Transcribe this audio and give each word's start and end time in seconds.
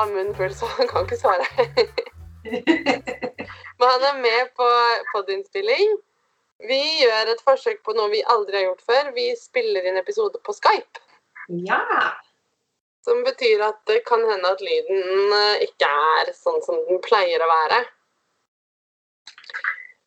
har 0.00 0.12
munnen 0.12 0.36
full, 0.36 0.54
så 0.54 0.68
han 0.78 0.88
kan 0.90 1.06
ikke 1.06 1.20
svare. 1.20 1.46
Men 3.78 3.88
han 3.88 4.06
er 4.10 4.22
med 4.22 4.54
på 4.56 4.68
podinnspilling. 5.12 5.94
Vi 6.68 6.80
gjør 7.00 7.32
et 7.32 7.44
forsøk 7.44 7.80
på 7.84 7.94
noe 7.96 8.10
vi 8.12 8.24
aldri 8.34 8.58
har 8.58 8.66
gjort 8.68 8.88
før. 8.88 9.12
Vi 9.16 9.30
spiller 9.38 9.86
inn 9.88 10.00
episode 10.00 10.40
på 10.44 10.54
Skype. 10.56 11.04
Ja. 11.68 11.80
Som 13.04 13.22
betyr 13.24 13.62
at 13.64 13.80
det 13.88 14.02
kan 14.08 14.24
hende 14.28 14.50
at 14.52 14.60
lyden 14.64 15.32
eh, 15.36 15.64
ikke 15.68 15.88
er 15.88 16.32
sånn 16.36 16.60
som 16.66 16.82
den 16.88 17.00
pleier 17.04 17.40
å 17.40 17.48
være. 17.48 17.80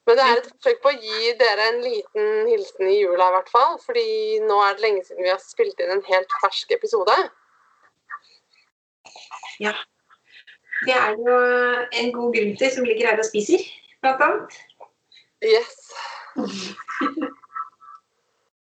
Men 0.05 0.19
det 0.19 0.25
er 0.27 0.41
et 0.41 0.49
forsøk 0.51 0.81
på 0.83 0.91
å 0.91 0.99
gi 0.99 1.31
dere 1.39 1.69
en 1.71 1.79
liten 1.81 2.49
hilsen 2.49 2.89
i 2.91 2.99
jula, 2.99 3.29
i 3.29 3.35
hvert 3.37 3.53
fall. 3.53 3.77
Fordi 3.85 4.07
nå 4.43 4.59
er 4.65 4.75
det 4.75 4.85
lenge 4.85 5.05
siden 5.07 5.25
vi 5.25 5.31
har 5.31 5.41
spilt 5.41 5.79
inn 5.81 5.95
en 5.95 6.05
helt 6.09 6.37
fersk 6.43 6.73
episode. 6.75 7.15
Ja. 9.63 9.73
Det 10.83 10.95
er 10.97 11.15
jo 11.15 11.35
en 12.01 12.09
god 12.15 12.33
grunn 12.35 12.55
til 12.59 12.71
som 12.73 12.87
ligger 12.87 13.11
her 13.11 13.21
og 13.21 13.27
spiser, 13.27 13.61
blant 14.03 14.23
annet. 14.25 14.57
Yes. 15.43 15.77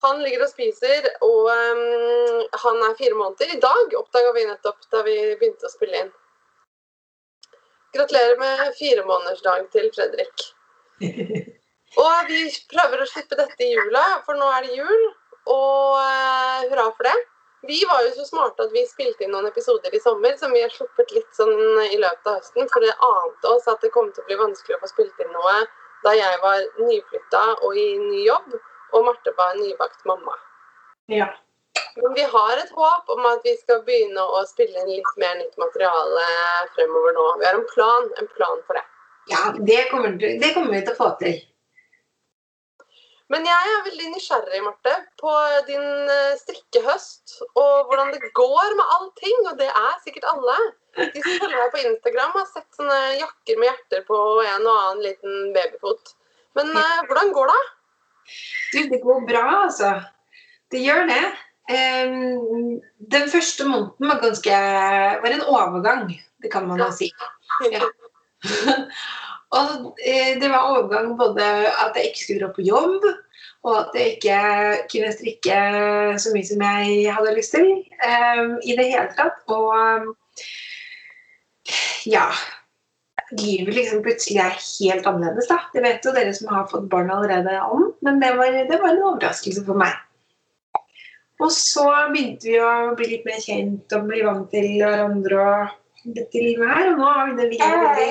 Han 0.05 0.23
ligger 0.23 0.45
og 0.47 0.51
spiser, 0.52 1.09
og 1.27 1.51
um, 1.51 1.83
han 2.63 2.83
er 2.87 2.97
fire 3.01 3.19
måneder. 3.19 3.52
I 3.55 3.61
dag 3.61 3.97
oppdaga 3.99 4.33
vi 4.37 4.47
nettopp 4.47 4.87
da 4.95 5.02
vi 5.07 5.16
begynte 5.41 5.66
å 5.66 5.73
spille 5.73 6.05
inn. 6.05 6.13
Gratulerer 7.97 8.38
med 8.41 8.63
firemånedersdag 8.79 9.66
til 9.75 9.88
Fredrik. 9.97 10.45
Og 11.99 12.29
vi 12.29 12.43
prøver 12.71 13.01
å 13.01 13.09
slippe 13.09 13.38
dette 13.38 13.65
i 13.65 13.73
jula, 13.73 14.04
for 14.27 14.38
nå 14.38 14.49
er 14.54 14.66
det 14.66 14.77
jul. 14.77 15.04
Og 15.49 15.97
uh, 15.97 16.66
hurra 16.69 16.91
for 16.93 17.09
det. 17.09 17.16
Vi 17.66 17.84
var 17.90 18.04
jo 18.06 18.10
så 18.14 18.24
smarte 18.24 18.62
at 18.68 18.73
vi 18.74 18.84
spilte 18.87 19.24
inn 19.24 19.32
noen 19.34 19.48
episoder 19.48 19.95
i 19.95 20.01
sommer 20.01 20.37
som 20.38 20.52
vi 20.54 20.62
har 20.62 20.70
sluppet 20.70 21.10
litt 21.16 21.30
sånn 21.34 21.56
i 21.88 21.98
løpet 21.98 22.30
av 22.30 22.38
høsten, 22.38 22.68
for 22.70 22.84
det 22.84 22.95
ante 23.02 23.51
oss 23.51 23.66
at 23.70 23.82
det 23.82 23.90
kom 23.95 24.12
til 24.12 24.23
å 24.23 24.28
bli 24.28 24.38
vanskelig 24.38 24.76
å 24.76 24.82
få 24.84 24.90
spilt 24.92 25.24
inn 25.24 25.34
noe 25.34 25.56
da 26.04 26.14
jeg 26.14 26.38
var 26.45 26.62
nyflytta 26.79 27.42
og 27.66 27.74
i 27.74 27.88
ny 27.98 28.23
jobb, 28.29 28.54
og 28.95 29.04
Marte 29.09 29.34
var 29.36 29.59
nybakt 29.59 30.04
mamma. 30.06 30.36
Ja. 31.10 31.26
Men 31.98 32.14
vi 32.14 32.23
har 32.30 32.60
et 32.62 32.70
håp 32.79 33.10
om 33.10 33.26
at 33.26 33.42
vi 33.42 33.56
skal 33.59 33.82
begynne 33.86 34.23
å 34.23 34.45
spille 34.46 34.79
inn 34.84 34.92
litt 34.92 35.18
mer 35.18 35.34
nytt 35.40 35.59
materiale 35.59 36.26
fremover 36.76 37.16
nå. 37.16 37.26
Vi 37.40 37.48
har 37.48 37.59
en 37.59 37.66
plan, 37.74 38.06
en 38.23 38.30
plan 38.36 38.62
for 38.68 38.79
det. 38.79 38.86
ja 39.32 39.42
det, 39.59 39.80
kommer, 39.90 40.14
det 40.14 40.54
kommer 40.54 40.76
vi 40.76 40.84
til 40.86 40.95
å 40.95 41.01
få 41.01 41.10
til. 41.23 41.40
Men 43.32 43.45
jeg 43.45 43.71
er 43.71 43.82
veldig 43.84 44.10
nysgjerrig, 44.15 44.60
Marte, 44.65 44.93
på 45.21 45.32
din 45.68 45.84
eh, 46.09 46.37
strikkehøst 46.40 47.43
og 47.60 47.90
hvordan 47.90 48.15
det 48.15 48.30
går 48.37 48.76
med 48.79 48.95
allting. 48.96 49.43
Og 49.51 49.59
det 49.60 49.68
er 49.68 49.98
sikkert 50.04 50.30
alle. 50.32 50.54
De 50.98 51.20
som 51.20 51.35
følger 51.43 51.59
deg 51.59 51.74
på 51.74 51.82
Instagram, 51.82 52.32
har 52.38 52.46
sett 52.48 52.79
sånne 52.79 53.01
jakker 53.18 53.60
med 53.60 53.68
hjerter 53.68 54.07
på 54.09 54.16
og 54.16 54.40
en 54.46 54.65
og 54.65 54.79
annen 54.79 55.04
liten 55.04 55.51
babyfot. 55.57 56.15
Men 56.57 56.73
eh, 56.73 57.02
hvordan 57.10 57.35
går 57.37 57.52
det? 57.52 57.60
Du, 58.73 58.80
det 58.95 59.02
går 59.04 59.29
bra, 59.29 59.45
altså. 59.66 59.92
Det 60.73 60.80
gjør 60.85 61.04
det. 61.09 61.23
Um, 61.68 62.79
den 63.13 63.29
første 63.29 63.65
måneden 63.68 64.09
var 64.09 64.22
ganske 64.22 64.60
var 65.20 65.34
en 65.34 65.44
overgang, 65.44 66.06
det 66.41 66.48
kan 66.53 66.65
man 66.69 66.81
jo 66.81 66.88
si. 66.97 67.12
Ja. 67.75 67.82
og 69.56 69.97
eh, 70.04 70.36
det 70.41 70.50
var 70.53 70.69
overgang 70.69 71.14
både 71.16 71.44
at 71.70 71.97
jeg 71.97 72.10
ikke 72.10 72.22
skulle 72.25 72.42
dra 72.42 72.50
på 72.53 72.66
jobb, 72.66 73.06
og 73.66 73.75
at 73.81 73.97
jeg 73.97 74.16
ikke 74.16 74.41
kunne 74.92 75.14
strikke 75.14 75.60
så 76.20 76.32
mye 76.34 76.48
som 76.48 76.64
jeg 76.66 77.14
hadde 77.16 77.34
lyst 77.36 77.56
til 77.56 77.70
um, 77.72 78.53
i 78.62 78.76
det 78.76 78.86
hele 78.91 79.09
tatt. 79.16 79.41
Og 79.48 79.72
em, 79.78 80.12
ja 82.09 82.28
Livet 83.28 83.75
liksom 83.76 84.00
plutselig 84.00 84.38
er 84.41 84.54
helt 84.56 85.09
annerledes, 85.09 85.50
da. 85.50 85.59
Det 85.75 85.82
vet 85.84 86.06
jo 86.06 86.15
dere 86.16 86.30
som 86.32 86.48
har 86.48 86.69
fått 86.70 86.86
barn 86.88 87.10
allerede 87.12 87.59
om, 87.60 87.91
men 88.00 88.22
det 88.22 88.30
var, 88.38 88.54
det 88.70 88.78
var 88.80 88.94
en 88.94 89.03
overraskelse 89.03 89.66
for 89.66 89.76
meg. 89.76 89.92
Og 91.44 91.53
så 91.53 91.84
begynte 92.09 92.48
vi 92.48 92.56
å 92.56 92.94
bli 92.97 93.10
litt 93.10 93.28
mer 93.28 93.42
kjent 93.44 93.92
og 93.98 94.09
bli 94.09 94.22
vant 94.25 94.48
til 94.54 94.70
hverandre 94.80 95.44
og 95.44 96.15
dette 96.16 96.41
livet 96.41 96.72
her, 96.72 96.88
og 96.94 97.03
nå 97.03 97.10
har 97.19 97.28
vi 97.28 97.36
det 97.36 97.50
veldig 97.53 98.09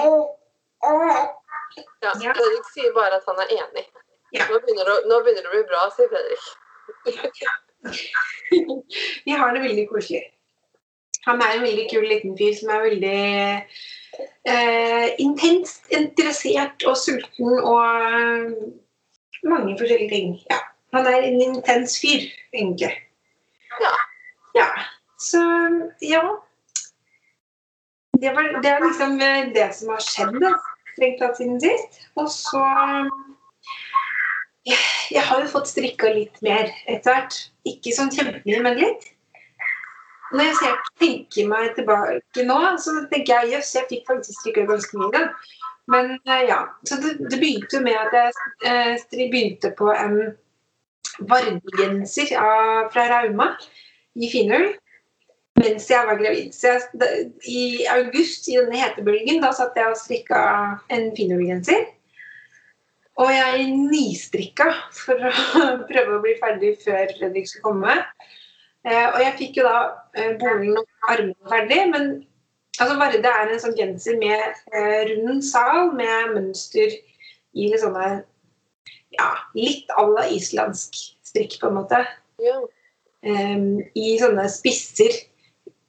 Ja. 2.01 2.13
Fredrik 2.15 2.71
sier 2.73 2.93
bare 2.95 3.19
at 3.19 3.27
han 3.27 3.41
er 3.43 3.53
enig. 3.57 3.85
Nå, 4.37 4.59
begynner 4.59 4.87
det, 4.87 4.95
nå 5.09 5.19
begynner 5.23 5.45
det 5.45 5.51
å 5.51 5.55
bli 5.55 5.65
bra, 5.69 5.83
sier 5.95 6.09
Fredrik. 6.11 6.43
Vi 9.27 9.35
har 9.37 9.53
det 9.53 9.63
veldig 9.63 9.85
koselig. 9.91 10.23
Han 11.27 11.41
er 11.43 11.57
en 11.57 11.65
veldig 11.65 11.85
kul 11.91 12.05
liten 12.07 12.35
fyr 12.39 12.53
som 12.55 12.71
er 12.71 12.85
veldig 12.85 13.21
eh, 14.47 15.07
intenst 15.19 15.91
interessert 15.91 16.85
og 16.87 16.95
sulten 16.99 17.57
og 17.57 17.83
eh, 17.83 18.45
mange 19.47 19.75
forskjellige 19.79 20.11
ting. 20.13 20.37
Ja. 20.51 20.61
Han 20.95 21.07
er 21.09 21.27
en 21.27 21.41
intens 21.43 21.97
fyr, 21.99 22.23
egentlig. 22.55 22.93
Ja. 23.83 23.93
Ja. 24.55 24.67
Så 25.19 25.41
ja. 26.01 26.23
Det, 28.21 28.31
var, 28.33 28.61
det 28.63 28.71
er 28.71 28.85
liksom 28.85 29.19
eh, 29.21 29.51
det 29.53 29.67
som 29.75 29.91
har 29.93 30.01
skjedd 30.01 30.39
da, 30.41 30.53
strengt 30.97 31.21
tatt 31.21 31.37
siden 31.39 31.59
sist. 31.61 32.01
Og 32.17 32.29
så 32.33 32.63
jeg, 34.67 34.79
jeg 35.13 35.23
har 35.29 35.43
jo 35.43 35.51
fått 35.51 35.69
strikka 35.71 36.09
litt 36.13 36.41
mer 36.45 36.71
etter 36.89 37.13
hvert. 37.13 37.37
Ikke 37.69 37.93
sånn 37.95 38.11
kjempemye, 38.13 38.63
men 38.65 38.81
litt. 38.81 39.13
Når 40.33 40.49
jeg 40.49 40.57
ser, 40.59 40.79
tenker 40.99 41.47
meg 41.47 41.69
tilbake 41.77 42.43
nå, 42.43 42.57
så 42.83 42.97
tenker 43.11 43.45
jeg 43.45 43.55
jøss, 43.55 43.75
jeg 43.77 43.87
fikk 43.93 44.09
faktisk 44.09 44.41
strikka 44.41 44.65
ganske 44.67 44.99
mye. 44.99 45.13
da. 45.15 45.29
Men 45.87 46.17
eh, 46.17 46.43
ja, 46.49 46.65
så 46.83 46.97
det, 46.99 47.13
det 47.31 47.39
begynte 47.39 47.79
med 47.85 47.95
at 47.95 48.17
jeg 48.17 48.33
eh, 48.67 49.29
begynte 49.31 49.71
på 49.77 49.87
en 49.93 50.17
varmegenser 51.29 52.33
fra 52.91 53.05
Rauma 53.13 53.53
i 54.19 54.27
Finull 54.29 54.73
mens 55.57 55.89
jeg 55.89 56.07
var 56.07 56.19
gravid. 56.19 56.53
Så 56.55 56.73
jeg, 56.73 57.27
I 57.49 57.85
august 57.97 58.47
i 58.49 58.57
denne 58.59 58.79
hetebølgen 58.81 59.41
da 59.43 59.51
satt 59.55 59.77
jeg 59.77 59.91
og 59.91 59.99
strikka 59.99 60.41
en 60.93 61.09
Finull-genser. 61.17 61.87
Og 63.17 63.31
jeg 63.33 63.69
nistrikka 63.73 64.69
for 64.93 65.17
å 65.17 65.31
prøve 65.89 66.17
å 66.17 66.23
bli 66.23 66.35
ferdig 66.41 66.75
før 66.83 67.09
Fredrik 67.17 67.49
skulle 67.49 67.65
komme. 67.65 67.95
Eh, 68.87 69.07
og 69.09 69.19
jeg 69.23 69.35
fikk 69.39 69.59
jo 69.59 69.67
da 69.67 69.79
eh, 70.15 70.35
bolen 70.39 70.77
og 70.79 71.11
armene 71.11 71.49
ferdig, 71.51 71.79
men 71.91 72.09
altså 72.77 72.97
Varde 72.99 73.33
er 73.33 73.51
en 73.51 73.61
sånn 73.61 73.75
genser 73.77 74.19
med 74.21 74.61
eh, 74.71 75.09
rund 75.09 75.41
sal 75.43 75.91
med 75.97 76.35
mønster 76.35 76.93
i 76.93 77.71
litt 77.71 77.81
sånne 77.81 78.19
ja, 79.17 79.29
litt 79.57 79.89
à 79.97 80.05
la 80.05 80.27
islandsk 80.29 80.99
strikk, 81.25 81.57
på 81.61 81.71
en 81.71 81.79
måte. 81.79 82.03
Ja. 82.43 82.59
Em, 83.25 83.79
I 83.97 84.13
sånne 84.21 84.45
spisser 84.51 85.15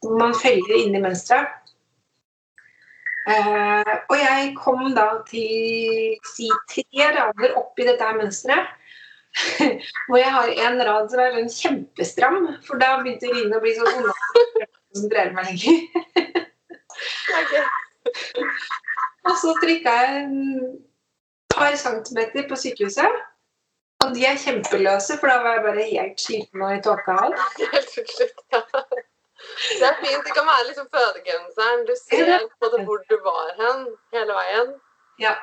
hvor 0.03 0.19
man 0.21 0.37
feller 0.39 0.77
inn 0.79 0.97
i 0.97 1.03
mønsteret. 1.03 1.55
Eh, 3.29 3.95
og 4.09 4.15
jeg 4.17 4.53
kom 4.57 4.87
da 4.97 5.09
til 5.29 6.15
si 6.33 6.49
tre 6.71 7.09
rader 7.17 7.57
opp 7.61 7.81
i 7.81 7.87
dette 7.89 8.13
mønsteret. 8.17 8.75
hvor 10.09 10.17
jeg 10.17 10.33
har 10.33 10.49
en 10.49 10.81
rad 10.89 11.11
som 11.13 11.21
er 11.23 11.35
sånn 11.37 11.51
kjempestram, 11.53 12.39
for 12.67 12.81
da 12.81 12.97
begynte 13.03 13.29
Rine 13.31 13.59
å 13.59 13.63
bli 13.63 13.75
så 13.77 13.85
vond 13.87 14.09
ikke 14.09 15.11
dreier 15.13 15.35
meg 15.37 15.51
lenger. 15.53 15.77
Og 19.29 19.35
så 19.37 19.55
strikka 19.59 19.95
jeg 20.01 20.23
en 20.23 20.37
par 21.53 21.77
centimeter 21.77 22.49
på 22.49 22.59
sykehuset. 22.59 23.21
Og 24.05 24.15
de 24.15 24.25
er 24.29 24.39
kjempeløse, 24.39 25.19
for 25.19 25.27
da 25.31 25.41
var 25.43 25.59
jeg 25.59 25.65
bare 25.67 25.87
helt 25.91 26.21
sliten 26.23 26.63
og 26.63 26.75
i 26.77 26.83
tåka 26.87 27.17
alt. 27.27 27.41
Helt 27.75 27.97
ja. 28.55 28.61
Det 29.79 29.87
er 29.89 29.97
fint. 30.03 30.25
Det 30.27 30.35
kan 30.37 30.47
være 30.47 30.67
liksom 30.69 30.89
fødegenseren. 30.95 31.87
Du 31.89 31.95
ser 32.01 32.47
på 32.61 32.71
en 32.77 32.87
hvor 32.89 33.03
du 33.11 33.17
var 33.25 33.51
hen 33.61 33.85
hele 34.15 34.39
veien. 34.41 34.77
Ja. 35.19 35.35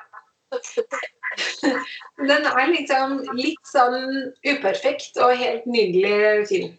Den 2.31 2.47
er 2.47 2.65
liksom 2.71 3.19
litt 3.35 3.67
sånn 3.67 3.99
uperfekt 4.45 5.17
og 5.19 5.35
helt 5.41 5.65
nydelig 5.67 6.47
film. 6.51 6.73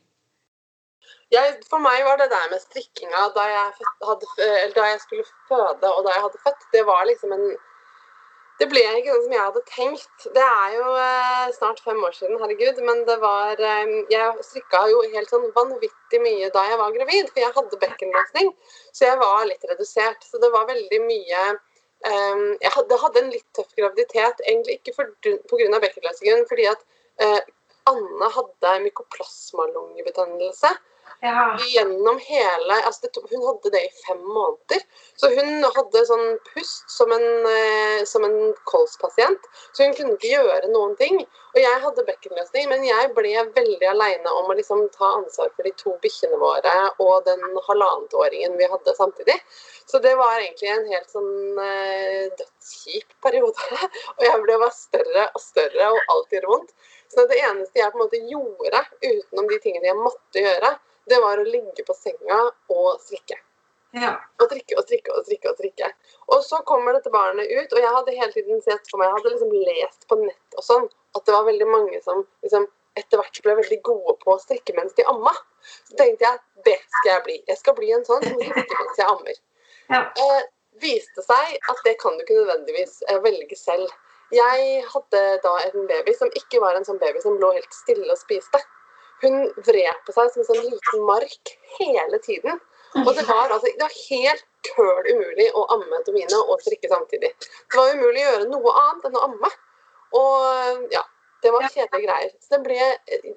Jeg, 1.34 1.56
for 1.66 1.82
meg 1.82 2.04
var 2.06 2.20
det 2.20 2.28
der 2.30 2.50
med 2.52 2.62
strikkinga 2.62 3.24
da 3.34 3.44
jeg, 3.50 3.86
hadde, 4.06 4.28
eller 4.46 4.74
da 4.76 4.84
jeg 4.92 5.00
skulle 5.02 5.24
føde 5.48 5.90
og 5.90 6.04
da 6.06 6.12
jeg 6.14 6.22
hadde 6.22 6.42
født, 6.44 6.68
det 6.72 6.84
var 6.86 7.08
liksom 7.08 7.34
en 7.34 7.48
Det 8.56 8.66
ble 8.70 8.80
ikke 8.98 9.12
sånn 9.12 9.24
som 9.26 9.34
jeg 9.34 9.42
hadde 9.44 9.62
tenkt. 9.68 10.26
Det 10.32 10.42
er 10.44 10.76
jo 10.78 10.92
eh, 10.96 11.48
snart 11.58 11.82
fem 11.84 11.98
år 12.08 12.14
siden, 12.16 12.38
herregud, 12.40 12.78
men 12.88 13.02
det 13.08 13.18
var 13.20 13.60
eh, 13.60 13.92
Jeg 14.12 14.46
strikka 14.48 14.80
jo 14.88 15.02
helt 15.12 15.32
sånn 15.32 15.44
vanvittig 15.56 16.20
mye 16.24 16.48
da 16.54 16.62
jeg 16.70 16.78
var 16.80 16.94
gravid, 16.94 17.28
for 17.32 17.42
jeg 17.42 17.56
hadde 17.58 17.80
bekkenløsning. 17.82 18.48
Så 18.96 19.10
jeg 19.10 19.20
var 19.20 19.44
litt 19.50 19.66
redusert. 19.68 20.24
Så 20.24 20.40
det 20.40 20.50
var 20.54 20.70
veldig 20.70 21.02
mye 21.04 21.42
eh, 21.52 22.46
Jeg 22.64 22.72
hadde, 22.78 23.00
hadde 23.04 23.22
en 23.24 23.32
litt 23.34 23.48
tøff 23.58 23.76
graviditet, 23.76 24.40
egentlig 24.48 24.80
ikke 24.80 24.96
pga. 25.04 25.82
bekkenløsningen, 25.84 26.48
fordi 26.48 26.70
at 26.72 26.88
eh, 27.20 27.40
Anne 27.92 28.32
hadde 28.40 28.76
mykoplasmalungebetennelse 28.88 30.72
Ja. 31.20 31.56
gjennom 31.72 32.18
hele 32.20 32.74
altså 32.84 33.06
det, 33.06 33.22
Hun 33.30 33.46
hadde 33.46 33.70
det 33.72 33.80
i 33.86 33.92
fem 34.06 34.20
måneder. 34.20 34.82
Så 35.16 35.30
hun 35.32 35.64
hadde 35.64 36.02
sånn 36.08 36.26
pust 36.50 36.90
som 36.92 37.12
en, 37.12 37.28
eh, 37.48 38.04
som 38.04 38.24
en 38.24 38.54
kolspasient. 38.68 39.48
Så 39.72 39.86
hun 39.86 39.94
kunne 39.96 40.16
ikke 40.18 40.34
gjøre 40.34 40.68
noen 40.72 40.96
ting. 41.00 41.22
Og 41.56 41.60
jeg 41.62 41.80
hadde 41.80 42.04
bekkenløsning, 42.04 42.68
men 42.68 42.84
jeg 42.84 43.12
ble 43.16 43.32
veldig 43.56 43.88
aleine 43.88 44.32
om 44.40 44.50
å 44.52 44.56
liksom 44.58 44.82
ta 44.92 45.14
ansvar 45.16 45.48
for 45.56 45.64
de 45.64 45.72
to 45.80 45.94
bikkjene 46.02 46.36
våre 46.40 46.74
og 47.00 47.24
den 47.24 47.40
halvannetåringen 47.68 48.58
vi 48.60 48.68
hadde 48.68 48.94
samtidig. 48.98 49.38
Så 49.88 50.02
det 50.04 50.12
var 50.20 50.36
egentlig 50.36 50.68
en 50.74 50.90
helt 50.90 51.08
sånn 51.14 51.62
eh, 51.64 52.26
dødskjip 52.36 53.16
periode. 53.24 53.80
og 54.18 54.26
jeg 54.28 54.42
ble 54.44 54.60
bare 54.60 54.76
større 54.76 55.30
og 55.32 55.40
større 55.40 55.90
og 55.94 56.12
alt 56.12 56.36
gjorde 56.36 56.52
vondt. 56.52 56.76
Så 57.08 57.24
det 57.30 57.38
eneste 57.40 57.80
jeg 57.80 57.92
på 57.94 58.00
en 58.00 58.04
måte 58.04 58.20
gjorde 58.28 58.82
utenom 59.00 59.48
de 59.48 59.58
tingene 59.62 59.88
jeg 59.88 59.98
måtte 60.00 60.42
gjøre, 60.42 60.72
det 61.10 61.18
var 61.22 61.40
å 61.40 61.46
ligge 61.46 61.84
på 61.86 61.94
senga 61.96 62.38
og 62.72 62.88
strikke. 63.02 63.38
ja. 63.96 64.14
Og 64.40 64.48
strikke 64.50 64.78
og 64.78 64.88
strikke 64.88 65.12
og 65.14 65.26
strikke. 65.28 65.52
Og 65.52 65.60
strikke. 65.60 65.90
Og 66.34 66.42
så 66.44 66.60
kommer 66.68 66.96
dette 66.96 67.12
barnet 67.14 67.48
ut, 67.50 67.72
og 67.72 67.80
jeg 67.80 67.92
hadde 67.98 68.16
hele 68.18 68.32
tiden 68.34 68.64
sett 68.64 68.90
for 68.90 69.00
meg, 69.00 69.10
jeg 69.10 69.20
hadde 69.20 69.34
liksom 69.36 69.54
lest 69.68 70.08
på 70.10 70.18
nett 70.24 70.58
og 70.58 70.66
sånn, 70.66 70.90
at 71.16 71.24
det 71.24 71.36
var 71.36 71.46
veldig 71.48 71.68
mange 71.70 72.02
som 72.04 72.26
liksom 72.44 72.66
etter 72.96 73.20
hvert 73.20 73.40
ble 73.44 73.54
veldig 73.58 73.78
gode 73.84 74.14
på 74.22 74.34
å 74.34 74.40
strikke 74.40 74.74
mens 74.76 74.94
de 74.96 75.04
amma. 75.10 75.32
Så 75.84 75.96
tenkte 75.98 76.24
jeg 76.24 76.64
det 76.68 76.78
skal 76.80 77.10
jeg 77.10 77.24
bli. 77.26 77.36
Jeg 77.50 77.60
skal 77.60 77.76
bli 77.76 77.90
en 77.92 78.04
sånn 78.08 78.24
som 78.24 78.38
strikker 78.40 78.80
mens 78.80 79.00
jeg 79.00 79.10
ammer. 79.12 79.40
Ja. 79.92 80.00
Eh, 80.24 80.46
viste 80.82 81.24
seg 81.24 81.56
at 81.70 81.82
det 81.86 81.96
kan 82.00 82.16
du 82.16 82.24
ikke 82.24 82.38
nødvendigvis 82.40 83.02
eh, 83.08 83.20
velge 83.24 83.58
selv. 83.58 83.92
Jeg 84.34 84.80
hadde 84.90 85.22
da 85.44 85.52
en 85.68 85.84
baby 85.90 86.14
som 86.16 86.32
ikke 86.40 86.60
var 86.62 86.78
en 86.78 86.86
sånn 86.88 86.98
baby 87.02 87.20
som 87.22 87.36
lå 87.40 87.52
helt 87.54 87.76
stille 87.76 88.08
og 88.10 88.18
spiste. 88.18 88.62
Hun 89.22 89.36
vred 89.66 90.00
på 90.06 90.14
seg 90.14 90.32
som 90.32 90.42
en 90.42 90.48
sånn 90.50 90.64
liten 90.66 91.04
mark 91.08 91.52
hele 91.78 92.20
tiden. 92.24 92.60
Og 93.04 93.10
det 93.16 93.26
var, 93.28 93.50
altså, 93.50 93.68
det 93.68 93.82
var 93.82 93.96
helt 94.08 94.44
køl 94.66 95.08
umulig 95.10 95.50
å 95.56 95.66
amme 95.74 96.00
Tomine 96.06 96.40
og 96.46 96.62
strikke 96.64 96.88
samtidig. 96.90 97.32
Det 97.40 97.78
var 97.78 97.94
umulig 97.96 98.22
å 98.22 98.30
gjøre 98.30 98.48
noe 98.50 98.74
annet 98.82 99.08
enn 99.08 99.18
å 99.18 99.24
amme. 99.28 99.50
Og 100.16 100.92
ja, 100.94 101.02
det 101.44 101.52
var 101.52 101.68
kjedelige 101.68 102.06
greier. 102.06 102.34
Så 102.40 102.60
ble, 102.64 102.78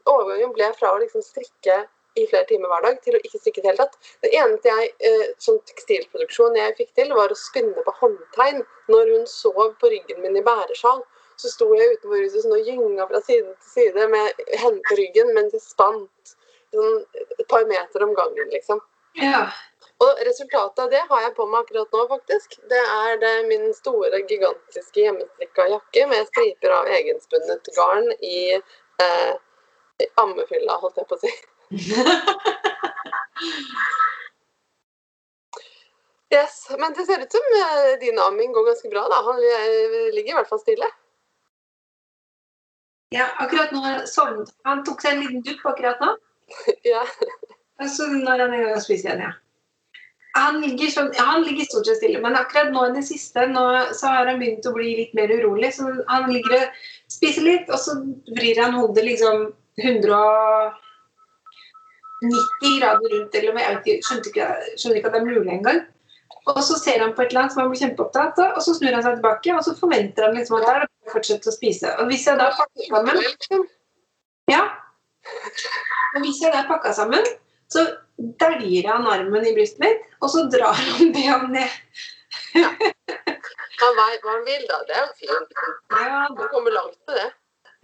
overgangen 0.05 0.53
ble 0.55 0.69
fra 0.79 0.93
å 0.93 1.01
liksom 1.01 1.23
strikke 1.25 1.81
i 2.17 2.25
flere 2.27 2.47
timer 2.49 2.71
hver 2.71 2.85
dag 2.87 3.01
til 3.03 3.15
å 3.15 3.21
ikke 3.21 3.39
strikke 3.39 3.61
i 3.61 3.63
det 3.63 3.71
hele 3.71 3.83
tatt. 3.83 4.11
Det 4.23 4.31
eneste 4.35 4.71
jeg, 4.71 4.91
eh, 5.09 5.25
som 5.43 5.59
tekstilproduksjon 5.69 6.57
jeg 6.57 6.75
fikk 6.79 6.93
til, 6.97 7.13
var 7.15 7.31
å 7.31 7.37
spinne 7.37 7.85
på 7.85 7.95
håndtegn. 8.01 8.63
Når 8.89 9.13
hun 9.13 9.27
sov 9.29 9.75
på 9.81 9.91
ryggen 9.93 10.23
min 10.23 10.39
i 10.39 10.45
bæresjal, 10.45 11.03
så 11.39 11.51
sto 11.51 11.69
jeg 11.77 11.95
utenfor 11.95 12.21
huset 12.23 12.43
sånn 12.43 12.57
og 12.57 12.67
gynga 12.67 13.07
fra 13.09 13.21
side 13.25 13.55
til 13.55 13.71
side 13.73 14.07
med 14.11 14.43
hendene 14.51 14.85
på 14.89 14.99
ryggen 14.99 15.33
mens 15.37 15.55
jeg 15.55 15.65
spant 15.65 16.35
sånn 16.75 17.01
et 17.39 17.47
par 17.49 17.65
meter 17.69 18.05
om 18.05 18.13
gangen, 18.17 18.53
liksom. 18.53 18.81
ja. 19.23 19.47
Og 19.99 20.19
resultatet 20.23 20.79
av 20.79 20.91
det 20.93 21.01
har 21.09 21.23
jeg 21.25 21.33
på 21.35 21.45
meg 21.51 21.65
akkurat 21.65 21.95
nå, 21.95 22.03
faktisk. 22.07 22.53
Det 22.71 22.79
er 22.79 23.17
det 23.19 23.31
min 23.49 23.65
store, 23.75 24.21
gigantiske 24.29 25.01
hjemmestrikka 25.03 25.65
jakke 25.73 26.05
med 26.07 26.29
striper 26.29 26.71
av 26.71 26.87
egenspunnet 26.95 27.67
garn 27.75 28.07
i 28.23 28.39
eh, 28.55 29.33
i 29.99 30.07
ammefylla, 30.21 30.77
holdt 30.79 31.01
jeg 31.01 31.09
på 31.09 31.17
å 31.17 31.23
si. 31.25 31.33
Yes, 36.29 36.67
Men 36.77 36.93
det 36.93 37.07
ser 37.07 37.23
ut 37.23 37.31
som 37.33 37.45
eh, 37.57 37.95
din 37.97 38.19
amming 38.21 38.51
går 38.53 38.67
ganske 38.67 38.89
bra. 38.91 39.07
da. 39.09 39.17
Han 39.25 39.39
eh, 39.41 40.11
ligger 40.13 40.29
i 40.29 40.35
hvert 40.37 40.51
fall 40.51 40.59
stille. 40.61 40.85
Ja. 43.15 43.25
Akkurat 43.43 43.69
nå 43.75 43.81
sovnet 44.09 44.49
han. 44.67 44.83
tok 44.87 44.99
seg 45.03 45.11
en 45.15 45.23
liten 45.25 45.45
dupp 45.45 45.63
akkurat 45.71 45.97
nå. 46.03 46.09
ja. 46.91 47.03
Og 47.79 47.87
så 47.91 48.03
når 48.11 48.37
han 48.45 48.55
er 48.55 48.61
i 48.61 48.63
gang 48.71 48.83
igjen, 48.95 49.21
ja. 49.27 49.31
Han 50.37 50.59
ligger, 50.61 50.91
sånn, 50.93 51.07
ja, 51.17 51.23
han 51.31 51.41
ligger 51.43 51.65
stort 51.65 51.87
sett 51.89 51.97
stille, 51.97 52.19
men 52.21 52.37
akkurat 52.37 52.69
nå 52.71 52.83
i 52.85 52.95
det 52.99 53.05
siste 53.07 53.47
nå, 53.49 53.63
så 53.97 54.05
har 54.13 54.27
han 54.29 54.39
begynt 54.39 54.67
å 54.69 54.75
bli 54.75 54.89
litt 54.99 55.13
mer 55.17 55.29
urolig. 55.33 55.71
Så 55.75 55.83
han 56.11 56.25
ligger 56.29 56.53
og 56.59 56.65
spiser 57.11 57.43
litt, 57.47 57.67
og 57.73 57.79
så 57.81 57.91
vrir 58.37 58.57
han 58.61 58.77
hodet 58.77 59.03
liksom 59.07 59.35
190 59.81 62.77
grader 62.77 63.09
rundt. 63.15 63.35
eller 63.35 63.59
jeg 63.63 63.77
ikke, 63.79 63.95
skjønner 64.05 64.97
ikke 64.99 65.09
at 65.09 65.15
det 65.15 65.21
er 65.21 65.31
mulig 65.31 65.51
engang. 65.55 65.79
Og 66.47 66.61
så 66.65 66.77
ser 66.79 67.03
han 67.03 67.11
på 67.15 67.23
et 67.23 67.33
eller 67.33 67.43
annet 67.43 67.53
som 67.53 67.61
han 67.63 67.71
blir 67.71 67.81
kjempeopptatt 67.83 68.39
av, 68.41 68.55
og 68.57 68.63
så 68.63 68.73
snur 68.77 68.95
han 68.95 69.03
seg 69.05 69.17
tilbake 69.19 69.55
og 69.55 69.65
så 69.65 69.75
forventer 69.77 70.25
han 70.25 70.37
liksom 70.37 70.57
at 70.59 70.65
det 70.65 70.75
er 70.75 70.85
det 70.85 71.11
bare 71.13 71.51
å 71.51 71.55
spise. 71.55 71.91
Og 71.99 72.09
hvis 72.09 72.25
jeg 72.29 72.39
da 72.39 72.49
pakker 72.57 72.87
sammen 72.89 73.67
ja. 74.49 74.63
Og 76.15 76.23
hvis 76.23 76.39
jeg 76.41 76.53
da 76.53 76.63
pakker 76.63 76.71
pakka 76.71 76.93
sammen, 76.97 77.27
så 77.69 77.85
dæljer 78.41 78.87
han 78.89 79.07
armen 79.07 79.45
i 79.45 79.53
brystet 79.53 79.83
mitt, 79.83 80.07
og 80.23 80.31
så 80.33 80.47
drar 80.49 80.79
han 80.79 81.11
benet 81.15 81.51
ned. 81.53 81.75
Han 83.79 83.95
veit 83.95 84.25
hva 84.25 84.33
han 84.33 84.45
vil, 84.47 84.63
da. 84.67 84.79
Det 84.87 84.95
er 84.97 85.03
jo 85.05 85.11
fint. 85.21 85.59
Ja, 85.93 86.25
Han 86.25 86.39
kommer 86.51 86.73
langt 86.73 86.97
med 87.07 87.19
det. 87.21 87.29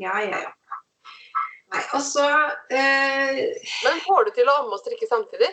ja, 0.04 0.16
ja. 0.26 0.42
ja. 0.48 0.54
Nei, 1.74 1.82
og 1.98 2.02
så 2.06 2.26
eh, 2.70 3.40
Men 3.84 4.02
får 4.06 4.28
du 4.28 4.36
til 4.36 4.50
å 4.52 4.58
amme 4.62 4.78
og 4.78 4.82
strikke 4.84 5.08
samtidig? 5.10 5.50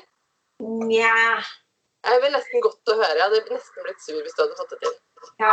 Nja 0.62 1.40
Jeg 2.02 2.22
vil 2.22 2.34
nesten 2.34 2.64
godt 2.64 2.90
å 2.90 2.96
høre. 2.98 3.18
Jeg 3.18 3.24
hadde 3.28 3.54
nesten 3.54 3.86
blitt 3.86 4.02
sur 4.02 4.18
hvis 4.18 4.34
du 4.34 4.42
hadde 4.42 4.58
fått 4.58 4.74
det 4.74 4.80
til. 4.82 4.96
Ja. 5.42 5.52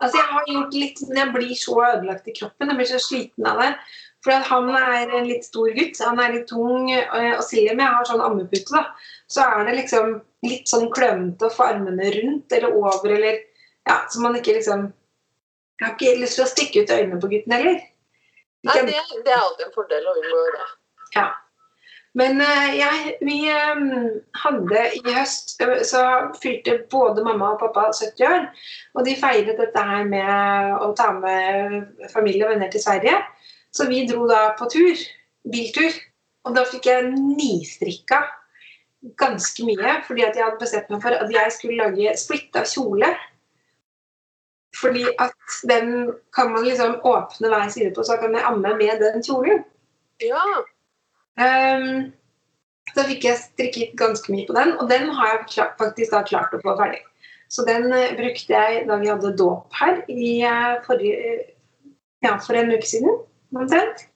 Altså, 0.00 0.16
jeg 0.16 0.26
har 0.32 0.46
gjort 0.48 0.74
litt 0.74 1.00
Men 1.10 1.18
jeg 1.20 1.32
blir 1.34 1.54
så 1.60 1.74
ødelagt 1.84 2.28
i 2.28 2.34
kroppen. 2.34 2.70
Jeg 2.72 2.78
blir 2.80 2.88
så 2.88 3.00
sliten 3.04 3.46
av 3.46 3.60
det. 3.62 3.70
For 4.24 4.46
han 4.48 4.70
er 4.78 5.12
en 5.18 5.28
litt 5.28 5.44
stor 5.44 5.68
gutt. 5.76 6.00
Han 6.00 6.20
er 6.24 6.32
litt 6.38 6.46
tung. 6.48 6.90
eh, 6.90 7.34
Og 7.36 7.42
selv 7.44 7.74
om 7.74 7.82
jeg 7.84 7.94
har 7.96 8.08
sånn 8.08 8.24
ammepute, 8.24 8.72
da, 8.72 8.84
så 9.28 9.44
er 9.44 9.68
det 9.68 9.76
liksom 9.82 10.14
litt 10.48 10.68
sånn 10.68 10.88
klønete 10.92 11.46
å 11.46 11.52
få 11.52 11.68
armene 11.68 12.10
rundt 12.16 12.52
eller 12.52 12.74
over 12.74 13.10
eller 13.18 13.42
Ja, 13.84 13.98
så 14.08 14.20
man 14.24 14.36
ikke 14.38 14.56
liksom 14.56 14.86
Jeg 15.80 15.84
har 15.86 15.94
ikke 15.94 16.20
lyst 16.22 16.38
til 16.38 16.44
å 16.46 16.48
stikke 16.48 16.82
ut 16.84 16.90
øynene 16.94 17.20
på 17.20 17.28
gutten 17.28 17.52
heller. 17.52 17.80
Nei, 18.64 18.76
det, 18.88 18.96
det 19.26 19.32
er 19.32 19.42
alltid 19.42 19.66
en 19.66 19.74
fordel 19.74 20.06
å 20.08 20.14
unngå 20.16 20.42
det. 20.54 20.66
Ja. 21.18 21.24
Men 22.14 22.38
eh, 22.40 22.76
jeg, 22.78 23.14
vi 23.26 23.40
eh, 23.50 23.80
hadde 24.44 24.82
i 25.00 25.14
høst 25.16 25.56
eh, 25.64 25.80
Så 25.86 26.02
fylte 26.42 26.78
både 26.90 27.24
mamma 27.26 27.54
og 27.54 27.62
pappa 27.62 27.88
70 27.90 28.26
år. 28.28 28.46
Og 28.94 29.06
de 29.06 29.16
feiret 29.18 29.58
dette 29.58 29.86
her 29.88 30.06
med 30.08 30.78
å 30.78 30.92
ta 30.98 31.10
med 31.16 32.06
familie 32.14 32.46
og 32.46 32.54
venner 32.54 32.70
til 32.70 32.82
Sverige. 32.84 33.18
Så 33.74 33.88
vi 33.90 34.04
dro 34.06 34.28
da 34.30 34.52
på 34.58 34.70
tur. 34.70 35.04
Biltur. 35.50 35.98
Og 36.46 36.54
da 36.54 36.64
fikk 36.68 36.86
jeg 36.90 37.10
nistrikka 37.16 38.22
ganske 39.18 39.66
mye. 39.66 39.98
Fordi 40.06 40.26
at 40.26 40.38
jeg 40.38 40.46
hadde 40.46 40.62
bestemt 40.62 40.92
meg 40.94 41.02
for 41.02 41.18
at 41.18 41.34
jeg 41.34 41.54
skulle 41.56 41.88
lage 41.88 42.14
splitta 42.20 42.62
kjole. 42.68 43.10
Fordi 44.78 45.02
at 45.22 45.58
den 45.70 46.14
kan 46.34 46.54
man 46.54 46.66
liksom 46.66 47.00
åpne 47.06 47.50
hver 47.50 47.68
side 47.70 47.90
på, 47.94 48.06
så 48.06 48.16
kan 48.22 48.34
jeg 48.34 48.46
amme 48.46 48.74
med 48.78 49.02
den 49.02 49.22
kjolen. 49.22 49.62
Ja. 50.22 50.42
Um, 51.34 52.12
så 52.94 53.04
fikk 53.08 53.26
jeg 53.26 53.40
strikket 53.40 53.96
ganske 53.98 54.30
mye 54.30 54.46
på 54.46 54.54
den, 54.56 54.74
og 54.78 54.88
den 54.90 55.10
har 55.16 55.32
jeg 55.32 55.68
faktisk 55.80 56.14
da 56.14 56.22
klart 56.26 56.54
å 56.54 56.62
få 56.62 56.76
ferdig. 56.78 57.02
Så 57.52 57.64
den 57.66 57.90
eh, 57.92 58.14
brukte 58.18 58.54
jeg 58.54 58.84
da 58.88 58.98
vi 59.00 59.10
hadde 59.10 59.34
dåp 59.38 59.74
her 59.78 60.00
i 60.10 60.30
eh, 60.46 60.74
forrige, 60.86 61.36
ja, 62.24 62.36
for 62.42 62.58
en 62.58 62.72
uke 62.74 62.88
siden. 62.88 63.18
omtrent. 63.54 64.06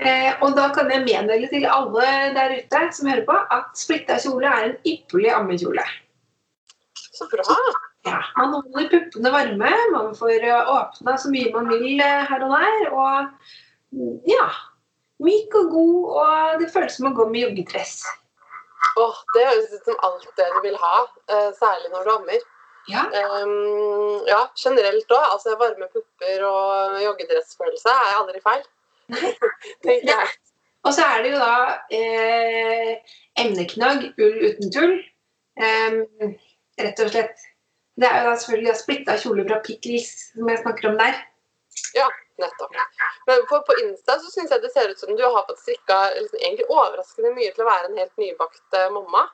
Eh, 0.00 0.32
og 0.40 0.56
da 0.56 0.70
kan 0.74 0.88
jeg 0.90 1.04
meddele 1.04 1.50
til 1.50 1.66
alle 1.68 2.06
der 2.36 2.56
ute 2.62 2.80
som 2.96 3.10
hører 3.10 3.26
på, 3.28 3.36
at 3.52 3.76
splitta 3.78 4.16
kjole 4.22 4.48
er 4.48 4.70
en 4.70 4.78
ypperlig 4.88 5.30
ammekjole. 5.36 5.84
Så 6.96 7.28
bra. 7.30 7.44
Ja, 8.08 8.22
man 8.38 8.54
holder 8.56 8.88
puppene 8.88 9.30
varme, 9.34 9.70
man 9.92 10.14
får 10.16 10.38
eh, 10.40 10.72
åpna 10.72 11.18
så 11.20 11.30
mye 11.34 11.52
man 11.52 11.68
vil 11.74 12.00
her 12.00 12.46
og 12.46 12.56
der. 12.56 12.90
Og 12.90 13.50
mm, 13.92 14.16
ja, 14.30 14.48
myk 15.24 15.54
og 15.60 15.74
god, 15.74 15.98
og 16.22 16.62
det 16.62 16.70
føles 16.72 16.96
som 16.96 17.10
å 17.10 17.14
gå 17.16 17.26
med 17.30 17.44
joggedress. 17.46 18.00
Åh, 19.00 19.18
det 19.34 19.46
høres 19.46 19.74
ut 19.74 19.90
som 19.90 20.00
alt 20.06 20.26
det 20.40 20.48
du 20.54 20.60
vil 20.64 20.78
ha, 20.80 20.96
eh, 21.30 21.50
særlig 21.58 21.92
når 21.92 22.08
du 22.08 22.12
ammer. 22.16 22.48
Ja, 22.88 23.04
Um, 23.12 24.22
ja, 24.26 24.40
generelt 24.56 25.12
òg. 25.12 25.26
Altså, 25.34 25.56
varme 25.60 25.86
pupper 25.92 26.44
og 26.48 26.96
joggedressfølelse 27.04 27.92
er 27.92 28.16
aldri 28.18 28.40
feil. 28.44 28.64
Tenker 29.84 30.10
jeg. 30.10 30.32
Og 30.88 30.94
så 30.96 31.04
er 31.04 31.22
det 31.22 31.32
jo 31.34 31.40
da 31.42 31.56
eh, 31.92 33.16
emneknagg, 33.42 34.06
ull 34.16 34.38
uten 34.48 34.72
tull. 34.72 34.96
Um, 35.60 36.00
rett 36.80 37.02
og 37.04 37.12
slett. 37.12 37.44
Det 38.00 38.08
er 38.08 38.22
jo 38.22 38.30
da 38.30 38.36
selvfølgelig 38.40 38.76
splitta 38.80 39.18
kjole 39.20 39.44
fra 39.48 39.60
Pickles 39.66 40.08
som 40.30 40.48
jeg 40.48 40.62
snakker 40.62 40.90
om 40.90 40.96
der. 41.00 41.20
Nettopp. 42.40 42.78
Men 43.28 43.44
på, 43.50 43.60
på 43.68 43.76
Insta 43.84 44.16
så 44.20 44.30
syns 44.32 44.54
jeg 44.54 44.62
det 44.64 44.72
ser 44.74 44.92
ut 44.92 45.02
som 45.02 45.12
du 45.16 45.22
har 45.26 45.44
fått 45.48 45.60
strikka 45.62 45.98
liksom, 46.16 46.38
egentlig 46.40 46.66
overraskende 46.68 47.34
mye 47.36 47.52
til 47.54 47.66
å 47.66 47.70
være 47.70 47.90
en 47.90 48.00
helt 48.00 48.24
nybakt 48.24 48.80
eh, 48.80 48.88
mamma. 48.94 49.26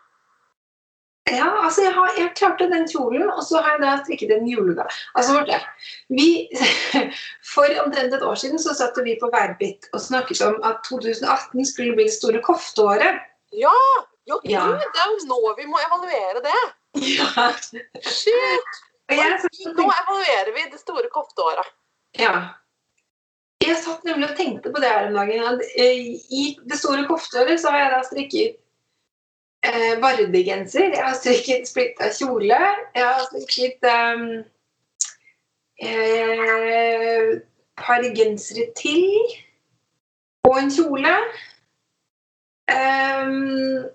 Ja, 1.26 1.48
altså 1.58 1.82
jeg, 1.82 1.92
har, 1.96 2.10
jeg 2.14 2.34
klarte 2.38 2.68
den 2.70 2.84
kjolen, 2.86 3.24
og 3.32 3.40
så 3.42 3.58
har 3.58 3.72
jeg 3.74 3.82
da 3.82 3.94
strikket 4.04 4.34
en 4.36 4.44
julegave. 4.46 4.92
Altså, 5.18 5.34
Marte, 5.34 5.58
vi, 6.14 6.46
For 7.54 7.66
omtrent 7.82 8.14
et 8.14 8.22
år 8.22 8.38
siden 8.38 8.62
så 8.62 8.76
satt 8.78 8.98
vi 9.02 9.16
på 9.18 9.30
Værbit 9.32 9.88
og 9.90 10.04
snakket 10.04 10.44
om 10.46 10.60
at 10.66 10.84
2018 10.86 11.66
skulle 11.66 11.96
bli 11.98 12.06
det 12.06 12.14
store 12.14 12.42
kofteåret. 12.46 13.24
Ja! 13.58 13.74
Jo, 14.26 14.40
Ja. 14.46 14.64
Gud, 14.66 14.82
det 14.94 15.02
er 15.02 15.10
jo 15.10 15.18
nå 15.30 15.52
vi 15.58 15.66
må 15.70 15.78
evaluere 15.82 16.40
det. 16.42 16.62
Ja. 16.98 17.50
Shit! 18.02 18.78
Og 19.06 19.74
Nå 19.78 19.84
evaluerer 19.86 20.50
vi 20.54 20.64
det 20.72 20.80
store 20.80 21.10
kofteåret. 21.12 21.74
ja. 22.18 22.32
Jeg 23.66 23.78
satt 23.82 24.04
nemlig 24.06 24.30
og 24.30 24.36
tenkte 24.38 24.72
på 24.72 24.82
det 24.82 24.90
her 24.90 25.08
om 25.08 25.16
dagen. 25.18 25.60
Eh, 25.78 26.14
I 26.30 26.44
det 26.68 26.78
store 26.78 27.06
kofteåret 27.08 27.60
så 27.60 27.72
har 27.74 27.84
jeg 27.84 27.92
da 27.94 28.02
strikket 28.06 28.58
eh, 29.66 29.94
vardegenser, 30.02 30.92
jeg 30.94 31.02
har 31.04 31.16
strikket 31.18 31.68
splitta 31.68 32.10
kjole, 32.14 32.60
jeg 32.94 33.04
har 33.04 33.24
strikket 33.26 33.88
um, 33.90 34.28
eh, 35.82 37.34
par 37.76 38.06
gensere 38.16 38.70
til 38.78 39.04
og 40.46 40.58
en 40.60 40.70
kjole. 40.70 41.16
Um, 42.66 43.86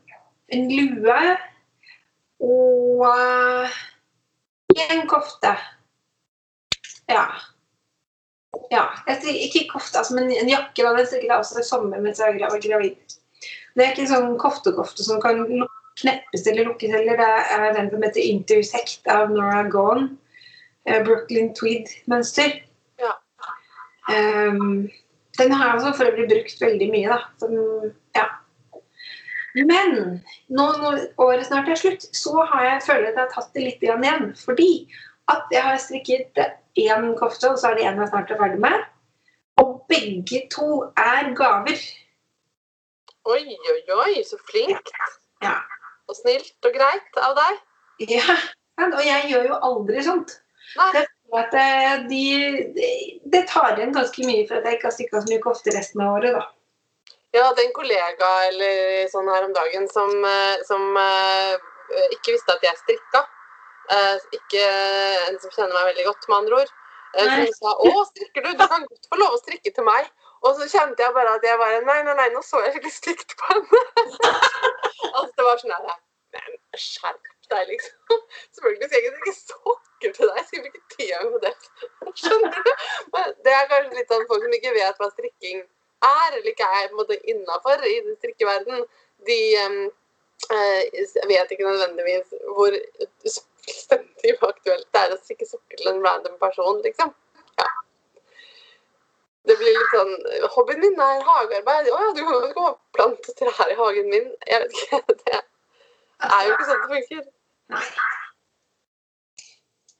en 0.52 0.68
lue 0.72 1.20
og 2.40 3.02
uh, 3.08 3.80
en 4.92 5.08
kofte. 5.08 5.52
Ja. 7.10 7.26
Ja, 8.72 8.86
ikke 9.08 9.66
kofte, 9.72 10.00
altså, 10.00 10.16
men 10.16 10.32
en 10.32 10.50
jakke. 10.50 10.84
Da. 10.84 10.94
Den 10.96 11.08
strikket 11.10 11.28
jeg 11.28 11.38
også 11.38 11.60
i 11.60 11.68
sommer 11.68 12.00
mens 12.04 12.22
jeg 12.24 12.40
var 12.40 12.64
gravid. 12.64 13.18
Det 13.76 13.84
er 13.84 13.94
ikke 13.94 14.08
sånn 14.10 14.38
koftekofte 14.40 15.04
som 15.04 15.22
kan 15.24 15.44
kneppes 16.00 16.48
eller 16.48 16.70
lukkes 16.70 16.94
heller. 16.96 17.20
Det 17.20 17.30
er 17.58 17.76
den 17.76 17.92
som 17.92 18.04
heter 18.06 18.28
Intersect 18.28 19.12
av 19.12 19.32
Nora 19.32 19.64
Gone. 19.72 20.10
Eh, 20.88 21.02
Brooklyn 21.04 21.52
Tweed-mønster. 21.58 22.62
Ja. 23.02 23.16
Um, 24.10 24.90
den 25.40 25.52
har 25.52 25.68
jeg 25.68 25.76
også 25.80 25.94
for 25.98 26.12
øvrig 26.12 26.30
brukt 26.32 26.64
veldig 26.64 26.90
mye, 26.92 27.12
da. 27.12 27.20
Den, 27.44 27.94
ja. 28.18 28.28
Men 29.56 30.22
nå 30.48 30.66
når 30.80 31.00
året 31.22 31.48
snart 31.48 31.70
er 31.70 31.80
slutt, 31.80 32.08
så 32.16 32.44
har 32.54 32.66
jeg 32.66 32.84
føler 32.88 33.10
at 33.10 33.18
jeg 33.18 33.26
har 33.26 33.34
tatt 33.36 33.56
det 33.56 33.66
litt 33.68 33.84
igjen. 33.84 34.32
Fordi 34.40 34.72
at 35.30 35.52
jeg 35.54 35.64
har 35.64 35.78
strikket 35.78 36.40
én 36.80 37.12
kofte, 37.20 37.52
og 37.52 37.60
så 37.60 37.72
er 37.72 37.78
det 37.78 37.88
en 37.88 38.00
jeg 38.02 38.10
snart 38.10 38.32
er 38.32 38.40
ferdig 38.40 38.62
med. 38.64 38.86
Og 39.62 39.84
begge 39.92 40.46
to 40.52 40.84
er 40.98 41.34
gaver. 41.38 41.82
Oi, 43.30 43.44
oi, 43.74 43.82
oi, 44.02 44.24
så 44.26 44.40
flink. 44.50 44.90
Ja. 45.44 45.60
Og 46.10 46.18
snilt 46.18 46.66
og 46.66 46.74
greit 46.74 47.20
av 47.22 47.36
deg. 47.38 47.60
Ja, 48.10 48.38
og 48.88 49.04
jeg 49.06 49.28
gjør 49.30 49.52
jo 49.52 49.60
aldri 49.68 50.02
sånt. 50.06 50.40
Nei. 50.80 50.90
Det, 50.96 51.60
eh, 51.60 52.02
de, 52.10 52.24
de, 52.76 52.88
det 53.32 53.44
tar 53.48 53.78
igjen 53.78 53.94
ganske 53.96 54.26
mye 54.28 54.48
for 54.50 54.58
at 54.58 54.66
jeg 54.68 54.80
ikke 54.80 54.90
har 54.90 54.96
strikka 54.96 55.22
så 55.22 55.32
mye 55.32 55.44
kofte 55.44 55.76
resten 55.76 56.04
av 56.04 56.18
året, 56.18 56.36
da. 56.36 56.48
Jeg 57.32 57.46
hadde 57.46 57.64
en 57.64 57.76
kollega 57.76 58.32
eller 58.50 59.06
sånn 59.12 59.30
her 59.32 59.46
om 59.48 59.54
dagen 59.56 59.86
som, 59.92 60.10
eh, 60.28 60.64
som 60.68 60.98
eh, 61.00 61.54
ikke 62.18 62.34
visste 62.34 62.58
at 62.58 62.66
jeg 62.66 62.82
strikka. 62.82 63.24
Eh, 63.92 64.18
Ikke 64.38 64.68
en 65.28 65.40
som 65.42 65.54
kjenner 65.56 65.76
meg 65.76 65.90
veldig 65.92 66.08
godt, 66.10 66.28
med 66.30 66.38
andre 66.38 66.60
ord. 66.62 66.74
Eh, 67.12 67.32
Som 67.32 67.56
sa 67.60 67.72
'Å, 67.76 68.06
strikker 68.12 68.46
du? 68.46 68.52
Du 68.56 68.68
kan 68.68 68.86
godt 68.88 69.10
få 69.12 69.20
lov 69.20 69.36
å 69.36 69.42
strikke 69.42 69.74
til 69.76 69.84
meg'. 69.84 70.12
Og 70.42 70.56
så 70.58 70.68
kjente 70.74 71.04
jeg 71.04 71.14
bare 71.14 71.36
at 71.36 71.44
jeg 71.44 71.58
bare 71.58 71.82
Nei, 71.86 72.00
nei, 72.04 72.16
nei, 72.20 72.30
nå 72.34 72.42
så 72.42 72.62
jeg 72.64 72.74
skikkelig 72.74 72.94
stygt 72.94 73.36
på 73.38 73.50
henne. 73.52 73.82
altså, 75.16 75.34
det 75.38 75.46
var 75.48 75.62
sånn 75.62 75.76
her 75.76 76.00
Men 76.32 76.56
skjerp 76.86 77.30
deg, 77.52 77.68
liksom. 77.74 78.24
Selvfølgelig 78.56 78.88
skal 78.88 79.02
jeg 79.02 79.14
ikke 79.20 79.36
sokker 79.36 80.16
til 80.16 80.32
deg. 80.32 80.40
Jeg 80.40 80.48
skal 80.48 80.64
bruke 80.66 80.82
tida 80.96 81.22
på 81.36 81.42
det. 81.46 81.54
Skjønner 82.22 82.58
du? 82.58 82.74
Men 83.14 83.38
det 83.46 83.56
er 83.58 83.70
kanskje 83.74 84.00
litt 84.00 84.14
sånn 84.16 84.28
folk 84.32 84.48
som 84.48 84.58
ikke 84.58 84.76
vet 84.80 85.04
hva 85.04 85.10
strikking 85.12 85.64
er, 86.02 86.30
eller 86.32 86.52
ikke 86.54 86.70
er 86.80 86.88
på 86.88 86.96
en 86.96 87.02
måte 87.04 87.20
innafor 87.34 87.84
i 87.86 87.98
den 88.08 88.16
strikkeverden, 88.18 88.86
de 89.28 89.42
um, 89.68 89.82
eh, 90.56 91.04
vet 91.30 91.52
ikke 91.54 91.68
nødvendigvis 91.68 92.32
hvor 92.56 92.78
fullstendig 93.92 94.38
aktuelt 94.48 94.88
det 94.94 95.02
er 95.02 95.14
å 95.16 95.20
strikke 95.22 95.48
sokker 95.48 95.82
til 95.82 95.92
en 95.92 96.02
random 96.06 96.38
person, 96.42 96.82
liksom. 96.86 97.14
Ja. 97.60 97.68
Det 99.50 99.58
blir 99.60 99.78
litt 99.78 99.94
sånn 99.96 100.12
Hobbyen 100.56 100.84
min 100.84 101.00
er 101.02 101.24
hagearbeid. 101.28 101.90
Å 101.90 102.02
ja, 102.04 102.10
du 102.18 102.24
kan 102.28 102.36
jo 102.46 102.66
og 102.66 102.80
plante 102.98 103.36
trær 103.40 103.72
i 103.72 103.78
hagen 103.80 104.12
min. 104.14 104.28
Jeg 104.50 104.66
vet 104.66 104.84
ikke. 104.84 105.42
Det 106.22 106.28
er 106.30 106.44
jo 106.46 106.52
ikke 106.54 106.66
sånn 106.68 106.82
det 106.82 106.90
funker. 106.92 107.22
Nei. 107.74 107.86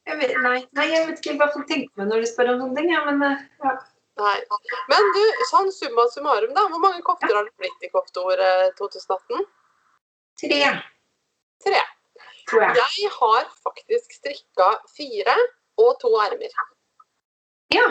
Jeg 0.06 0.18
vet, 0.20 0.34
nei. 0.44 0.60
nei, 0.78 0.84
jeg 0.92 1.08
vet 1.08 1.22
ikke 1.24 1.34
hva 1.40 1.48
folk 1.54 1.66
tenker 1.70 1.90
meg 1.98 2.12
når 2.12 2.22
de 2.22 2.28
spør 2.30 2.52
om 2.52 2.60
sånne 2.62 2.78
ting. 2.78 2.92
Ja, 2.94 3.00
men 3.08 3.24
eh, 3.26 3.42
ja. 3.64 3.72
Nei. 4.22 4.36
Men 4.92 5.10
du, 5.16 5.22
sånn 5.50 5.72
summa 5.74 6.06
summarum, 6.14 6.54
da. 6.54 6.68
Hvor 6.70 6.84
mange 6.84 7.02
kofter 7.08 7.34
har 7.34 7.48
det 7.48 7.56
blitt 7.58 7.88
i 7.88 7.90
kofteåret 7.90 8.78
2018? 8.78 9.48
Tre, 10.44 10.62
Tre. 11.66 11.82
Tror 12.50 12.66
jeg. 12.68 12.86
Jeg 13.02 13.12
har 13.18 13.50
faktisk 13.64 14.16
strikka 14.20 14.70
fire 14.98 15.36
og 15.82 15.98
to 16.02 16.12
ermer. 16.22 16.54
Ja. 17.74 17.88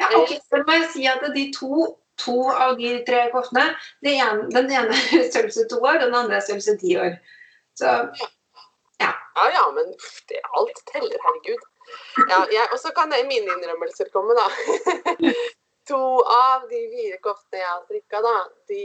ja 0.00 0.08
ok, 0.18 0.36
så 0.44 0.62
må 0.66 0.78
jeg 0.78 0.88
si 0.92 1.06
at 1.10 1.24
de 1.34 1.44
to, 1.56 1.86
to 2.20 2.38
av 2.52 2.76
de 2.80 2.96
tre 3.08 3.26
koftene 3.32 3.70
det 4.04 4.18
ene, 4.20 4.48
Den 4.52 4.70
ene 4.70 4.94
er 4.94 5.28
størrelse 5.30 5.66
to 5.72 5.80
år, 5.80 6.02
den 6.04 6.14
andre 6.14 6.38
er 6.38 6.46
størrelse 6.46 6.76
ti 6.82 6.96
år. 7.00 7.18
Så 7.78 7.98
Ja 9.34 9.48
ja, 9.50 9.64
men 9.74 9.88
pff, 9.98 10.20
det, 10.28 10.40
alt 10.58 10.80
teller, 10.92 11.18
herregud. 11.26 11.62
Ja, 12.30 12.44
jeg, 12.52 12.68
og 12.72 12.78
så 12.78 12.92
kan 12.94 13.12
jeg 13.12 13.26
mine 13.26 13.50
innrømmelser 13.56 14.10
komme, 14.14 14.36
da. 14.38 14.46
to 15.90 16.00
av 16.22 16.68
de 16.70 16.80
fire 16.92 17.18
koftene 17.24 17.60
jeg 17.60 17.70
har 17.70 17.82
strikka, 17.88 18.22
da, 18.24 18.34
de 18.70 18.84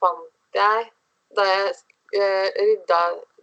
fant 0.00 0.58
jeg 0.58 0.88
da 1.36 1.44
jeg 1.46 1.72
eh, 2.18 2.48
rydda 2.56 3.00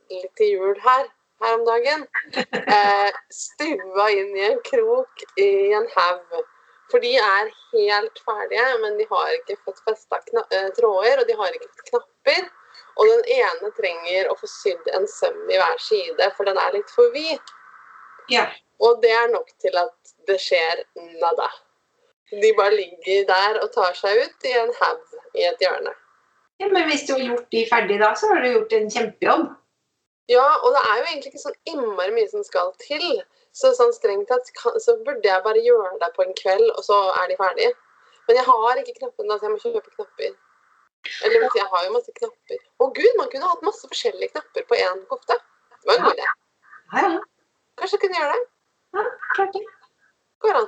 litt 0.10 0.34
til 0.40 0.58
jul 0.58 0.82
her, 0.84 1.08
her 1.44 1.56
om 1.60 1.64
dagen. 1.68 2.08
Eh, 2.36 3.22
stua 3.32 4.10
inn 4.12 4.36
i 4.38 4.46
en 4.50 4.60
krok 4.66 5.26
i 5.40 5.50
en 5.78 5.88
haug. 5.96 6.44
For 6.92 7.02
de 7.02 7.16
er 7.18 7.50
helt 7.74 8.20
ferdige, 8.28 8.66
men 8.84 8.98
de 9.00 9.08
har 9.10 9.34
ikke 9.40 9.58
fått 9.66 9.82
festa 9.88 10.20
eh, 10.52 10.70
tråder, 10.78 11.22
og 11.22 11.28
de 11.30 11.38
har 11.40 11.56
ikke 11.58 11.72
fått 11.72 11.90
knapper. 11.90 12.46
Og 12.96 13.10
den 13.12 13.24
ene 13.36 13.72
trenger 13.76 14.30
å 14.32 14.38
få 14.40 14.48
sydd 14.50 14.92
en 14.96 15.08
søm 15.10 15.40
i 15.50 15.58
hver 15.60 15.82
side, 15.84 16.30
for 16.38 16.48
den 16.48 16.60
er 16.62 16.78
litt 16.78 16.94
for 16.96 17.12
vid. 17.16 17.56
ja. 18.32 18.48
Og 18.84 19.00
det 19.00 19.12
er 19.16 19.30
nok 19.32 19.54
til 19.64 19.78
at 19.80 20.16
det 20.28 20.36
skjer 20.44 20.82
nada. 21.22 21.46
De 22.42 22.50
bare 22.58 22.76
ligger 22.76 23.22
der 23.30 23.60
og 23.62 23.70
tar 23.72 23.94
seg 23.96 24.20
ut 24.20 24.48
i 24.50 24.52
en 24.60 24.74
haug 24.82 25.14
i 25.40 25.46
et 25.48 25.62
hjørne. 25.64 25.94
ja. 26.60 26.68
Men 26.68 26.90
hvis 26.90 27.06
du 27.08 27.14
har 27.14 27.24
gjort 27.24 27.48
de 27.56 27.62
ferdig 27.70 28.02
da, 28.02 28.12
så 28.20 28.34
har 28.34 28.44
du 28.44 28.50
gjort 28.52 28.76
en 28.76 28.92
kjempejobb. 28.92 29.46
Ja, 30.32 30.46
og 30.64 30.74
det 30.74 30.82
er 30.82 31.00
jo 31.00 31.08
egentlig 31.08 31.32
ikke 31.32 31.44
sånn 31.44 31.58
innmari 31.70 32.14
mye 32.16 32.30
som 32.32 32.44
skal 32.46 32.72
til. 32.82 33.06
Så 33.56 33.72
sånn 33.78 33.94
strengt 33.96 34.28
tatt 34.32 34.50
så 34.84 34.98
burde 35.06 35.28
jeg 35.28 35.44
bare 35.46 35.62
gjøre 35.64 35.94
det 36.02 36.10
på 36.16 36.26
en 36.26 36.34
kveld, 36.40 36.66
og 36.74 36.82
så 36.84 36.98
er 37.22 37.30
de 37.32 37.38
ferdige. 37.40 37.76
Men 38.28 38.40
jeg 38.40 38.48
har 38.48 38.82
ikke 38.82 38.98
knappene, 38.98 39.38
så 39.38 39.48
jeg 39.48 39.54
må 39.54 39.62
kjøpe 39.62 39.94
knapper. 39.94 40.34
Eller 41.24 41.46
jeg 41.46 41.68
har 41.72 41.86
jo 41.86 41.94
masse 41.94 42.16
knapper. 42.18 42.64
Å 42.82 42.90
gud, 42.98 43.14
man 43.20 43.30
kunne 43.32 43.52
hatt 43.52 43.64
masse 43.68 43.88
forskjellige 43.92 44.34
knapper 44.34 44.66
på 44.70 44.80
én 44.82 45.06
kofte. 45.12 45.38
Det 45.78 45.92
var 45.92 46.00
en 46.00 46.08
god 46.08 46.18
idé. 46.18 47.16
Kanskje 47.80 47.98
jeg 47.98 48.04
kunne 48.06 48.20
gjøre 48.20 48.34
det? 48.34 48.44
ja 48.96 49.04
klart 49.36 49.54
det. 49.54 49.64
Går 50.44 50.58
an. 50.62 50.68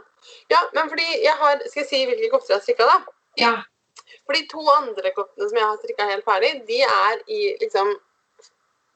Ja, 0.51 0.59
men 0.73 0.89
fordi 0.91 1.07
jeg 1.23 1.33
har 1.39 1.59
Skal 1.69 1.81
jeg 1.83 1.89
si 1.89 2.03
hvilke 2.09 2.29
kofter 2.33 2.53
jeg 2.53 2.59
har 2.59 2.65
strikka, 2.65 2.87
da? 2.87 2.97
Ja. 3.39 3.53
For 4.25 4.35
de 4.35 4.43
to 4.51 4.63
andre 4.73 5.11
koftene 5.15 5.49
som 5.49 5.59
jeg 5.59 5.67
har 5.67 5.79
strikka 5.81 6.07
helt 6.11 6.27
ferdig, 6.27 6.51
de 6.67 6.81
er 6.85 7.23
i 7.27 7.41
liksom 7.61 7.93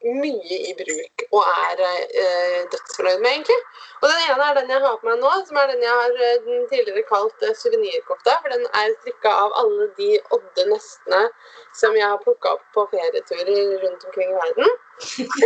mye 0.03 0.58
i 0.70 0.74
bruk 0.77 1.24
og 1.31 1.48
er 1.48 1.81
eh, 1.86 2.60
dødsfornøyd 2.74 3.22
med, 3.24 3.31
egentlig. 3.31 3.58
Og 4.01 4.08
den 4.10 4.22
ene 4.25 4.48
er 4.48 4.58
den 4.58 4.72
jeg 4.74 4.84
har 4.84 5.00
på 5.00 5.08
meg 5.08 5.20
nå, 5.22 5.31
som 5.48 5.60
er 5.62 5.72
den 5.72 5.84
jeg 5.86 5.98
har 6.01 6.22
eh, 6.27 6.38
den 6.46 6.67
tidligere 6.72 7.03
kalt 7.10 7.46
eh, 7.46 7.55
suvenirkofta. 7.62 8.38
For 8.43 8.53
den 8.55 8.65
er 8.81 8.93
strikka 9.00 9.34
av 9.46 9.58
alle 9.62 9.89
de 10.00 10.12
odde 10.38 10.67
nestene 10.72 11.24
som 11.77 11.98
jeg 11.98 12.08
har 12.08 12.22
plukka 12.24 12.55
opp 12.58 12.65
på 12.75 12.88
ferieturer 12.93 13.77
rundt 13.84 14.08
omkring 14.10 14.34
i 14.34 14.39
verden. 14.39 14.77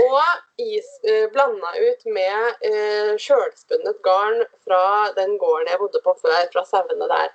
Og 0.02 0.62
is, 0.64 0.88
eh, 1.08 1.26
blanda 1.36 1.72
ut 1.80 2.06
med 2.18 2.68
eh, 2.72 3.16
sjølspunnet 3.22 4.02
garn 4.08 4.44
fra 4.66 5.12
den 5.20 5.38
gården 5.42 5.72
jeg 5.72 5.82
bodde 5.84 6.04
på 6.06 6.16
før, 6.22 6.46
fra 6.54 6.66
sauene 6.68 7.12
der. 7.12 7.34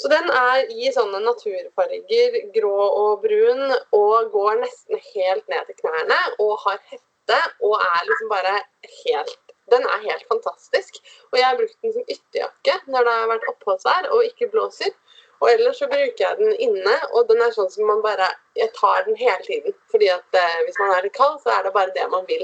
Så 0.00 0.08
den 0.08 0.30
er 0.32 0.70
i 0.72 0.90
sånne 0.94 1.20
naturfarger, 1.24 2.36
grå 2.54 2.74
og 3.02 3.24
brun, 3.24 3.74
og 3.96 4.30
går 4.32 4.60
nesten 4.62 5.00
helt 5.10 5.46
ned 5.52 5.68
til 5.68 5.76
knærne, 5.82 6.18
og 6.40 6.56
har 6.64 6.80
hette, 6.88 7.40
og 7.60 7.76
er 7.76 8.08
liksom 8.08 8.32
bare 8.32 8.58
helt 9.04 9.38
Den 9.70 9.84
er 9.86 10.00
helt 10.02 10.24
fantastisk. 10.26 10.96
Og 11.30 11.36
jeg 11.38 11.46
har 11.46 11.58
brukt 11.58 11.76
den 11.84 11.92
som 11.94 12.08
ytterjakke 12.10 12.72
når 12.90 13.04
det 13.06 13.12
har 13.14 13.28
vært 13.30 13.44
oppholdsvær 13.52 14.08
og 14.16 14.24
ikke 14.26 14.48
blåser. 14.50 14.90
Og 15.38 15.46
ellers 15.52 15.78
så 15.78 15.86
bruker 15.92 16.24
jeg 16.24 16.38
den 16.40 16.56
inne, 16.66 16.96
og 17.14 17.28
den 17.28 17.38
er 17.44 17.54
sånn 17.54 17.70
som 17.70 17.86
man 17.86 18.02
bare 18.02 18.26
Jeg 18.58 18.72
tar 18.74 19.06
den 19.06 19.14
hele 19.20 19.38
tiden. 19.46 19.76
Fordi 19.92 20.10
at 20.10 20.40
eh, 20.40 20.56
hvis 20.66 20.80
man 20.82 20.90
er 20.96 21.06
litt 21.06 21.14
kald, 21.14 21.38
så 21.44 21.54
er 21.54 21.62
det 21.68 21.72
bare 21.76 21.94
det 21.94 22.08
man 22.10 22.26
vil. 22.26 22.42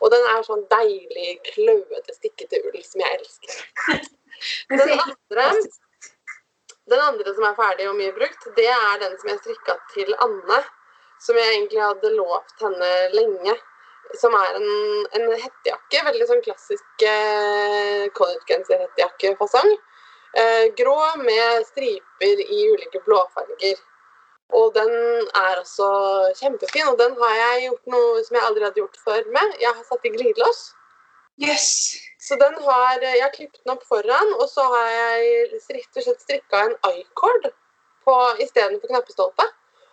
Og 0.00 0.10
den 0.14 0.24
er 0.32 0.48
sånn 0.48 0.64
deilig, 0.72 1.36
kløete, 1.52 2.16
stikkete 2.16 2.64
ull 2.66 2.80
som 2.88 3.04
jeg 3.04 3.20
elsker. 3.20 4.08
Den 4.72 4.96
andre, 4.96 5.44
den 6.92 7.02
andre 7.02 7.34
som 7.34 7.48
er 7.48 7.58
ferdig 7.58 7.88
og 7.90 7.98
mye 7.98 8.14
brukt, 8.16 8.48
det 8.56 8.68
er 8.70 9.02
den 9.02 9.18
som 9.20 9.32
jeg 9.32 9.42
strikka 9.42 9.76
til 9.94 10.14
Anne. 10.24 10.62
Som 11.22 11.38
jeg 11.38 11.52
egentlig 11.54 11.78
hadde 11.82 12.16
lovt 12.16 12.64
henne 12.64 12.90
lenge. 13.14 13.54
Som 14.18 14.34
er 14.34 14.58
en, 14.58 14.72
en 15.16 15.28
hettejakke. 15.30 16.02
Veldig 16.08 16.26
sånn 16.28 16.42
klassisk 16.44 17.04
eh, 17.06 18.08
collegegenser-hettejakkefasong. 18.18 19.70
Eh, 20.32 20.66
grå 20.76 20.98
med 21.22 21.62
striper 21.68 22.42
i 22.42 22.60
ulike 22.72 23.00
blåfarger. 23.06 23.78
Og 24.52 24.74
den 24.74 24.92
er 25.38 25.60
også 25.60 25.88
kjempefin. 26.40 26.90
Og 26.90 26.98
den 27.00 27.16
har 27.22 27.36
jeg 27.38 27.66
gjort 27.68 27.92
noe 27.94 28.24
som 28.26 28.38
jeg 28.38 28.48
aldri 28.48 28.66
hadde 28.66 28.82
gjort 28.82 29.02
før 29.06 29.22
med. 29.36 29.58
Jeg 29.62 29.72
har 29.72 29.84
satt 29.88 30.10
i 30.10 30.14
glidelås. 30.16 30.64
Yes. 31.40 31.68
Så 32.22 32.36
den 32.38 32.54
har, 32.64 33.00
jeg 33.02 33.22
har 33.22 33.32
klippet 33.34 33.58
den 33.64 33.74
opp 33.74 33.82
foran, 33.88 34.34
og 34.38 34.46
så 34.50 34.62
har 34.74 34.90
jeg 34.94 35.48
rett 35.74 35.98
og 35.98 36.04
slett 36.06 36.22
strikka 36.22 36.60
en 36.68 36.76
i-cord 36.92 37.50
istedenfor 38.42 38.90
knappestolpe. 38.90 39.48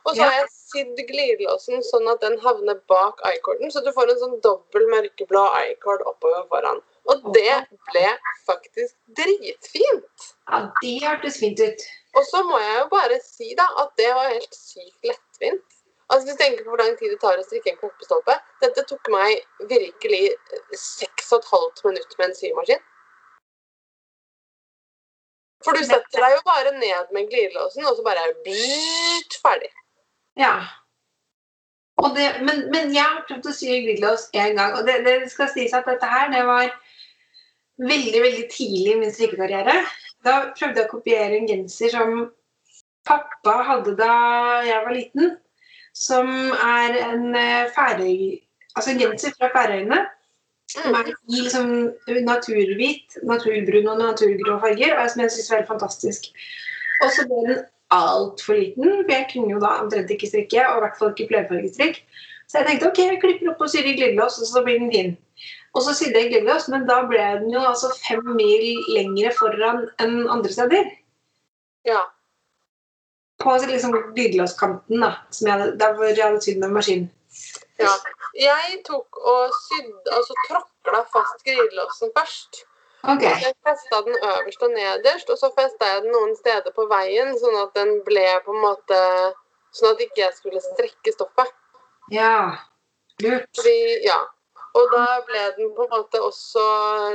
Og 0.06 0.16
så 0.16 0.22
Ja. 0.22 0.28
har 0.30 0.36
jeg 0.40 0.50
sydd 0.50 1.00
glidelåsen 1.10 1.84
sånn 1.84 2.08
at 2.12 2.22
den 2.22 2.38
havner 2.40 2.78
bak 2.88 3.20
i-corden, 3.26 3.72
så 3.72 3.84
du 3.84 3.92
får 3.92 4.10
en 4.10 4.20
sånn 4.20 4.42
dobbel 4.42 4.86
mørkeblå 4.94 5.44
i-cord 5.72 6.02
oppover 6.06 6.46
foran. 6.54 6.82
Og 7.10 7.34
det 7.34 7.68
ble 7.92 8.06
faktisk 8.46 8.96
dritfint. 9.18 10.30
Ja, 10.50 10.72
det 10.82 10.94
hørtes 11.04 11.40
fint 11.40 11.60
ut. 11.60 11.82
Og 12.16 12.26
så 12.26 12.44
må 12.44 12.60
jeg 12.60 12.80
jo 12.80 12.88
bare 12.94 13.20
si 13.22 13.54
da 13.56 13.68
at 13.84 13.96
det 13.98 14.14
var 14.14 14.30
helt 14.30 14.54
sykt 14.54 15.04
lettvint. 15.04 15.79
Altså 16.10 16.26
Hvis 16.26 16.38
du 16.38 16.42
tenker 16.42 16.64
på 16.66 16.74
hvor 16.74 16.82
lang 16.82 16.96
tid 16.98 17.12
det 17.14 17.20
tar 17.22 17.38
å 17.38 17.46
strikke 17.46 17.74
en 17.74 17.82
knappestolpe 17.82 18.36
Dette 18.64 18.86
tok 18.90 19.12
meg 19.14 19.44
virkelig 19.70 20.24
seks 20.74 21.30
og 21.36 21.44
et 21.44 21.52
halvt 21.54 21.84
minutt 21.86 22.16
med 22.18 22.26
en 22.30 22.38
symaskin. 22.38 22.82
For 25.66 25.76
du 25.76 25.84
setter 25.84 26.24
deg 26.24 26.36
jo 26.38 26.44
bare 26.48 26.72
ned 26.78 27.14
med 27.16 27.28
glidelåsen, 27.30 27.86
og 27.86 27.98
så 27.98 28.04
bare 28.06 28.22
er 28.24 28.36
det 28.46 29.40
ferdig. 29.44 29.72
Ja. 30.40 30.54
Det, 32.16 32.28
men, 32.48 32.62
men 32.72 32.94
jeg 32.96 33.04
har 33.04 33.26
prøvd 33.28 33.50
å 33.52 33.56
sy 33.58 33.74
glidelås 33.84 34.30
én 34.32 34.56
gang, 34.56 34.78
og 34.80 34.88
det, 34.88 35.02
det 35.04 35.18
skal 35.34 35.52
sies 35.52 35.76
at 35.76 35.88
dette 35.90 36.08
her, 36.08 36.32
det 36.32 36.46
var 36.48 36.72
veldig, 37.84 38.22
veldig 38.24 38.46
tidlig 38.54 38.94
i 38.94 39.00
min 39.02 39.12
strikkekarriere. 39.12 39.76
Da 40.24 40.38
prøvde 40.56 40.80
jeg 40.80 40.88
å 40.88 40.94
kopiere 40.94 41.36
en 41.36 41.52
genser 41.52 41.92
som 41.92 42.16
pappa 43.08 43.60
hadde 43.68 43.98
da 44.00 44.14
jeg 44.64 44.80
var 44.88 44.96
liten, 44.96 45.36
som 46.00 46.30
er 46.56 46.96
en 47.10 47.36
eh, 47.36 47.68
Færøy... 47.76 48.40
Altså 48.78 48.94
en 48.94 49.02
genser 49.02 49.36
fra 49.36 49.50
Færøyene. 49.56 50.00
Som 50.70 50.92
Mm. 50.94 50.96
er 51.00 51.08
i 51.10 51.42
liksom 51.42 51.70
naturhvit, 52.28 53.16
naturbrun 53.26 53.88
og 53.90 53.98
naturgrå 53.98 54.60
farger, 54.62 54.94
og 55.00 55.10
som 55.10 55.22
jeg 55.24 55.32
syns 55.34 55.50
var 55.50 55.58
helt 55.58 55.72
fantastisk. 55.72 56.28
Og 57.02 57.10
så 57.16 57.26
ble 57.26 57.40
den 57.48 57.64
altfor 57.92 58.54
liten, 58.54 58.92
for 59.02 59.14
jeg 59.16 59.28
kunne 59.32 59.54
jo 59.56 59.62
da 59.64 59.72
omtrent 59.82 60.14
ikke 60.14 60.30
strikke, 60.30 60.68
og 60.68 60.78
i 60.78 60.84
hvert 60.84 61.00
fall 61.00 61.16
ikke 61.16 61.30
flerfargestrikk. 61.32 61.98
Så 62.50 62.60
jeg 62.60 62.68
tenkte 62.68 62.92
ok, 62.92 63.00
jeg 63.00 63.22
klipper 63.24 63.52
opp 63.52 63.66
og 63.66 63.72
syr 63.74 63.90
i 63.90 63.96
glidelås, 63.98 64.38
og 64.42 64.48
så 64.52 64.64
blir 64.66 64.80
den 64.82 64.94
fin. 64.94 65.12
Og 65.74 65.84
så 65.86 65.94
sydde 65.98 66.22
jeg 66.22 66.32
glidelås, 66.34 66.70
men 66.74 66.86
da 66.90 67.02
ble 67.10 67.26
den 67.42 67.52
jo 67.54 67.66
altså 67.66 67.92
fem 67.98 68.24
mil 68.38 68.66
lengre 68.94 69.34
foran 69.38 69.84
enn 70.02 70.16
andre 70.30 70.54
steder. 70.54 70.90
Ja. 71.88 72.02
På 73.40 73.56
liksom 73.58 73.94
glidelåskanten, 74.16 75.02
da, 75.02 75.12
jeg 75.42 75.76
der 75.80 75.94
hvor 75.96 76.10
jeg 76.10 76.24
hadde 76.24 76.42
sydd 76.44 76.60
med 76.64 76.74
maskin. 76.76 77.06
ja. 77.80 77.94
Jeg 78.40 78.82
tok 78.86 79.18
og 79.26 79.54
sydde, 79.66 80.12
altså 80.16 80.36
tråkla 80.48 81.00
fast 81.14 81.40
glidelåsen 81.44 82.12
først. 82.18 82.66
Okay. 83.04 83.32
Jeg 83.42 83.56
festa 83.64 84.02
den 84.06 84.18
øverst 84.20 84.64
og 84.64 84.72
nederst, 84.76 85.30
og 85.30 85.38
så 85.40 85.50
festa 85.56 85.88
jeg 85.88 86.04
den 86.04 86.12
noen 86.14 86.36
steder 86.36 86.76
på 86.76 86.86
veien, 86.92 87.32
sånn 87.40 87.58
at 87.64 87.72
den 87.80 88.02
ble 88.08 88.28
på 88.46 88.56
en 88.56 88.64
måte 88.64 89.00
Sånn 89.76 89.94
at 89.94 90.00
ikke 90.02 90.24
jeg 90.24 90.34
skulle 90.34 90.62
strekke 90.64 91.12
stoffet. 91.14 91.52
Ja. 92.10 92.58
Lurt. 93.22 93.46
Fordi, 93.58 93.80
ja. 94.06 94.18
Og 94.78 94.88
da 94.94 95.04
ble 95.28 95.44
den 95.58 95.70
på 95.78 95.86
en 95.86 95.94
måte 95.94 96.22
også 96.26 96.64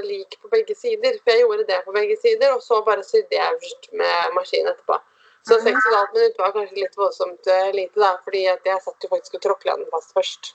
lik 0.04 0.37
på 0.42 0.50
begge 0.52 0.76
sider. 0.78 1.18
For 1.22 1.34
jeg 1.34 1.44
gjorde 1.44 1.66
det 1.68 1.80
på 1.87 1.94
begge 1.96 2.16
sider, 2.22 2.54
og 2.54 2.62
så 2.62 2.80
bare 2.87 3.02
sydde 3.06 3.34
jeg 3.34 3.56
øverst 3.56 3.90
med 3.98 4.37
maskin 4.38 4.70
etterpå. 4.70 5.00
Så 5.48 5.59
Mhm. 5.59 5.64
6,5 5.66 6.12
minutter 6.14 6.42
var 6.42 6.52
kanskje 6.52 6.76
litt 6.80 6.96
voldsomt 6.96 7.46
eh, 7.46 7.72
lite, 7.72 8.00
da, 8.00 8.16
fordi 8.24 8.44
jeg 8.44 8.83
satt 8.83 9.02
jo 9.04 9.09
faktisk 9.12 9.35
og 9.35 9.42
tråkla 9.44 9.76
den 9.76 9.90
fast 9.92 10.14
først. 10.16 10.54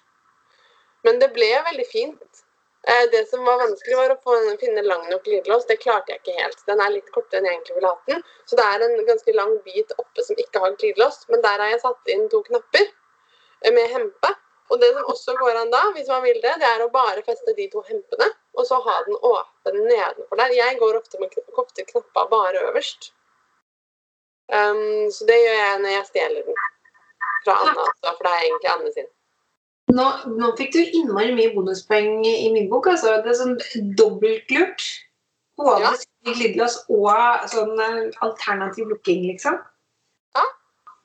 Men 1.03 1.19
det 1.19 1.33
ble 1.33 1.49
veldig 1.67 1.85
fint. 1.87 2.43
Eh, 2.87 3.05
Det 3.11 3.27
som 3.29 3.43
var 3.45 3.57
vanskelig, 3.59 3.95
var 3.97 4.09
å 4.15 4.17
få, 4.23 4.57
finne 4.59 4.81
lang 4.83 5.03
nok 5.09 5.23
glidelås. 5.23 5.65
Det 5.67 5.79
klarte 5.79 6.07
jeg 6.13 6.21
ikke 6.23 6.41
helt. 6.41 6.65
Den 6.65 6.79
er 6.81 6.89
litt 6.89 7.11
kortere 7.11 7.37
enn 7.39 7.45
jeg 7.45 7.53
egentlig 7.59 7.75
ville 7.75 7.87
hatt 7.91 8.05
den. 8.07 8.23
Så 8.47 8.55
det 8.55 8.65
er 8.65 8.85
en 8.87 9.05
ganske 9.05 9.33
lang 9.35 9.57
bit 9.65 9.91
oppe 9.99 10.23
som 10.23 10.35
ikke 10.35 10.59
har 10.63 10.71
glidelås. 10.79 11.25
Men 11.29 11.41
der 11.41 11.57
har 11.59 11.69
jeg 11.69 11.81
satt 11.81 12.07
inn 12.07 12.29
to 12.29 12.41
knapper 12.43 12.85
eh, 13.61 13.71
med 13.71 13.89
hempe. 13.93 14.33
Og 14.71 14.79
det 14.79 14.93
som 14.95 15.03
også 15.11 15.35
går 15.37 15.55
an 15.57 15.71
da, 15.71 15.83
hvis 15.93 16.07
man 16.07 16.21
vil 16.23 16.39
det, 16.41 16.55
det 16.61 16.67
er 16.67 16.81
å 16.85 16.91
bare 16.91 17.21
feste 17.25 17.53
de 17.57 17.67
to 17.69 17.81
hempene, 17.81 18.27
og 18.55 18.65
så 18.65 18.77
ha 18.85 19.03
den 19.05 19.15
åpen 19.21 19.79
nedenfor 19.87 20.37
der. 20.37 20.51
Jeg 20.53 20.77
går 20.79 20.97
ofte 20.99 21.19
med 21.19 21.29
kn- 21.33 21.53
ofte 21.57 21.85
knappa 21.85 22.27
bare 22.29 22.61
øverst. 22.69 23.11
Um, 24.49 25.11
så 25.13 25.25
det 25.29 25.37
gjør 25.37 25.57
jeg 25.59 25.79
når 25.83 25.91
jeg 25.93 26.05
stjeler 26.09 26.45
den 26.47 26.55
fra 27.45 27.55
Anna, 27.61 27.83
altså, 27.85 28.13
for 28.17 28.25
det 28.25 28.31
er 28.33 28.45
egentlig 28.47 28.71
Anne 28.73 28.93
sin. 28.95 29.09
Nå, 29.89 30.05
nå 30.37 30.49
fikk 30.57 30.73
du 30.75 30.79
innmari 30.99 31.33
mye 31.37 31.51
bonuspoeng 31.55 32.25
i 32.25 32.49
min 32.53 32.69
bok. 32.69 32.87
altså. 32.91 33.19
Det 33.25 33.31
er 33.33 33.37
sånn 33.39 33.55
dobbeltlurt. 33.97 34.85
Både 35.57 35.81
Ja. 35.81 35.93
glidelås 36.27 36.75
og 36.89 37.47
sånn 37.51 37.79
eh, 37.83 38.11
alternativ 38.25 38.87
lukking, 38.93 39.25
liksom. 39.31 39.57
Ja. 40.37 40.45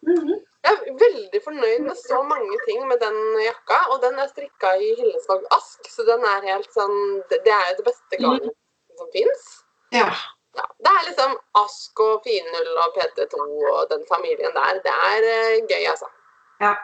Mhm. 0.06 0.34
Jeg 0.64 0.72
er 0.72 0.98
veldig 1.00 1.40
fornøyd 1.44 1.80
med 1.84 1.96
så 2.00 2.22
mange 2.24 2.56
ting 2.66 2.86
med 2.88 3.00
den 3.00 3.16
jakka, 3.44 3.80
og 3.92 4.00
den 4.00 4.14
er 4.18 4.28
strikka 4.30 4.70
i 4.80 4.94
Hillesvåg 4.96 5.42
Ask, 5.52 5.84
så 5.90 6.06
den 6.08 6.24
er 6.24 6.46
helt 6.52 6.70
sånn 6.72 7.22
Det 7.28 7.40
er 7.44 7.66
jo 7.70 7.76
det 7.82 7.84
beste 7.90 8.20
garnet 8.22 8.54
som 8.96 9.10
fins. 9.12 9.42
Ja. 9.92 10.08
Ja, 10.54 10.66
det 10.86 10.90
er 10.90 11.06
liksom 11.08 11.32
Ask 11.58 12.00
og 12.00 12.26
Finull 12.26 12.76
og 12.82 12.98
PT2 12.98 13.46
og 13.76 13.88
den 13.90 14.04
familien 14.10 14.54
der. 14.54 14.82
Det 14.84 14.94
er 15.12 15.30
uh, 15.30 15.56
gøy, 15.70 15.86
altså. 15.92 16.10
Ja. 16.60 16.74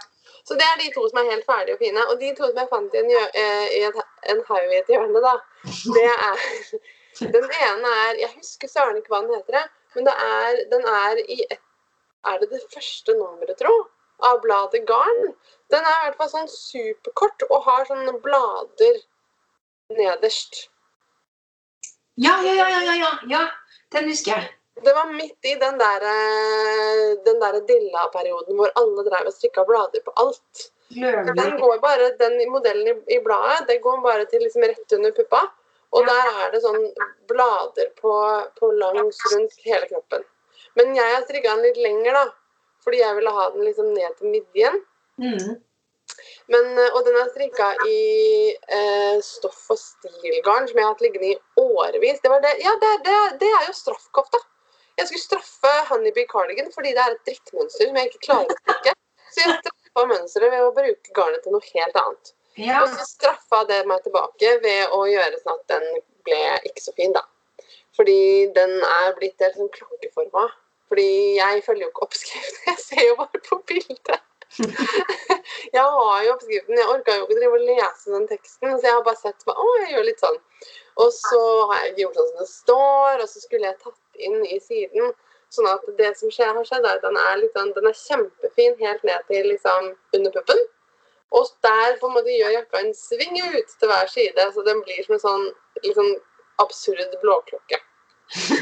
Så 0.44 0.54
det 0.58 0.66
er 0.66 0.80
de 0.80 0.88
to 0.94 1.08
som 1.08 1.20
er 1.20 1.30
helt 1.30 1.46
ferdige 1.46 1.76
og 1.76 1.82
fine. 1.84 2.06
Og 2.10 2.20
de 2.20 2.30
to 2.38 2.48
som 2.48 2.58
jeg 2.62 2.70
fant 2.70 2.94
i 2.94 3.02
en, 3.02 3.10
eh, 3.42 3.66
i 3.78 3.82
et, 3.88 4.00
en 4.32 4.40
haug 4.48 4.72
i 4.72 4.78
et 4.80 4.90
hjørne, 4.92 5.22
da, 5.26 5.34
det 5.96 6.08
er 6.14 6.40
Den 7.34 7.44
ene 7.44 7.90
er 8.06 8.18
Jeg 8.22 8.30
husker 8.36 8.68
søren 8.70 8.96
ikke 8.96 9.12
hva 9.12 9.20
den 9.24 9.34
heter, 9.34 9.66
men 9.94 10.06
det 10.06 10.14
er, 10.14 10.60
den 10.70 10.84
er 10.86 11.18
i 11.26 11.40
et 11.50 11.64
Er 12.30 12.38
det 12.38 12.50
det 12.50 12.60
første 12.74 13.14
nummeret, 13.18 13.56
tro? 13.58 13.74
Av 14.28 14.40
bladet 14.42 14.86
Garn. 14.86 15.34
Den 15.72 15.86
er 15.90 16.00
i 16.00 16.04
hvert 16.06 16.18
fall 16.20 16.28
sånn 16.28 16.50
superkort 16.52 17.44
og 17.48 17.62
har 17.64 17.86
sånne 17.88 18.12
blader 18.20 18.98
nederst. 19.96 20.69
Ja, 22.20 22.34
ja, 22.44 22.54
ja, 22.54 22.68
ja, 22.68 22.94
ja, 23.00 23.10
ja. 23.30 23.44
Den 23.94 24.08
husker 24.10 24.36
jeg. 24.36 24.50
Det 24.84 24.92
var 24.96 25.08
midt 25.12 25.44
i 25.44 25.54
den 25.60 25.78
der, 25.80 26.04
eh, 26.08 27.06
den 27.24 27.40
der 27.42 27.58
dilla-perioden 27.68 28.56
hvor 28.56 28.70
alle 28.80 29.04
drev 29.08 29.26
og 29.28 29.34
strikka 29.34 29.64
blader 29.68 30.00
på 30.06 30.12
alt. 30.22 30.66
Den 30.90 31.02
Løvlig. 31.36 31.60
går 31.60 31.78
bare, 31.82 32.10
den 32.18 32.36
modellen 32.50 32.88
i, 32.88 32.94
i 33.16 33.18
bladet 33.24 33.66
det 33.68 33.78
går 33.84 34.00
bare 34.02 34.24
til 34.30 34.42
liksom 34.42 34.64
rett 34.66 34.92
under 34.96 35.12
puppa. 35.16 35.42
Og 35.92 36.06
Ja. 36.06 36.06
der 36.06 36.44
er 36.46 36.50
det 36.52 36.62
sånn 36.62 36.82
blader 37.28 37.88
på, 38.00 38.12
på 38.60 38.70
langs 38.78 39.18
rundt 39.34 39.56
hele 39.64 39.86
kroppen. 39.90 40.24
Men 40.76 40.94
jeg 40.94 41.14
har 41.14 41.22
strikka 41.26 41.56
den 41.56 41.64
litt 41.66 41.76
lenger, 41.82 42.12
da. 42.12 42.24
Fordi 42.84 42.98
jeg 43.02 43.16
ville 43.16 43.30
ha 43.36 43.50
den 43.50 43.64
liksom 43.66 43.92
ned 43.94 44.16
til 44.18 44.30
midjen. 44.30 44.80
Mhm. 45.18 45.56
Men, 46.52 46.70
eh, 46.78 46.94
og 46.96 47.04
den 47.06 47.18
er 47.20 47.30
strikka 47.32 47.70
i 47.88 48.00
eh, 48.52 49.18
stoff 49.24 49.62
og 49.72 49.80
stilgarn 49.80 50.68
som 50.68 50.80
jeg 50.80 50.86
har 50.86 50.94
hatt 50.94 51.04
liggende 51.04 51.32
i 51.32 51.38
årevis. 51.62 52.22
Det, 52.22 52.32
var 52.32 52.42
det, 52.44 52.56
ja, 52.64 52.74
det, 52.82 52.92
det, 53.06 53.18
det 53.42 53.50
er 53.58 53.68
jo 53.68 53.76
straffkofta. 53.76 54.42
Jeg 55.00 55.08
skulle 55.08 55.24
straffe 55.24 55.74
Honeybee 55.88 56.28
Cardigan 56.28 56.68
fordi 56.74 56.92
det 56.96 57.04
er 57.04 57.14
et 57.14 57.24
drittmønster 57.28 57.88
som 57.88 57.98
jeg 58.00 58.10
ikke 58.10 58.24
klarer 58.26 58.52
å 58.52 58.58
strikke. 58.58 58.96
Så 59.30 59.44
jeg 59.44 59.58
straffa 59.62 60.06
mønsteret 60.10 60.52
ved 60.52 60.66
å 60.66 60.76
bruke 60.76 61.16
garnet 61.16 61.44
til 61.46 61.56
noe 61.56 61.68
helt 61.70 62.00
annet. 62.02 62.32
Ja. 62.60 62.80
Og 62.82 62.92
så 62.92 63.06
straffa 63.06 63.62
det 63.70 63.84
meg 63.88 64.02
tilbake 64.04 64.56
ved 64.64 64.96
å 64.96 65.04
gjøre 65.08 65.38
sånn 65.40 65.54
at 65.54 65.76
den 65.76 65.86
ble 66.26 66.40
ikke 66.68 66.84
så 66.84 66.92
fin, 66.96 67.14
da. 67.16 67.22
Fordi 67.96 68.50
den 68.56 68.74
er 68.84 69.14
blitt 69.16 69.40
helt 69.42 69.56
sånn 69.58 69.72
klokkeforma. 69.74 70.48
Fordi 70.90 71.36
jeg 71.36 71.62
følger 71.62 71.86
jo 71.86 71.92
ikke 71.92 72.06
oppskriften. 72.08 72.62
Jeg 72.70 72.82
ser 72.82 73.04
jo 73.06 73.16
bare 73.20 73.40
på 73.46 73.60
bildet. 73.70 74.24
Jeg 75.74 75.82
har 75.84 76.22
jo 76.24 76.32
oppskriften. 76.34 76.78
Jeg 76.78 76.90
orka 76.90 77.14
jo 77.16 77.26
ikke 77.26 77.38
drive 77.38 77.58
og 77.58 77.66
lese 77.68 78.12
den 78.14 78.28
teksten, 78.30 78.72
så 78.74 78.86
jeg 78.86 78.94
har 78.96 79.04
bare 79.06 79.20
sett 79.20 79.44
på 79.46 79.54
å, 79.54 79.66
jeg 79.84 79.92
gjør 79.94 80.06
litt 80.08 80.22
sånn. 80.22 80.38
Og 81.00 81.12
så 81.14 81.40
har 81.70 81.82
jeg 81.84 81.92
ikke 81.92 82.02
gjort 82.02 82.18
sånn 82.18 82.30
som 82.30 82.40
det 82.40 82.48
står, 82.50 83.22
og 83.22 83.28
så 83.30 83.42
skulle 83.44 83.68
jeg 83.68 83.78
tatt 83.84 84.24
inn 84.28 84.40
i 84.46 84.58
siden 84.62 85.12
Sånn 85.50 85.66
at 85.66 85.82
det 85.98 86.12
som 86.14 86.30
skjer, 86.30 86.52
har 86.54 86.66
skjedd, 86.66 86.84
er 86.86 87.00
at 87.00 87.02
den 87.02 87.16
er, 87.18 87.40
sånn- 87.56 87.72
den 87.74 87.88
er 87.90 87.96
kjempefin 87.98 88.76
helt 88.78 89.00
ned 89.02 89.24
til 89.26 89.48
liksom 89.50 89.88
under 90.14 90.30
puppen. 90.36 90.60
Og 91.34 91.48
der 91.66 91.96
på 91.98 92.06
en 92.06 92.14
måte 92.14 92.30
gjør 92.30 92.52
jakka 92.54 92.78
en 92.78 92.94
sving 92.94 93.34
ut 93.56 93.74
til 93.80 93.90
hver 93.90 94.06
side, 94.12 94.46
så 94.54 94.62
den 94.62 94.78
blir 94.86 95.02
som 95.02 95.16
en 95.16 95.24
sånn 95.24 95.48
liksom 95.82 96.12
absurd 96.62 97.16
blåklokke. 97.24 97.80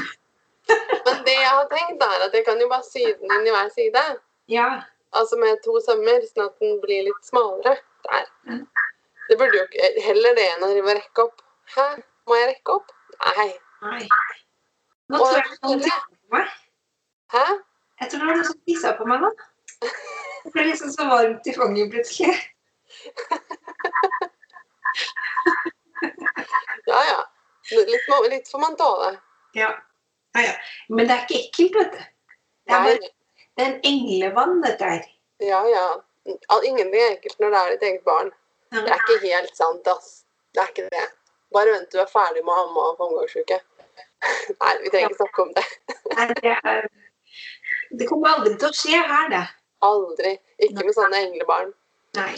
Men 1.05 1.21
det 1.29 1.37
jeg 1.37 1.53
har 1.59 1.69
tenkt, 1.73 2.03
er 2.09 2.25
at 2.25 2.33
jeg 2.33 2.47
kan 2.49 2.61
jo 2.61 2.69
bare 2.73 2.89
sy 2.89 3.05
den 3.05 3.37
inn 3.37 3.49
i 3.49 3.53
hver 3.53 3.69
side. 3.77 4.05
Ja. 4.49 4.69
Altså 5.17 5.39
med 5.41 5.61
to 5.65 5.79
sømmer, 5.85 6.25
sånn 6.29 6.47
at 6.47 6.57
den 6.63 6.81
blir 6.83 7.07
litt 7.07 7.23
smalere. 7.27 7.79
Der. 8.09 8.27
Mm. 8.49 8.65
Det 9.29 9.37
burde 9.41 9.59
jo 9.59 9.65
ikke 9.67 9.89
Heller 10.05 10.37
det 10.37 10.45
enn 10.53 10.65
å 10.65 10.71
drive 10.73 10.93
og 10.93 10.99
rekke 11.01 11.25
opp. 11.25 11.43
Hæ? 11.75 11.87
Må 12.29 12.39
jeg 12.39 12.51
rekke 12.53 12.77
opp? 12.79 12.93
Nei. 13.25 13.49
Nei. 13.85 14.03
Nå 15.09 15.21
tror 15.23 15.39
jeg 15.39 15.59
noen 15.63 15.83
tisser 15.85 16.05
på 16.05 16.37
meg. 16.37 16.55
Hæ? 17.35 17.45
Jeg 18.01 18.11
tror 18.11 18.21
det 18.21 18.29
var 18.29 18.37
noen 18.39 18.49
som 18.51 18.61
tissa 18.69 18.95
på 18.99 19.09
meg 19.09 19.25
nå. 19.25 19.33
Det 20.45 20.53
ble 20.55 20.69
liksom 20.69 20.93
så 20.93 21.09
varmt 21.09 21.49
i 21.49 21.57
fanget 21.57 21.93
plutselig. 21.93 22.37
Ja 26.89 27.01
ja. 27.05 27.19
Litt, 27.71 28.07
litt 28.33 28.49
for 28.49 28.63
man 28.63 28.77
tåle. 28.81 29.11
Ja. 29.57 29.69
Ja, 30.37 30.45
ja. 30.47 30.55
Men 30.89 31.09
det 31.09 31.17
er 31.17 31.25
ikke 31.27 31.41
ekkelt, 31.43 31.75
vet 31.77 31.97
du. 31.97 31.99
Det 32.69 32.77
er, 32.77 32.85
bare, 32.87 33.11
det 33.59 33.65
er 33.65 33.73
en 33.73 33.81
englevann, 33.91 34.61
dette 34.63 34.87
her. 34.87 35.07
Ja 35.43 35.65
ja. 35.67 35.87
Ingen 36.65 36.93
er 36.95 37.17
ekkelt 37.17 37.41
når 37.43 37.51
det 37.51 37.61
er 37.61 37.73
ditt 37.73 37.87
eget 37.89 38.05
barn. 38.07 38.31
Det 38.71 38.85
er 38.85 39.01
ikke 39.01 39.19
helt 39.25 39.57
sant, 39.57 39.89
ass. 39.91 40.23
Det 40.55 40.63
er 40.63 40.71
ikke 40.71 40.85
det. 40.93 41.07
Bare 41.57 41.73
vent 41.75 41.91
til 41.91 41.99
du 41.99 42.05
er 42.05 42.13
ferdig 42.13 42.45
med 42.45 42.55
å 42.55 42.67
amme 42.69 42.85
få 43.01 43.09
omgangsuke. 43.09 43.59
Nei, 44.61 44.75
vi 44.85 44.93
trenger 44.93 45.11
ikke 45.11 45.19
snakke 45.25 45.45
om 45.47 45.53
det. 45.57 45.67
Nei, 46.13 46.29
Det, 46.39 46.55
er, 46.55 46.89
det 47.99 48.09
kommer 48.11 48.37
aldri 48.37 48.55
til 48.55 48.71
å 48.71 48.79
skje 48.79 49.03
her, 49.11 49.29
det. 49.35 49.45
Aldri. 49.89 50.35
Ikke 50.63 50.87
med 50.87 50.95
sånne 50.95 51.27
englebarn. 51.27 51.75
Nei. 52.19 52.33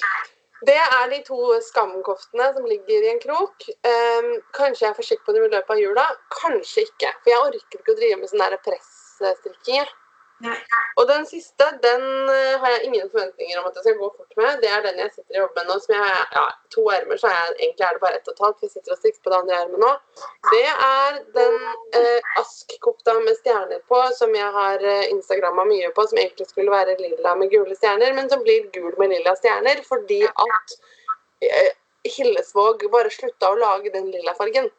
Det 0.69 0.77
er 0.81 1.07
de 1.13 1.23
to 1.29 1.39
skamkoftene 1.69 2.51
som 2.57 2.67
ligger 2.69 3.05
i 3.05 3.13
en 3.15 3.23
krok. 3.23 3.69
Um, 3.85 4.33
kanskje 4.57 4.87
jeg 4.87 4.97
får 4.97 5.09
skikk 5.11 5.25
på 5.29 5.37
dem 5.37 5.47
i 5.49 5.53
løpet 5.53 5.77
av 5.77 5.81
jula. 5.85 6.09
Kanskje 6.41 6.85
ikke. 6.89 7.13
For 7.21 7.33
jeg 7.33 7.47
orker 7.49 7.81
ikke 7.81 7.97
å 7.97 8.01
drive 8.01 8.21
med 8.21 8.33
sånn 8.33 8.61
pressstrikking. 8.65 9.89
Og 10.99 11.07
den 11.09 11.27
siste 11.29 11.67
den 11.83 12.03
eh, 12.33 12.55
har 12.61 12.71
jeg 12.75 12.85
ingen 12.89 13.11
forventninger 13.13 13.59
om 13.61 13.67
at 13.69 13.77
jeg 13.77 13.85
skal 13.87 13.99
gå 14.01 14.09
fort 14.17 14.37
med. 14.41 14.61
Det 14.63 14.71
er 14.73 14.83
den 14.85 14.99
jeg 15.03 15.13
sitter 15.15 15.37
i 15.37 15.41
jobb 15.41 15.57
med 15.57 15.69
nå. 15.69 15.77
som 15.85 15.95
jeg 15.95 16.17
ja, 16.37 16.45
To 16.75 16.85
ermer, 16.95 17.21
så 17.21 17.29
er 17.31 17.37
jeg, 17.39 17.55
egentlig 17.67 17.87
er 17.87 17.97
det 17.97 18.03
bare 18.05 18.19
ett 18.19 18.29
og 18.29 18.35
et 18.35 18.43
halvt. 18.45 18.63
Jeg 18.67 18.71
sitter 18.75 18.95
og 18.95 19.01
strikker 19.01 19.23
på 19.25 19.33
det 19.33 19.39
andre 19.41 19.59
ermet 19.65 19.83
nå. 19.85 19.91
Det 20.51 20.63
er 20.87 21.19
den 21.37 21.57
eh, 22.01 22.31
askkofta 22.43 23.17
med 23.21 23.39
stjerner 23.41 23.83
på 23.91 24.03
som 24.19 24.35
jeg 24.37 24.53
har 24.59 24.85
eh, 24.93 25.09
instagramma 25.15 25.65
mye 25.71 25.91
på, 25.97 26.07
som 26.11 26.21
egentlig 26.23 26.49
skulle 26.51 26.73
være 26.75 26.97
lilla 27.01 27.35
med 27.41 27.53
gule 27.55 27.77
stjerner, 27.79 28.15
men 28.17 28.31
som 28.33 28.45
blir 28.47 28.69
gul 28.77 28.93
med 29.01 29.13
lilla 29.15 29.37
stjerner 29.41 29.83
fordi 29.89 30.23
at 30.31 30.77
eh, 31.45 31.73
Hillesvåg 32.17 32.87
bare 32.93 33.11
slutta 33.13 33.51
å 33.53 33.59
lage 33.61 33.93
den 33.93 34.09
lilla 34.13 34.33
fargen. 34.39 34.71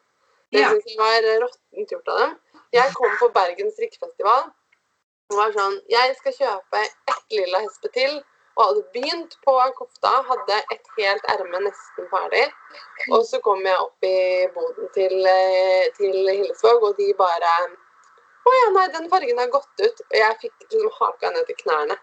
Det 0.52 0.60
Ja. 0.60 0.68
synes 0.68 0.84
jeg 0.90 0.98
var 0.98 1.28
råttent 1.44 1.92
gjort 1.94 2.08
av 2.08 2.18
dem. 2.18 2.34
Jeg 2.72 2.92
kom 2.94 3.14
på 3.20 3.28
Bergen 3.32 3.70
strikkefestival 3.72 4.50
og 5.30 5.38
var 5.38 5.54
sånn 5.56 5.78
Jeg 5.90 6.14
skal 6.18 6.36
kjøpe 6.36 6.84
ett 6.84 7.36
lilla 7.38 7.62
hespe 7.64 7.90
til. 7.96 8.20
Og 8.52 8.66
hadde 8.66 8.82
begynt 8.92 9.38
på 9.46 9.52
kofta, 9.78 10.10
hadde 10.28 10.56
et 10.74 10.90
helt 10.98 11.28
erme 11.32 11.62
nesten 11.64 12.08
ferdig. 12.10 12.42
Og 13.08 13.22
så 13.24 13.40
kom 13.44 13.62
jeg 13.64 13.78
opp 13.80 14.04
i 14.04 14.16
boden 14.52 14.90
til, 14.96 15.14
eh, 15.24 15.88
til 15.96 16.18
Hillesvåg, 16.28 16.84
og 16.90 16.98
de 16.98 17.14
bare 17.16 17.54
Å 18.42 18.52
ja, 18.58 18.68
nei, 18.74 18.88
den 18.90 19.08
fargen 19.08 19.38
har 19.38 19.48
gått 19.48 19.80
ut. 19.80 20.00
Og 20.10 20.16
jeg 20.18 20.38
fikk 20.42 20.66
liksom 20.66 20.90
haka 20.98 21.30
ned 21.30 21.46
til 21.46 21.56
knærne. 21.62 21.96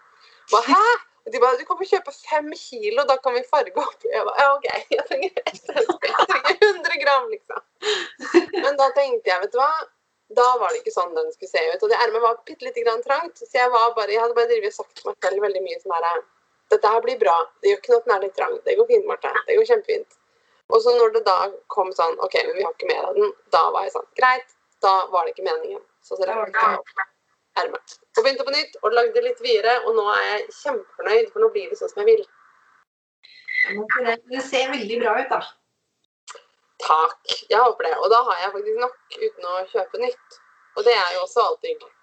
Hva, 0.50 0.62
hæ? 0.66 0.82
Og 1.26 1.32
de 1.32 1.40
bare 1.40 1.58
Du 1.58 1.64
kan 1.68 1.78
få 1.78 1.84
kjøpe 1.84 2.12
fem 2.16 2.50
kilo, 2.56 3.04
da 3.04 3.16
kan 3.22 3.34
vi 3.34 3.44
farge 3.50 3.76
opp. 3.76 4.02
Jeg 4.02 4.24
bare 4.24 4.40
Ja, 4.40 4.54
OK, 4.56 4.68
jeg 4.90 5.06
trenger, 5.06 5.30
jeg 5.36 5.60
trenger 5.68 6.56
100 6.66 6.98
gram, 7.04 7.28
liksom. 7.30 7.62
Men 8.64 8.76
da 8.80 8.90
tenkte 8.96 9.30
jeg, 9.30 9.40
vet 9.44 9.52
du 9.52 9.60
hva 9.60 9.70
da 10.36 10.46
var 10.60 10.70
det 10.70 10.80
ikke 10.80 10.94
sånn 10.94 11.14
den 11.16 11.30
skulle 11.34 11.50
se 11.50 11.62
ut. 11.72 11.82
Og 11.82 11.90
det 11.90 11.98
ermet 11.98 12.22
var 12.22 12.38
bitte 12.46 12.66
lite 12.66 12.84
grann 12.84 13.02
trangt. 13.02 13.40
Så 13.40 13.50
jeg, 13.50 13.70
bare, 13.72 14.06
jeg 14.12 14.22
hadde 14.22 14.36
bare 14.36 14.50
drevet 14.50 14.76
sagt 14.76 14.92
til 14.98 15.10
meg 15.10 15.26
selv 15.26 15.46
veldig 15.46 15.62
mye 15.66 15.82
sånn 15.82 15.96
her 15.96 16.22
Dette 16.70 16.86
her 16.86 17.02
blir 17.02 17.18
bra. 17.18 17.34
Det 17.58 17.72
gjør 17.72 17.78
ikke 17.80 17.90
noe 17.90 17.98
at 17.98 18.04
den 18.06 18.14
er 18.14 18.24
litt 18.24 18.36
trang. 18.38 18.52
Det 18.62 18.74
går 18.78 18.86
fint, 18.86 19.06
Marte. 19.08 19.30
Det 19.48 19.56
går 19.58 19.66
kjempefint. 19.72 20.18
Og 20.70 20.82
så 20.84 20.92
når 20.94 21.16
det 21.16 21.24
da 21.26 21.38
kom 21.74 21.90
sånn 21.96 22.20
OK, 22.22 22.36
men 22.46 22.54
vi 22.54 22.62
har 22.62 22.76
ikke 22.76 22.90
mer 22.92 23.08
av 23.08 23.16
den, 23.18 23.32
da 23.50 23.62
var 23.74 23.88
jeg 23.88 23.96
sånn 23.96 24.06
Greit. 24.20 24.54
Da 24.84 24.92
var 25.10 25.26
det 25.26 25.34
ikke 25.34 25.48
meningen. 25.48 25.82
Så 26.06 26.14
ser 26.20 26.30
jeg 26.30 26.38
opp 26.38 27.02
ermet. 27.58 27.96
Og 28.14 28.22
begynte 28.22 28.46
på 28.46 28.54
nytt 28.54 28.78
og 28.84 28.94
lagde 28.94 29.24
litt 29.24 29.42
videre. 29.42 29.80
Og 29.88 29.98
nå 29.98 30.06
er 30.14 30.28
jeg 30.28 30.46
kjempefornøyd, 30.60 31.32
for 31.32 31.42
nå 31.42 31.50
blir 31.56 31.72
det 31.72 31.80
sånn 31.80 31.90
som 31.90 32.04
jeg 32.04 32.12
vil. 32.12 32.22
Det 34.30 34.44
ser 34.46 34.70
veldig 34.70 35.00
bra 35.02 35.16
ut, 35.18 35.34
da. 35.34 35.42
Takk. 36.84 37.34
Jeg 37.50 37.58
håper 37.60 37.86
det. 37.86 37.94
Og 37.98 38.10
da 38.12 38.22
har 38.28 38.38
jeg 38.42 38.52
faktisk 38.54 38.78
nok 38.80 38.96
uten 39.16 39.48
å 39.50 39.56
kjøpe 39.72 40.00
nytt. 40.02 40.38
Og 40.76 40.84
det 40.86 40.94
er 40.96 41.10
jo 41.16 41.24
også 41.26 41.44
alltid 41.48 41.72
hyggelig. 41.74 41.94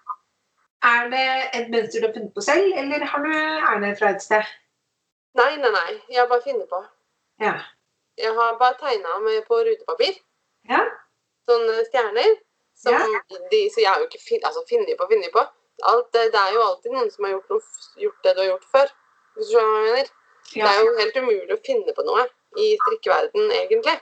Er 0.88 1.08
det 1.10 1.24
et 1.58 1.70
mønster 1.72 2.00
du 2.00 2.06
har 2.06 2.14
funnet 2.14 2.34
på 2.36 2.42
selv, 2.46 2.68
eller 2.82 3.04
har 3.12 3.24
du 3.24 3.32
er 3.34 3.80
det 3.82 3.92
fra 3.98 4.12
et 4.14 4.22
sted? 4.22 4.50
Nei, 5.38 5.56
nei, 5.58 5.70
nei. 5.74 5.96
Jeg 6.14 6.28
bare 6.30 6.44
finner 6.44 6.68
på. 6.70 6.78
Ja. 7.42 7.54
Jeg 8.18 8.34
har 8.34 8.58
bare 8.60 8.78
tegna 8.78 9.18
med 9.24 9.42
på 9.48 9.58
rutepapir. 9.66 10.20
Ja. 10.70 10.84
Sånne 11.50 11.80
stjerner. 11.88 12.36
Som 12.78 12.94
Ja. 12.94 13.02
de, 13.50 13.60
så 13.74 13.80
jeg 13.82 13.90
har 13.90 13.98
jo 13.98 14.06
ikke 14.06 14.22
fin, 14.22 14.40
altså, 14.44 14.62
funnet 14.70 14.94
på, 14.98 15.08
funnet 15.10 15.32
på. 15.34 15.42
Alt, 15.90 16.12
det, 16.14 16.28
det 16.34 16.40
er 16.40 16.52
jo 16.54 16.62
alltid 16.62 16.92
noen 16.94 17.10
som 17.10 17.24
har 17.26 17.32
gjort, 17.32 17.48
noe, 17.50 17.60
gjort 18.04 18.22
det 18.22 18.34
du 18.36 18.40
har 18.44 18.48
gjort 18.52 18.68
før. 18.74 18.92
Hvis 19.34 19.48
du 19.50 19.56
skjønner 19.56 19.72
hva 19.74 19.80
jeg 19.82 19.88
mener. 19.90 20.12
Det 20.52 20.68
er 20.70 20.78
jo 20.84 20.94
helt 20.98 21.16
umulig 21.18 21.54
å 21.56 21.60
finne 21.66 21.94
på 21.94 22.04
noe 22.06 22.22
i 22.58 22.68
strikkeverden, 22.84 23.50
egentlig. 23.58 23.96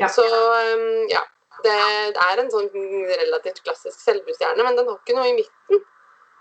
Ja. 0.00 0.08
Så 0.12 0.24
um, 0.26 1.06
ja. 1.12 1.22
Det 1.64 1.72
er 1.72 2.40
en 2.42 2.50
sånn 2.52 2.66
relativt 3.08 3.62
klassisk 3.64 3.96
selbustjerne, 4.04 4.60
men 4.62 4.76
den 4.76 4.88
har 4.90 4.98
ikke 5.00 5.14
noe 5.16 5.30
i 5.30 5.36
midten. 5.38 5.80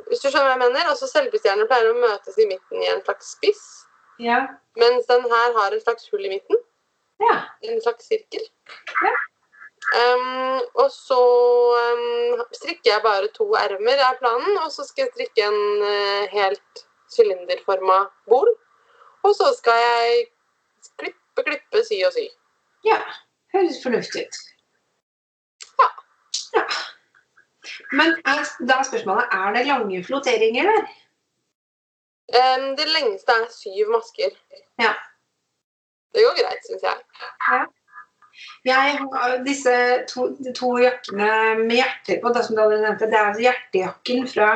Hvis 0.10 0.20
du 0.22 0.28
skjønner 0.28 0.50
hva 0.50 0.56
jeg 0.58 0.62
mener? 0.66 0.90
Altså 0.92 1.08
Selbustjerner 1.08 1.70
pleier 1.70 1.88
å 1.94 1.96
møtes 1.98 2.36
i 2.44 2.48
midten 2.50 2.84
i 2.84 2.90
en 2.92 3.00
slags 3.06 3.30
spiss, 3.38 3.62
Ja. 4.20 4.42
mens 4.78 5.08
den 5.08 5.24
her 5.32 5.56
har 5.56 5.72
en 5.72 5.82
slags 5.82 6.10
hull 6.12 6.26
i 6.28 6.34
midten. 6.36 6.60
ja. 7.24 7.38
En 7.64 7.80
slags 7.82 8.06
sirkel. 8.12 8.44
Ja. 9.08 9.14
Um, 9.96 10.62
og 10.82 10.92
så 10.92 11.22
um, 11.96 12.44
strikker 12.58 12.92
jeg 12.92 13.04
bare 13.04 13.28
to 13.34 13.48
ermer, 13.56 14.02
er 14.02 14.20
planen. 14.20 14.58
Og 14.66 14.72
så 14.76 14.84
skal 14.84 15.06
jeg 15.06 15.14
strikke 15.14 15.48
en 15.48 15.84
uh, 15.86 16.28
helt 16.34 16.86
sylinderforma 17.16 18.02
bol. 18.30 18.52
Og 19.24 19.36
så 19.38 19.52
skal 19.58 19.80
jeg 19.80 20.26
klippe, 21.00 21.44
klippe, 21.48 21.84
sy 21.88 22.04
og 22.06 22.12
sy. 22.20 22.28
ja. 22.84 23.00
Høres 23.56 23.80
fornuftig 23.84 24.26
ut. 24.26 24.38
Ja. 25.80 25.88
ja. 26.58 26.66
Men 27.96 28.16
er, 28.28 28.44
da 28.68 28.80
er 28.82 28.88
spørsmålet 28.90 29.36
er 29.40 29.56
det 29.56 29.66
lange 29.70 30.04
floteringer 30.04 30.72
der? 30.72 30.86
Um, 32.36 32.72
det 32.80 32.88
lengste 32.90 33.32
er 33.32 33.50
syv 33.54 33.92
masker. 33.94 34.38
Ja. 34.82 34.94
Det 36.16 36.24
går 36.26 36.38
greit, 36.42 36.64
syns 36.68 36.84
jeg. 36.84 37.68
Jeg 38.66 38.98
har 39.00 39.36
disse 39.46 39.76
to, 40.10 40.28
de 40.44 40.54
to 40.56 40.74
jakkene 40.82 41.30
med 41.62 41.76
hjerter 41.78 42.20
på, 42.24 42.32
det 42.36 42.44
som 42.46 42.56
du 42.56 42.64
hadde 42.64 42.82
nevnt. 42.82 43.04
Det 43.04 43.20
er 43.20 43.42
hjertejakken 43.46 44.28
fra 44.32 44.50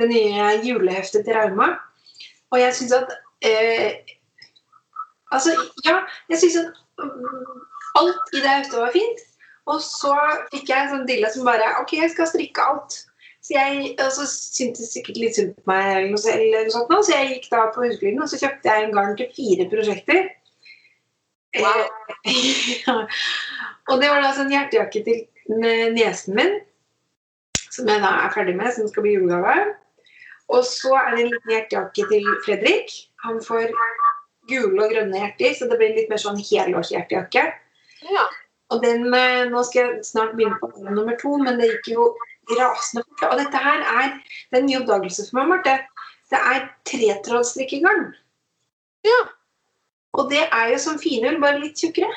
det 0.00 0.08
nye 0.12 0.46
juleheftet 0.64 1.26
til 1.26 1.36
Rauma. 1.36 1.74
Og 2.50 2.60
jeg 2.60 2.74
syns 2.78 2.96
at 3.02 3.12
eh, 3.44 4.16
Altså, 5.30 5.52
ja, 5.86 6.00
jeg 6.28 6.38
syns 6.38 6.56
at 6.58 6.70
alt 7.98 8.34
i 8.34 8.40
det 8.40 8.54
heftet 8.54 8.80
var 8.80 8.94
fint. 8.94 9.22
Og 9.70 9.78
så 9.84 10.14
fikk 10.52 10.70
jeg 10.70 10.82
en 10.82 10.92
sånn 10.94 11.06
dille 11.08 11.30
som 11.32 11.46
bare 11.46 11.74
OK, 11.82 11.94
jeg 11.98 12.12
skal 12.14 12.28
strikke 12.30 12.64
alt. 12.64 12.98
Så 13.40 13.54
jeg, 13.56 13.94
og 14.04 14.10
så 14.12 14.26
syntes 14.28 14.92
sikkert 14.92 15.18
litt 15.20 15.38
synd 15.38 15.54
på 15.56 15.70
meg, 15.70 15.86
eller 15.94 16.10
noe, 16.12 16.32
eller 16.34 16.66
noe 16.66 16.74
sånt, 16.74 16.92
så 17.06 17.14
jeg 17.14 17.30
gikk 17.30 17.46
da 17.52 17.62
på 17.72 17.86
Husfliden 17.86 18.20
og 18.20 18.28
så 18.28 18.40
kjøpte 18.42 18.68
jeg 18.68 18.86
en 18.86 18.96
garn 18.96 19.16
til 19.16 19.30
fire 19.36 19.66
prosjekter. 19.70 20.28
Wow. 21.56 21.86
Og 23.90 23.98
det 23.98 24.10
var 24.12 24.20
da 24.22 24.34
sånn 24.36 24.52
hjertejakke 24.52 25.00
til 25.06 25.22
niesen 25.96 26.36
min, 26.38 26.52
som 27.70 27.88
jeg 27.90 28.02
da 28.04 28.10
er 28.26 28.34
ferdig 28.34 28.54
med, 28.58 28.70
som 28.76 28.86
skal 28.90 29.06
bli 29.06 29.16
julegave. 29.16 29.56
Og 30.50 30.62
så 30.66 30.92
er 30.98 31.08
det 31.14 31.24
en 31.24 31.32
liten 31.32 31.54
hjertejakke 31.54 32.06
til 32.12 32.28
Fredrik. 32.44 32.94
Han 33.24 33.40
får 33.42 33.72
gule 34.50 34.84
og 34.84 34.92
grønne 34.92 35.24
hjerter, 35.24 35.56
så 35.56 35.66
det 35.70 35.78
blir 35.80 35.96
litt 35.96 36.10
mer 36.12 36.22
sånn 36.22 36.38
helårshjertejakke. 36.38 37.48
Ja. 38.08 38.26
Og 38.70 38.82
den, 38.84 39.08
med, 39.10 39.50
Nå 39.50 39.62
skal 39.66 39.82
jeg 39.82 40.04
snart 40.06 40.36
begynne 40.36 40.58
på 40.60 40.70
den 40.76 40.94
nummer 40.94 41.16
to, 41.20 41.34
men 41.42 41.58
det 41.60 41.72
gikk 41.72 41.92
jo 41.96 42.06
rasende 42.58 43.02
fort. 43.08 43.26
Og 43.32 43.42
dette 43.42 43.62
her 43.64 43.82
er 43.82 44.14
det 44.14 44.56
er 44.56 44.62
en 44.62 44.68
ny 44.68 44.78
oppdagelse 44.80 45.26
for 45.28 45.40
meg, 45.40 45.50
Marte. 45.54 45.76
Det 46.30 46.38
er 46.38 46.66
tretrådstrikkegarn. 46.86 48.10
ja. 49.08 49.20
Og 50.18 50.30
det 50.30 50.42
er 50.42 50.72
jo 50.72 50.78
som 50.82 50.98
finull, 50.98 51.36
bare 51.42 51.60
litt 51.62 51.78
tjukkere. 51.78 52.10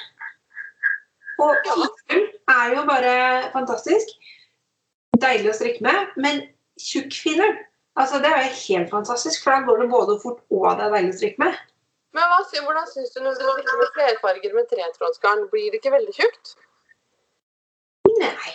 Og 1.41 1.67
finull 1.67 2.23
er 2.49 2.71
jo 2.77 2.85
bare 2.89 3.13
fantastisk. 3.53 4.15
deilig 5.21 5.51
å 5.51 5.53
strikke 5.53 5.85
med. 5.85 6.15
Men 6.17 6.41
tjukk 6.81 7.13
finull, 7.13 7.53
altså 8.01 8.19
det 8.23 8.31
er 8.33 8.47
jo 8.47 8.55
helt 8.63 8.89
fantastisk, 8.89 9.43
for 9.43 9.53
da 9.53 9.67
går 9.67 9.83
det 9.83 9.91
både 9.91 10.17
fort 10.23 10.41
og 10.49 10.65
det 10.79 10.87
er 10.87 10.95
deilig 10.97 11.13
å 11.13 11.17
strikke 11.19 11.43
med. 11.45 11.61
Men 12.13 12.29
hva, 12.29 12.41
hvordan 12.45 12.89
syns 12.91 13.13
du 13.13 13.23
når 13.23 13.39
du 13.39 13.41
strikker 13.41 13.79
med 13.79 13.95
flerfarger 13.95 14.53
med 14.57 14.69
tretrådsgarn? 14.69 15.47
Blir 15.53 15.71
det 15.73 15.81
ikke 15.81 15.95
veldig 15.95 16.13
tjukt? 16.17 16.53
Nei. 18.19 18.53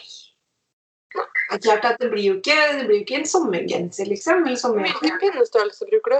Det 1.18 1.56
er 1.56 1.62
klart 1.64 1.86
at 1.88 2.02
det 2.02 2.10
blir 2.12 2.26
jo 2.26 2.34
ikke, 2.38 2.56
det 2.78 2.86
blir 2.86 3.00
jo 3.00 3.04
ikke 3.06 3.18
en 3.18 3.30
sommergenser, 3.30 4.10
liksom. 4.12 4.44
Hvilken 4.46 5.20
pinnestørrelse 5.22 5.88
bruker 5.90 6.14
du? 6.14 6.18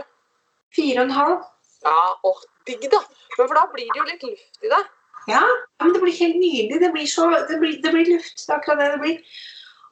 Fire 0.74 1.02
og 1.02 1.06
en 1.06 1.16
halv. 1.18 1.42
Ja, 1.86 1.98
åh, 2.26 2.40
digg 2.66 2.88
da. 2.90 3.02
Men 3.36 3.44
for 3.44 3.54
da 3.60 3.66
blir 3.74 3.92
det 3.92 4.00
jo 4.00 4.06
litt 4.08 4.24
luft 4.26 4.64
i 4.64 4.72
det. 4.72 4.80
Ja, 5.28 5.44
men 5.82 5.92
det 5.94 6.00
blir 6.02 6.16
helt 6.16 6.40
nydelig. 6.40 6.80
Det 6.80 6.90
blir, 6.94 7.06
så, 7.06 7.28
det 7.50 7.60
blir, 7.60 7.78
det 7.84 7.92
blir 7.94 8.10
luft. 8.16 8.40
Det 8.40 8.50
er 8.50 8.56
akkurat 8.56 8.82
det 8.82 8.90
det 8.96 9.00
blir. 9.04 9.38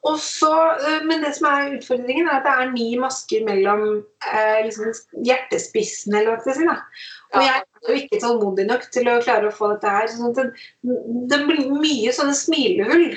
Og 0.07 0.19
så, 0.23 0.53
øh, 0.89 1.07
men 1.09 1.23
det 1.25 1.33
som 1.37 1.49
er 1.51 1.73
utfordringen, 1.77 2.29
er 2.29 2.39
at 2.39 2.45
det 2.47 2.53
er 2.55 2.73
ni 2.73 2.89
masker 3.01 3.45
mellom 3.47 3.83
eh, 4.33 4.61
liksom 4.67 4.93
hjertespissen, 5.27 6.15
eller 6.15 6.35
hva 6.35 6.43
skal 6.43 6.53
jeg 6.53 6.61
si. 6.61 6.69
da. 6.69 6.77
Og 7.35 7.43
jeg 7.43 7.55
er 7.57 7.89
jo 7.89 7.97
ikke 8.01 8.21
tålmodig 8.23 8.67
nok 8.69 8.85
til 8.95 9.11
å 9.11 9.17
klare 9.25 9.51
å 9.51 9.57
få 9.57 9.73
dette 9.73 9.95
her. 9.97 10.07
sånn 10.13 10.37
det, 10.37 10.47
det 11.33 11.41
blir 11.49 11.73
mye 11.73 12.13
sånne 12.15 12.37
smilehull. 12.39 13.09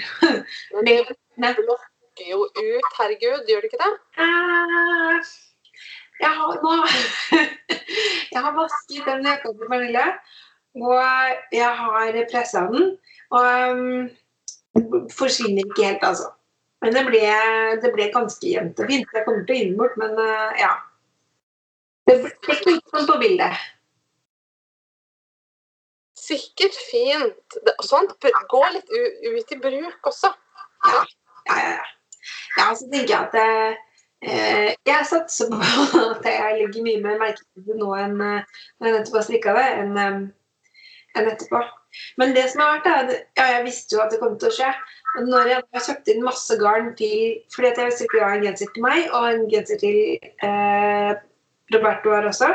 Men 0.80 0.89
det 0.89 1.54
blokker 1.60 2.32
jo 2.32 2.47
ut, 2.47 2.89
herregud, 2.97 3.45
gjør 3.52 3.62
det 3.62 3.69
ikke 3.69 3.84
det? 3.84 3.91
Eh, 4.25 5.30
Jeg 6.19 6.34
har, 6.36 6.58
nå, 6.63 6.73
jeg 8.34 8.41
har 8.43 8.58
vasket 8.58 9.06
den 9.08 9.30
jakka 9.30 9.54
til 9.54 9.69
Pernille, 9.69 10.08
og 10.75 11.54
jeg 11.56 11.69
har 11.84 12.19
pressa 12.34 12.65
den. 12.73 12.89
Og 13.30 13.45
um, 13.71 14.10
forsvinner 15.15 15.63
ikke 15.69 15.86
helt, 15.86 16.04
altså. 16.04 16.34
Men 16.83 16.95
det 16.95 17.03
ble, 17.09 17.23
det 17.83 17.91
ble 17.95 18.07
ganske 18.13 18.47
jevnt 18.47 18.79
og 18.79 18.87
fint. 18.87 19.11
Jeg 19.15 19.25
kommer 19.25 19.43
til 19.43 19.55
å 19.55 19.59
gi 19.59 19.67
den 19.67 19.79
bort, 19.79 19.97
men 19.99 20.15
uh, 20.15 20.55
ja. 20.59 20.71
Det 22.07 22.15
ble 22.23 22.55
ikke 22.55 22.77
sånn 22.93 23.09
på 23.09 23.17
bildet. 23.21 23.67
Sikkert 26.19 26.77
fint. 26.87 27.59
Det, 27.65 27.75
sånt 27.83 28.15
går 28.51 28.73
litt 28.77 28.91
ut 28.95 29.55
i 29.55 29.59
bruk 29.59 30.11
også. 30.11 30.31
Ja, 30.87 31.03
ja, 31.51 31.61
ja. 31.75 31.87
Ja, 32.57 32.75
så 32.75 32.87
tenker 32.91 33.13
jeg 33.13 33.27
at 33.27 33.35
eh, 33.39 34.71
jeg 34.87 35.07
satser 35.07 35.51
på 35.51 35.59
at 36.01 36.27
jeg 36.27 36.57
legger 36.59 36.85
mye 36.85 37.03
mer 37.03 37.21
merke 37.21 37.43
til 37.43 37.65
det 37.69 37.77
nå 37.79 37.93
enn 37.97 38.17
eh, 38.19 38.57
når 38.79 38.89
jeg 38.89 38.95
nettopp 38.97 39.19
har 39.19 39.27
strikka 39.27 39.55
det, 39.57 39.67
enn 39.83 39.99
eh, 40.03 40.19
enn 41.17 41.31
etterpå. 41.31 41.61
Men 42.21 42.36
det 42.36 42.45
som 42.52 42.62
har 42.63 42.78
vært, 42.78 42.88
er 42.88 42.99
at 42.99 43.39
ja, 43.39 43.47
jeg 43.56 43.65
visste 43.65 43.95
jo 43.95 44.04
at 44.04 44.13
det 44.13 44.19
kom 44.21 44.38
til 44.39 44.52
å 44.52 44.56
skje. 44.56 44.69
Men 45.15 45.32
når 45.34 45.49
jeg 45.52 45.63
har 45.75 45.86
kjøpt 45.88 46.12
inn 46.13 46.21
masse 46.25 46.58
garn 46.62 46.91
til 46.99 47.39
Fordi 47.56 47.71
at 47.71 47.80
jeg 47.82 48.21
har 48.21 48.36
en 48.36 48.45
genser 48.45 48.69
til 48.75 48.86
meg 48.86 49.10
og 49.10 49.25
en 49.32 49.47
genser 49.49 49.82
til 49.82 49.97
eh, 50.45 51.12
Roberto 51.73 52.13
her 52.13 52.30
også. 52.30 52.52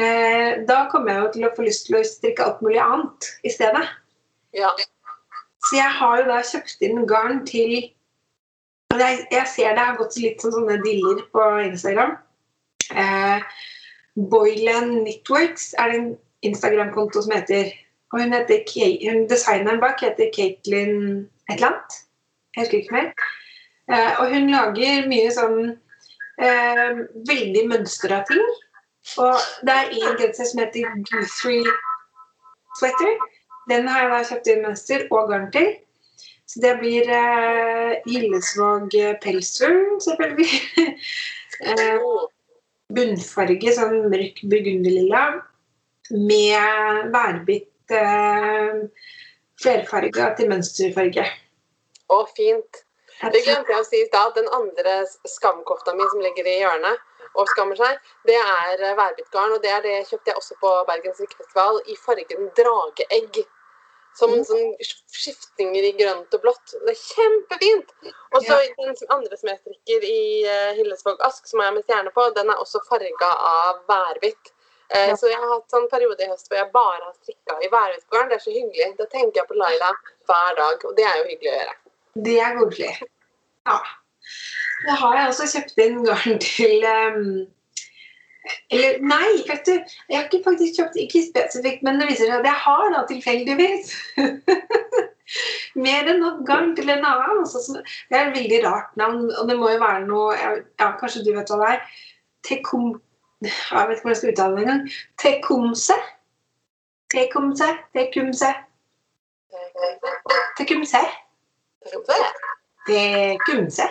Eh, 0.00 0.60
da 0.68 0.84
kommer 0.92 1.12
jeg 1.12 1.22
jo 1.22 1.32
til 1.34 1.46
å 1.48 1.54
få 1.56 1.66
lyst 1.66 1.88
til 1.88 1.98
å 1.98 2.04
strikke 2.06 2.44
alt 2.44 2.60
mulig 2.64 2.80
annet 2.82 3.30
i 3.44 3.52
stedet. 3.52 3.84
Ja. 4.56 4.70
Så 5.68 5.76
jeg 5.76 5.96
har 5.98 6.20
jo 6.20 6.28
da 6.30 6.38
kjøpt 6.46 6.86
inn 6.86 7.02
garn 7.08 7.42
til 7.48 7.74
jeg, 8.98 9.20
jeg 9.30 9.46
ser 9.46 9.76
det 9.76 9.84
har 9.86 9.98
gått 10.00 10.16
litt 10.18 10.42
som 10.42 10.52
sånne 10.54 10.80
diller 10.82 11.20
på 11.30 11.44
Instagram. 11.62 12.16
Eh, 12.90 13.44
Boylan 14.30 15.04
Knitworks 15.04 15.70
er 15.78 15.92
det 15.92 16.00
en 16.00 16.10
Instagram-konto 16.48 17.22
som 17.22 17.36
heter 17.36 17.70
Og 18.10 18.22
hun 18.22 18.32
heter 18.34 18.64
Kate, 18.66 19.10
hun, 19.10 19.26
designeren 19.30 19.80
bak 19.82 20.00
heter 20.02 20.30
Caitlin 20.34 20.96
et 21.50 21.54
eller 21.56 21.68
annet. 21.68 21.98
Jeg 22.56 22.64
husker 22.64 22.78
ikke 22.78 22.96
mer. 22.96 23.12
Eh, 23.90 24.20
og 24.20 24.32
hun 24.34 24.50
lager 24.50 25.06
mye 25.10 25.30
sånn 25.34 25.60
eh, 26.42 27.04
veldig 27.30 27.62
mønstra 27.70 28.24
ting. 28.30 28.42
Og 29.22 29.38
det 29.66 29.76
er 29.76 29.94
en 29.94 30.18
genser 30.18 30.50
som 30.50 30.62
heter 30.64 30.90
Guthrie 31.06 31.76
Sweater. 32.78 33.14
Den 33.70 33.86
har 33.88 34.04
jeg 34.04 34.10
da 34.12 34.20
kjøpt 34.32 34.50
inn 34.50 34.66
mønster 34.66 35.06
og 35.14 35.30
garn 35.30 35.48
til. 35.54 35.70
Så 36.50 36.62
det 36.64 36.74
blir 36.80 37.06
eh, 37.14 38.00
Gillesvåg 38.10 38.94
pelsfugl, 39.22 40.00
selvfølgelig. 40.02 40.96
eh, 41.70 42.10
bunnfarge, 42.90 43.74
sånn 43.76 44.08
mørk 44.10 44.42
burgunderlilla, 44.50 45.24
med 46.10 47.12
værbitt 47.14 47.68
eh, 47.68 47.69
flerfarga 49.60 50.30
til 50.38 50.50
mønsterfarge. 50.52 51.26
Å, 52.10 52.22
fint. 52.36 52.84
Det 53.20 53.42
glemte 53.44 53.74
jeg 53.74 53.82
å 53.82 53.86
si 53.86 54.00
i 54.00 54.08
stad. 54.08 54.34
Den 54.38 54.48
andre 54.56 55.02
skamkofta 55.28 55.94
mi 55.94 56.06
som 56.08 56.22
ligger 56.24 56.48
i 56.48 56.60
hjørnet 56.62 57.06
og 57.38 57.46
skammer 57.52 57.78
seg, 57.78 57.98
det 58.26 58.38
er 58.40 58.80
eh, 58.80 58.96
værbittgarn. 58.98 59.52
Og 59.54 59.62
det 59.62 59.70
er 59.70 59.82
det 59.84 59.96
kjøpte 60.08 60.32
jeg 60.32 60.40
også 60.40 60.56
på 60.62 60.70
Bergens 60.88 61.20
strikkefestival 61.20 61.82
i 61.86 61.96
fargen 62.00 62.52
drageegg. 62.58 63.42
Som 64.18 64.32
Mm. 64.34 64.40
sånn 64.42 64.72
skiftinger 64.82 65.84
i 65.86 65.92
grønt 65.94 66.34
og 66.34 66.40
blått. 66.42 66.72
Det 66.72 66.96
er 66.96 66.98
kjempefint! 66.98 67.92
Og 68.34 68.42
så 68.42 68.56
den 68.80 68.96
andre 69.14 69.36
som 69.38 69.52
jeg 69.52 69.60
strikker 69.60 70.06
i 70.08 70.22
uh, 70.50 70.72
Hillesvåg 70.74 71.22
Ask, 71.22 71.46
som 71.46 71.60
jeg 71.62 71.70
har 71.70 71.76
med 71.76 71.84
stjerne 71.86 72.10
på, 72.16 72.24
den 72.34 72.50
er 72.50 72.58
også 72.58 72.82
farga 72.88 73.30
av 73.52 73.84
værbitt. 73.86 74.50
Eh. 74.94 75.12
Så 75.18 75.30
jeg 75.30 75.38
har 75.38 75.52
hatt 75.52 75.70
sånn 75.70 75.86
periode 75.92 76.24
i 76.24 76.30
høst 76.30 76.50
hvor 76.50 76.58
jeg 76.58 76.72
bare 76.74 77.04
har 77.04 77.14
strikka 77.20 77.58
i 77.62 77.70
værbittgarn. 77.70 78.30
Det 78.30 78.38
er 78.38 78.42
så 78.42 78.54
hyggelig. 78.54 78.90
Da 78.98 79.06
tenker 79.12 79.42
jeg 79.42 79.50
på 79.50 79.58
Laila 79.58 79.92
hver 80.28 80.58
dag, 80.58 80.84
og 80.88 80.98
det 80.98 81.06
er 81.06 81.20
jo 81.20 81.28
hyggelig 81.28 81.52
å 81.52 81.56
gjøre. 81.60 81.78
Det 82.26 82.36
er 82.42 82.58
koselig. 82.58 82.92
Ja. 83.70 83.78
Da 84.88 84.96
har 84.98 85.16
jeg 85.18 85.30
også 85.30 85.48
kjøpt 85.54 85.82
inn 85.84 86.04
garn 86.06 86.38
til 86.42 86.86
um, 86.88 87.24
Eller 88.72 88.98
nei, 89.04 89.28
vet 89.46 89.68
du. 89.68 89.74
Jeg 90.08 90.16
har 90.16 90.26
ikke 90.26 90.42
faktisk 90.46 90.80
kjøpt 90.80 90.98
ikke 91.04 91.22
spesifikt, 91.28 91.84
men 91.86 92.00
det 92.00 92.08
viser 92.08 92.26
seg 92.30 92.40
at 92.40 92.48
jeg 92.48 92.62
har 92.64 92.86
da 92.94 93.04
tilfeldigvis 93.10 93.92
mer 95.84 96.08
enn 96.10 96.22
nok 96.24 96.40
garn 96.48 96.72
til 96.78 96.90
en 96.90 97.06
annen. 97.06 97.44
Det 97.44 98.16
er 98.16 98.24
et 98.24 98.38
veldig 98.38 98.62
rart 98.64 98.96
navn, 98.98 99.28
og 99.28 99.46
det 99.46 99.58
må 99.60 99.70
jo 99.70 99.82
være 99.84 100.02
noe 100.08 100.34
Ja, 100.40 100.90
kanskje 100.98 101.22
du 101.28 101.30
vet 101.36 101.52
hva 101.52 101.60
det 101.62 101.70
er? 101.76 101.86
Tekum... 102.48 102.90
Jeg 103.40 103.88
vet 103.88 103.96
ikke 103.96 104.02
hvordan 104.02 104.08
jeg 104.08 104.16
skal 104.16 104.32
uttale 104.32 104.56
det 104.56 104.62
engang. 104.62 104.82
Tekumse. 105.22 105.96
Tekumse. 107.14 107.68
Tekumse. 107.96 108.50
Tekumse. 110.58 111.00
Tekumse. 112.86 113.86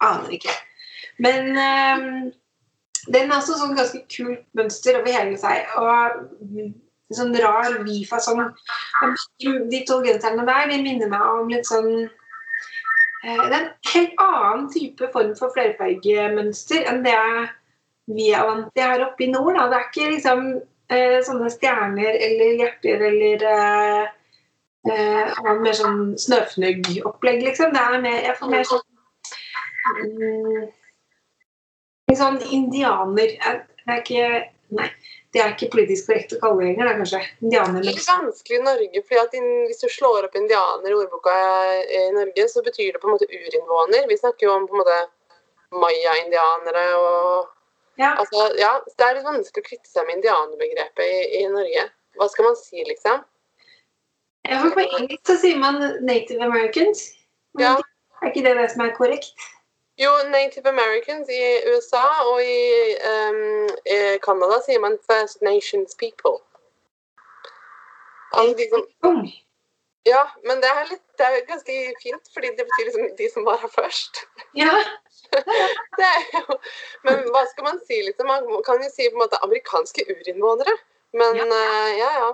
Aner 0.00 0.28
ikke. 0.28 0.54
Men 1.18 1.48
um, 1.56 2.32
den 3.14 3.30
er 3.30 3.36
også 3.38 3.56
sånn 3.58 3.76
ganske 3.78 4.02
kult 4.12 4.44
mønster 4.58 4.98
over 5.00 5.14
hele 5.16 5.38
seg. 5.40 5.64
Og 5.80 5.88
en 6.52 7.16
sånn 7.16 7.36
rar 7.42 7.78
vi-fasong. 7.86 8.44
Sånn. 9.00 9.16
De 9.72 9.80
to 9.88 10.02
genserne 10.04 10.44
der 10.48 10.68
de 10.70 10.82
minner 10.84 11.10
meg 11.12 11.24
om 11.32 11.50
litt 11.52 11.68
sånn 11.68 11.90
eh, 12.04 13.40
Det 13.40 13.48
er 13.48 13.58
en 13.58 13.72
helt 13.94 14.22
annen 14.22 14.68
type 14.72 15.10
form 15.14 15.34
for 15.38 15.54
flerfargemønster 15.56 16.86
enn 16.90 17.02
det 17.06 17.16
vi 18.10 18.32
er 18.34 18.46
vant 18.46 18.70
til 18.74 18.88
her 18.88 19.04
oppe 19.06 19.26
i 19.26 19.30
nord. 19.30 19.54
Da. 19.58 19.68
Det 19.70 19.78
er 19.78 19.88
ikke 19.88 20.10
liksom 20.16 20.44
eh, 20.92 21.18
sånne 21.26 21.50
stjerner 21.52 22.18
eller 22.28 22.56
hjerter 22.60 23.04
eller 23.08 23.46
eh, 23.52 24.02
eh, 24.90 25.52
mer 25.62 25.78
sånn 25.78 26.02
snøfnuggopplegg, 26.20 27.44
liksom. 27.48 27.74
Det 27.74 27.82
er 27.82 28.04
mer, 28.04 28.18
jeg 28.28 28.38
får 28.40 28.54
mer 28.56 28.68
sånn 28.70 28.86
mm, 30.02 30.66
sånn 32.18 32.42
indianer 32.52 33.36
eh, 33.38 33.62
Det 33.82 33.94
er 33.94 34.02
ikke 34.02 34.26
Nei, 34.72 34.86
det 35.36 35.40
er 35.42 35.50
ikke 35.52 35.66
politisk 35.74 36.06
korrekt 36.08 36.30
å 36.32 36.38
kalle 36.40 36.62
det 36.62 36.70
lenger, 36.70 36.94
kanskje. 37.02 37.18
Indianer. 37.44 37.82
Det 37.84 37.92
er 37.92 38.06
vanskelig 38.08 38.56
i 38.56 38.62
Norge, 38.64 39.02
fordi 39.04 39.40
in, 39.42 39.50
hvis 39.68 39.82
du 39.82 39.88
slår 39.92 40.28
opp 40.30 40.38
indianer 40.40 40.88
i 40.88 40.96
ordboka 40.96 41.34
i 41.84 42.00
Norge, 42.14 42.46
så 42.48 42.62
betyr 42.64 42.94
det 42.94 43.02
på 43.02 43.10
en 43.10 43.12
måte 43.18 43.28
urinnvåner. 43.28 44.06
Vi 44.08 44.16
snakker 44.16 44.48
jo 44.48 44.54
om 44.54 44.64
på 44.64 44.78
en 44.78 44.80
måte 44.80 44.96
maya-indianere 45.76 46.86
og 47.02 47.52
ja. 48.00 48.14
Altså, 48.18 48.48
ja, 48.58 48.72
det 48.98 49.06
er 49.06 49.18
litt 49.18 49.28
vanskelig 49.28 49.64
å 49.64 49.68
kvitte 49.68 49.90
seg 49.90 50.06
med 50.08 50.20
indianerbegrepet 50.20 51.04
i, 51.04 51.22
i 51.40 51.46
Norge. 51.52 51.88
Hva 52.18 52.28
skal 52.32 52.48
man 52.48 52.58
si, 52.60 52.84
liksom? 52.88 53.24
Ja, 54.48 54.58
for 54.58 54.74
På 54.74 54.84
engelsk 54.84 55.26
så 55.28 55.38
sier 55.38 55.58
man 55.60 55.80
Native 56.04 56.44
Americans. 56.44 57.10
Men 57.54 57.68
Ja. 57.68 57.74
Er 58.22 58.30
ikke 58.30 58.44
det 58.46 58.54
det 58.56 58.70
som 58.70 58.84
er 58.84 58.94
korrekt? 58.94 59.34
Jo, 59.98 60.10
Native 60.30 60.68
Americans 60.68 61.28
i 61.28 61.42
USA 61.72 62.04
og 62.30 62.38
i 62.42 62.94
um, 63.12 63.68
i 63.86 63.98
Canada 64.24 64.60
sier 64.64 64.80
man 64.80 64.94
First 65.10 65.42
Nations 65.42 65.96
People. 65.98 66.38
Altså 68.32 68.54
de 68.56 68.68
som, 68.70 68.86
ja, 70.06 70.22
men 70.48 70.62
det 70.62 70.70
er, 70.70 70.86
litt, 70.90 71.02
det 71.18 71.26
er 71.26 71.44
ganske 71.50 71.74
fint, 72.02 72.30
fordi 72.34 72.48
det 72.56 72.64
betyr 72.68 72.88
liksom 72.88 73.10
de 73.18 73.28
som 73.34 73.44
var 73.44 73.60
her 73.62 73.72
først. 73.74 74.22
Ja. 74.56 74.72
Det 75.98 76.12
jo, 76.34 76.56
men 77.06 77.26
hva 77.32 77.42
skal 77.50 77.66
man 77.68 77.78
si, 77.86 77.98
liksom? 78.06 78.28
Man 78.28 78.64
kan 78.66 78.82
jo 78.82 78.88
si 78.92 79.08
på 79.08 79.16
en 79.16 79.24
måte 79.24 79.40
amerikanske 79.44 80.06
urinnvånere. 80.12 80.74
Men 81.16 81.36
Ja. 81.36 81.44
Uh, 81.44 81.90
ja, 81.98 82.10
ja. 82.20 82.30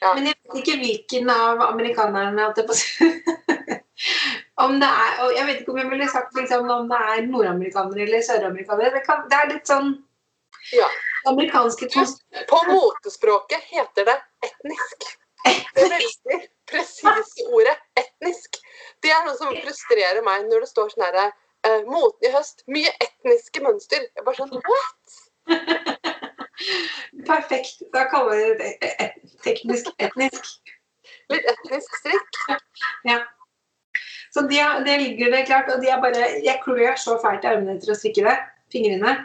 Ja. 0.00 0.14
Men 0.14 0.26
jeg 0.28 0.36
vet 0.36 0.58
ikke 0.60 0.76
hvilken 0.80 1.30
av 1.32 1.60
amerikanerne 1.64 2.50
på 2.56 2.74
om 4.64 4.76
det 4.80 4.88
er 4.88 5.22
og 5.24 5.32
Jeg 5.36 5.46
vet 5.48 5.60
ikke 5.62 5.72
om 5.72 5.80
jeg 5.80 5.90
ville 5.92 6.08
sagt 6.08 6.36
liksom, 6.36 6.68
om 6.72 6.88
det 6.90 6.98
er 7.12 7.22
nordamerikanere 7.28 8.04
eller 8.04 8.24
søramerikanere. 8.24 8.92
Det, 8.96 9.02
kan, 9.06 9.24
det 9.30 9.38
er 9.38 9.52
litt 9.54 9.72
sånn 9.72 9.94
Ja. 10.76 10.88
amerikanske 11.32 11.88
trans- 11.92 12.20
På 12.48 12.60
motespråket 12.68 13.64
heter 13.72 14.08
det 14.08 14.18
etnisk. 14.44 15.08
Det 15.74 15.88
veldig 15.88 16.40
presise 16.68 17.46
ordet 17.48 17.76
etnisk. 17.96 18.60
Det 19.00 19.12
er 19.12 19.24
noe 19.24 19.36
som 19.38 19.54
frustrerer 19.64 20.20
meg 20.24 20.44
når 20.48 20.66
det 20.66 20.72
står 20.72 20.92
sånn 20.92 21.06
herre 21.08 21.30
eh, 21.68 21.82
Moten 21.88 22.28
i 22.28 22.32
høst. 22.34 22.64
Mye 22.70 22.92
etniske 23.04 23.62
mønster. 23.64 24.06
Jeg 24.16 24.26
bare 24.26 24.38
sånn 24.38 24.62
What? 24.70 25.18
Perfekt. 27.30 27.82
Da 27.94 28.06
kaller 28.12 28.36
vi 28.36 28.54
det 28.60 28.70
et- 29.06 29.20
teknisk 29.44 29.90
etnisk. 29.98 30.48
Litt 31.30 31.46
etnisk 31.52 32.00
strikk. 32.02 32.40
Så 34.30 34.44
det, 34.46 34.62
de 34.86 34.96
ligger 34.98 35.32
det 35.32 35.46
klart, 35.48 35.70
og 35.72 35.80
de 35.82 35.88
er 35.90 36.02
bare 36.02 36.28
Jeg 36.44 36.60
klør 36.62 36.98
så 37.00 37.16
fælt 37.22 37.44
i 37.44 37.50
armene 37.50 37.76
etter 37.78 37.92
å 37.94 37.98
strikke 37.98 38.26
det. 38.26 38.36
Fingrene. 38.70 39.16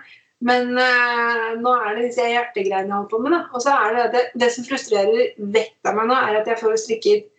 Men 0.46 0.74
eh, 0.78 1.52
nå 1.62 1.72
er 1.80 1.96
det 1.96 2.10
disse 2.10 2.26
hjertegreiene 2.28 2.90
jeg 2.90 2.96
holder 2.96 3.12
på 3.12 3.20
med. 3.24 3.36
Da. 3.36 3.42
Og 3.54 3.64
så 3.64 3.76
er 3.76 3.96
det, 3.96 4.06
det 4.16 4.24
det 4.42 4.52
som 4.54 4.66
frustrerer 4.68 5.34
vettet 5.38 5.90
av 5.92 5.98
meg 6.00 6.10
nå, 6.10 6.18
er 6.18 6.40
at 6.42 6.50
jeg 6.52 6.62
får 6.62 6.78
strikket 6.82 7.30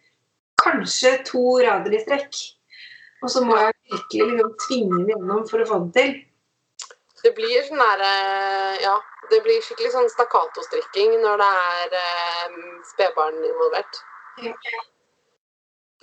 kanskje 0.62 1.12
to 1.28 1.42
rader 1.62 1.94
i 1.94 2.00
strekk. 2.02 2.38
Og 3.22 3.32
så 3.32 3.42
må 3.44 3.58
jeg 3.60 3.75
virkelig 3.92 4.26
liksom 4.32 4.52
tvinge 4.66 4.96
den 4.98 5.08
gjennom 5.12 5.44
for 5.50 5.62
å 5.62 5.68
få 5.68 5.78
det 5.86 5.92
til. 6.00 6.16
Det 7.22 7.32
blir 7.34 7.62
sånn 7.66 7.80
derre 7.80 8.10
Ja, 8.82 8.96
det 9.30 9.40
blir 9.42 9.62
skikkelig 9.64 9.90
sånn 9.94 10.10
stakkato-strikking 10.12 11.16
når 11.22 11.40
det 11.42 11.48
er 11.62 11.96
eh, 12.02 12.58
spedbarn 12.92 13.40
involvert. 13.48 14.02
Ja. 14.44 14.52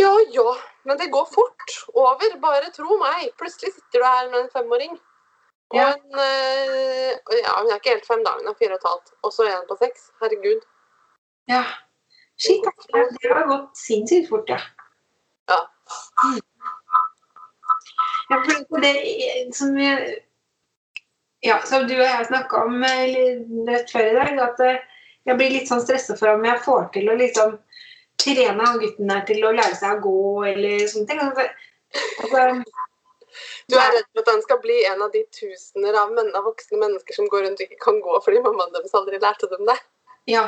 Ja 0.01 0.11
ja, 0.33 0.55
men 0.89 0.97
det 0.97 1.11
går 1.13 1.25
fort 1.31 1.75
over. 1.93 2.33
Bare 2.41 2.71
tro 2.75 2.97
meg. 2.99 3.29
Plutselig 3.37 3.75
sitter 3.75 4.01
du 4.01 4.05
her 4.07 4.29
med 4.31 4.39
en 4.41 4.49
femåring. 4.55 4.97
Og 5.73 5.77
Ja. 5.79 5.93
en 5.93 6.19
eh, 6.19 7.13
Ja, 7.43 7.53
hun 7.61 7.71
er 7.71 7.77
ikke 7.79 7.93
helt 7.93 8.07
fem 8.09 8.23
dager, 8.25 8.41
hun 8.41 8.51
er 8.51 8.57
fire 8.59 8.73
og 8.73 8.81
et 8.81 8.89
halvt. 8.89 9.13
Og 9.23 9.31
så 9.33 9.47
en 9.47 9.67
på 9.69 9.77
seks. 9.79 10.09
Herregud. 10.21 10.65
Ja. 11.47 11.63
Shit, 12.41 12.65
det 12.93 13.05
det 13.21 13.31
har 13.31 13.45
gått 13.47 13.77
sinnssykt 13.77 14.29
fort, 14.29 14.49
ja. 14.49 14.59
Ja. 15.49 15.59
Mm. 16.25 16.39
Ja, 18.33 18.39
for 18.69 18.81
det 18.81 18.93
som 19.53 19.75
vi 19.77 19.89
ja, 21.43 21.59
som 21.67 21.87
du 21.87 21.93
og 21.97 22.05
jeg 22.05 22.27
snakka 22.29 22.61
om 22.63 22.83
rett 23.67 23.89
før 23.91 24.07
i 24.07 24.15
dag, 24.15 24.37
at 24.45 24.61
eh, 24.63 24.77
jeg 25.27 25.39
blir 25.39 25.51
litt 25.51 25.67
sånn 25.67 25.81
stressa 25.83 26.15
for 26.15 26.31
om 26.31 26.45
jeg 26.47 26.61
får 26.63 26.85
til 26.95 27.11
å 27.11 27.17
liksom 27.19 27.57
trene 28.23 28.63
han 28.63 28.79
gutten 28.79 29.11
der 29.11 29.25
til 29.27 29.43
å 29.43 29.51
lære 29.51 29.75
seg 29.75 29.97
å 29.97 30.03
gå, 30.05 30.21
eller 30.53 30.85
sånne 30.87 31.09
ting. 31.09 31.19
Altså, 31.19 31.45
altså, 32.23 32.45
Du 33.67 33.75
er 33.75 33.91
redd 33.91 34.07
for 34.07 34.23
at 34.23 34.31
han 34.31 34.41
skal 34.45 34.59
bli 34.63 34.79
en 34.87 35.03
av 35.03 35.11
de 35.11 35.25
tusener 35.35 35.99
av, 35.99 36.15
men 36.15 36.31
av 36.37 36.47
voksne 36.47 36.79
mennesker 36.79 37.19
som 37.19 37.27
går 37.31 37.47
rundt 37.47 37.59
og 37.59 37.67
ikke 37.67 37.83
kan 37.83 37.99
gå 38.03 38.19
fordi 38.23 38.43
mammaen 38.43 38.75
deres 38.75 38.95
aldri 38.99 39.19
lærte 39.19 39.51
dem 39.51 39.67
det. 39.67 39.79
ja. 40.37 40.47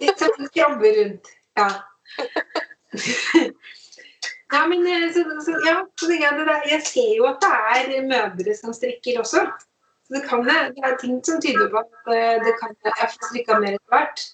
Litt 0.00 0.18
sånn 0.18 0.48
krabbe 0.50 0.96
rundt. 0.96 1.30
Ja. 1.56 1.68
Ja, 4.52 4.66
men 4.66 4.86
eh, 4.86 5.12
så, 5.14 5.24
så, 5.46 5.56
ja, 5.66 5.76
så 6.00 6.12
jeg, 6.12 6.32
det 6.38 6.46
der, 6.46 6.64
jeg 6.70 6.82
ser 6.86 7.12
jo 7.16 7.26
at 7.30 7.44
det 7.44 7.92
er 7.98 8.08
mødre 8.08 8.54
som 8.58 8.74
strikker 8.74 9.20
også. 9.22 9.44
Så 10.06 10.16
det, 10.16 10.22
kan, 10.28 10.42
det 10.44 10.74
det 10.76 10.84
er 10.88 10.96
ting 10.98 11.20
som 11.26 11.38
tyder 11.42 11.68
på 11.70 11.84
at 11.84 12.12
eh, 12.16 12.36
det 12.46 12.56
kan 12.58 12.74
jeg 12.84 13.10
får 13.12 13.28
strikka 13.30 13.60
mer 13.62 13.78
etter 13.78 13.94
hvert. 13.94 14.24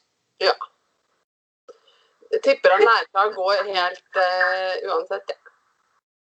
Jeg 2.33 2.41
tipper 2.45 2.75
at 2.75 2.85
lærer 2.85 3.35
går 3.35 3.61
helt 3.69 4.19
uh, 4.19 4.73
uansett. 4.89 5.31
Ja. 5.31 5.53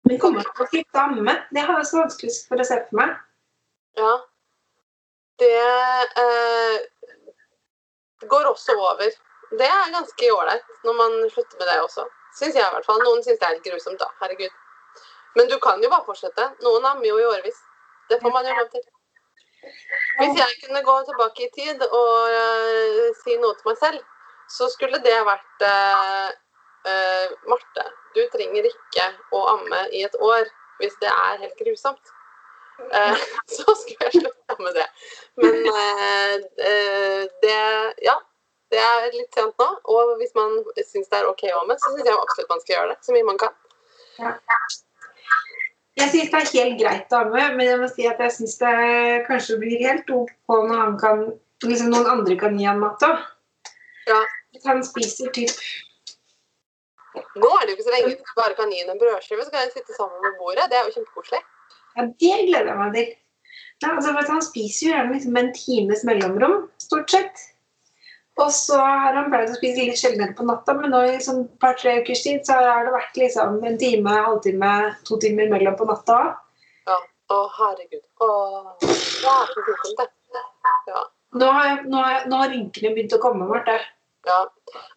Men 0.08 0.19
kommer 0.21 0.45
til 0.45 0.63
å 0.63 0.67
flytte 0.71 1.02
amme? 1.02 1.34
Det 1.54 1.65
har 1.65 1.82
jeg 1.82 1.89
så 1.89 1.99
vanskelig 1.99 2.36
for 2.49 2.62
å 2.62 2.67
se 2.69 2.78
for 2.86 3.02
meg. 3.02 3.17
ja. 3.99 4.13
Det 5.39 5.56
eh, 6.19 6.78
går 8.32 8.47
også 8.49 8.73
over. 8.75 9.12
Det 9.60 9.67
er 9.67 9.93
ganske 9.93 10.32
ålreit 10.36 10.73
når 10.84 10.97
man 10.97 11.13
slutter 11.32 11.62
med 11.62 11.69
det 11.69 11.78
også. 11.84 12.04
Syns 12.37 12.55
jeg 12.55 12.63
i 12.63 12.73
hvert 12.75 12.85
fall. 12.85 13.01
Noen 13.03 13.23
syns 13.25 13.39
det 13.41 13.47
er 13.47 13.57
litt 13.57 13.67
grusomt, 13.67 13.99
da. 14.01 14.09
Herregud. 14.21 14.53
Men 15.37 15.49
du 15.49 15.57
kan 15.63 15.81
jo 15.83 15.89
bare 15.91 16.05
fortsette. 16.07 16.45
Noen 16.65 16.85
ammer 16.89 17.09
jo 17.09 17.17
i 17.19 17.27
årevis. 17.29 17.59
Det 18.09 18.19
får 18.21 18.33
man 18.33 18.47
jo 18.47 18.55
lov 18.57 18.69
til. 18.73 18.85
Hvis 20.19 20.37
jeg 20.39 20.55
kunne 20.63 20.83
gå 20.83 20.95
tilbake 21.07 21.45
i 21.45 21.49
tid 21.55 21.81
og 21.87 22.13
uh, 22.35 23.09
si 23.21 23.35
noe 23.41 23.57
til 23.57 23.69
meg 23.69 23.81
selv, 23.81 24.05
så 24.49 24.69
skulle 24.73 25.01
det 25.05 25.17
vært 25.27 25.65
uh, 25.67 26.29
uh, 26.89 27.35
Marte, 27.51 27.85
du 28.15 28.23
trenger 28.33 28.69
ikke 28.71 29.09
å 29.35 29.43
amme 29.55 29.83
i 29.93 30.05
et 30.07 30.15
år 30.23 30.47
hvis 30.79 30.95
det 31.03 31.11
er 31.11 31.43
helt 31.43 31.59
grusomt. 31.59 32.15
Så 33.55 33.65
skulle 33.75 34.07
jeg 34.07 34.21
slutta 34.21 34.55
med 34.63 34.77
det. 34.77 34.85
Men 35.35 35.57
det 37.43 37.57
Ja. 38.05 38.15
Det 38.69 38.77
er 38.77 39.08
litt 39.15 39.34
sent 39.34 39.58
nå, 39.58 39.67
og 39.89 40.12
hvis 40.19 40.36
man 40.38 40.60
syns 40.77 41.10
det 41.10 41.17
er 41.17 41.29
OK 41.29 41.47
å 41.49 41.63
amme, 41.63 41.77
så 41.82 41.93
syns 41.95 42.05
jeg 42.05 42.21
absolutt 42.21 42.53
man 42.53 42.62
skal 42.62 42.75
gjøre 42.75 42.91
det. 42.91 42.97
Så 43.05 43.15
mye 43.15 43.25
man 43.25 43.41
kan. 43.41 43.55
Jeg 45.99 46.12
syns 46.13 46.29
det 46.32 46.39
er 46.39 46.51
helt 46.53 46.77
greit 46.79 47.15
å 47.15 47.23
amme, 47.23 47.47
men 47.58 47.65
jeg 47.65 47.82
må 47.82 47.89
si 47.91 48.05
at 48.08 48.21
jeg 48.23 48.36
syns 48.38 48.58
det 48.62 48.73
kanskje 49.25 49.58
blir 49.63 49.86
helt 49.88 50.13
OK 50.13 50.58
når 50.69 50.84
han 50.84 50.97
kan, 51.01 51.25
liksom 51.65 51.89
noen 51.95 52.12
andre 52.13 52.38
kan 52.39 52.58
gi 52.60 52.69
han 52.69 52.82
mat 52.84 53.05
òg. 53.10 53.25
Ja. 54.10 54.21
Han 54.65 54.82
spiser 54.86 55.29
typ 55.36 55.51
Nå 57.38 57.49
er 57.58 57.65
det 57.65 57.73
jo 57.73 57.75
ikke 57.75 57.86
så 57.86 57.93
lenge 57.93 58.10
du 58.15 58.32
bare 58.38 58.55
kan 58.58 58.71
gi 58.71 58.79
ham 58.82 58.91
en 58.93 58.99
brødskive, 59.01 59.43
så 59.45 59.53
kan 59.53 59.65
jeg 59.65 59.73
sitte 59.73 59.95
sammen 59.97 60.21
ved 60.23 60.38
bordet. 60.39 60.67
Det 60.69 60.77
er 60.77 60.86
jo 60.88 60.93
kjempekoselig. 60.93 61.39
Ja, 61.97 62.05
det 62.05 62.36
gleder 62.47 62.69
jeg 62.69 62.79
meg 62.79 62.95
til. 62.95 63.10
Ja, 63.82 63.93
altså, 63.95 64.13
han 64.13 64.43
spiser 64.45 64.86
jo 64.86 64.91
gjerne 64.93 65.15
liksom 65.15 65.39
en 65.39 65.49
times 65.55 66.03
mellomrom, 66.08 66.55
stort 66.84 67.12
sett. 67.12 67.43
Og 68.39 68.52
så 68.56 68.78
har 68.80 69.17
han 69.17 69.28
pleid 69.32 69.49
å 69.52 69.56
spise 69.58 69.84
litt 69.89 69.99
sjeldnere 69.99 70.36
på 70.38 70.45
natta, 70.47 70.73
men 70.78 70.93
nå 70.93 71.02
i 71.08 71.15
et 71.17 71.30
par-tre 71.60 71.97
ukers 71.99 72.21
tid 72.23 72.45
så 72.47 72.56
har 72.56 72.86
det 72.88 72.93
vært 72.95 73.17
liksom 73.19 73.58
en 73.67 73.78
time, 73.82 74.13
halvtime, 74.28 74.69
to 75.08 75.17
timer 75.19 75.49
mellom 75.52 75.75
på 75.80 75.88
natta 75.89 76.19
Ja. 76.88 76.97
Å, 77.30 77.39
herregud. 77.60 78.02
Å, 78.25 78.28
det 78.82 78.89
er 79.34 79.52
så 79.54 79.63
grusomt. 79.67 80.06
Ja. 80.89 81.02
Nå 81.38 81.49
har, 81.54 81.84
nå 81.86 81.99
har, 82.02 82.23
nå 82.32 82.39
har 82.41 82.49
rynkene 82.49 82.93
begynt 82.95 83.13
å 83.13 83.19
komme, 83.21 83.45
Marte. 83.49 83.75
ja. 84.25 84.39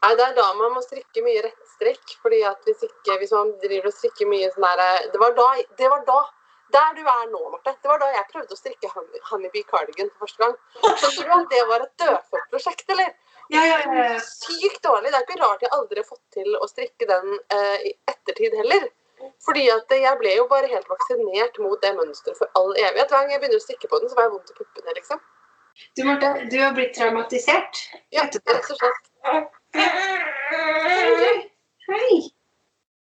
Nei, 0.04 0.12
det 0.16 0.24
er 0.28 0.36
da 0.38 0.46
man 0.56 0.72
må 0.76 0.80
strikke 0.84 1.24
mye 1.26 1.42
rettstrekk. 1.44 2.14
fordi 2.22 2.40
at 2.48 2.62
hvis 2.68 2.86
ikke, 2.86 3.18
hvis 3.20 3.34
man 3.36 3.52
driver 3.64 3.90
og 3.90 3.96
strikker 3.98 4.30
mye 4.30 4.48
sånn 4.54 4.64
der 4.80 5.10
Det 5.12 5.20
var 5.20 5.34
da, 5.36 5.48
det 5.82 5.90
var 5.92 6.06
da 6.08 6.20
der 6.72 6.94
du 6.96 7.02
er 7.04 7.26
nå, 7.28 7.40
Marte. 7.52 7.74
Det 7.82 7.90
var 7.90 7.98
da 8.00 8.08
jeg 8.14 8.30
prøvde 8.32 8.56
å 8.56 8.60
strikke 8.62 8.88
Honey- 8.94 9.20
Honeybee 9.28 9.66
Cardigan 9.68 10.08
første 10.20 10.40
gang. 10.40 10.54
Skjønte 10.80 11.26
du 11.26 11.32
at 11.36 11.50
det 11.52 11.62
var 11.68 11.84
et 11.84 11.92
dødfødt-prosjekt, 12.00 12.86
eller? 12.94 13.12
Ja, 13.48 13.62
ja, 13.66 13.78
ja. 13.94 14.18
Sykt 14.20 14.82
dårlig. 14.84 15.10
Det 15.10 15.18
er 15.18 15.26
ikke 15.26 15.40
rart 15.42 15.62
jeg 15.64 15.72
aldri 15.76 16.02
har 16.02 16.08
fått 16.08 16.24
til 16.36 16.56
å 16.56 16.68
strikke 16.70 17.08
den 17.08 17.38
eh, 17.56 17.88
i 17.90 17.94
ettertid 18.12 18.54
heller. 18.60 18.88
Fordi 19.46 19.68
at 19.70 19.92
jeg 19.94 20.18
ble 20.18 20.32
jo 20.34 20.48
bare 20.50 20.70
helt 20.70 20.88
vaksinert 20.90 21.58
mot 21.62 21.78
det 21.82 21.92
mønsteret 21.98 22.38
for 22.38 22.50
all 22.58 22.72
evighet. 22.74 23.10
Hver 23.10 23.22
gang 23.22 23.34
jeg 23.34 23.42
begynner 23.42 23.60
å 23.60 23.64
strikke 23.64 23.90
på 23.90 24.00
den, 24.02 24.10
så 24.10 24.18
får 24.18 24.26
jeg 24.26 24.34
vondt 24.34 24.52
i 24.52 24.58
puppene, 24.58 24.96
liksom. 24.98 25.22
Du, 25.96 26.04
Marte, 26.04 26.30
du 26.52 26.58
har 26.60 26.74
blitt 26.76 26.94
traumatisert. 26.96 27.82
Ja, 28.14 28.26
rett 28.26 28.70
og 28.74 28.80
slett. 28.80 29.04
Hei. 31.88 32.16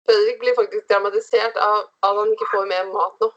Fredrik 0.09 0.41
blir 0.41 0.57
faktisk 0.57 0.89
dramatisert 0.91 1.57
av 1.61 1.79
at 1.85 2.21
han 2.21 2.35
ikke 2.35 2.51
får 2.53 2.69
mer 2.71 2.91
mat 2.93 3.25
nå. 3.25 3.31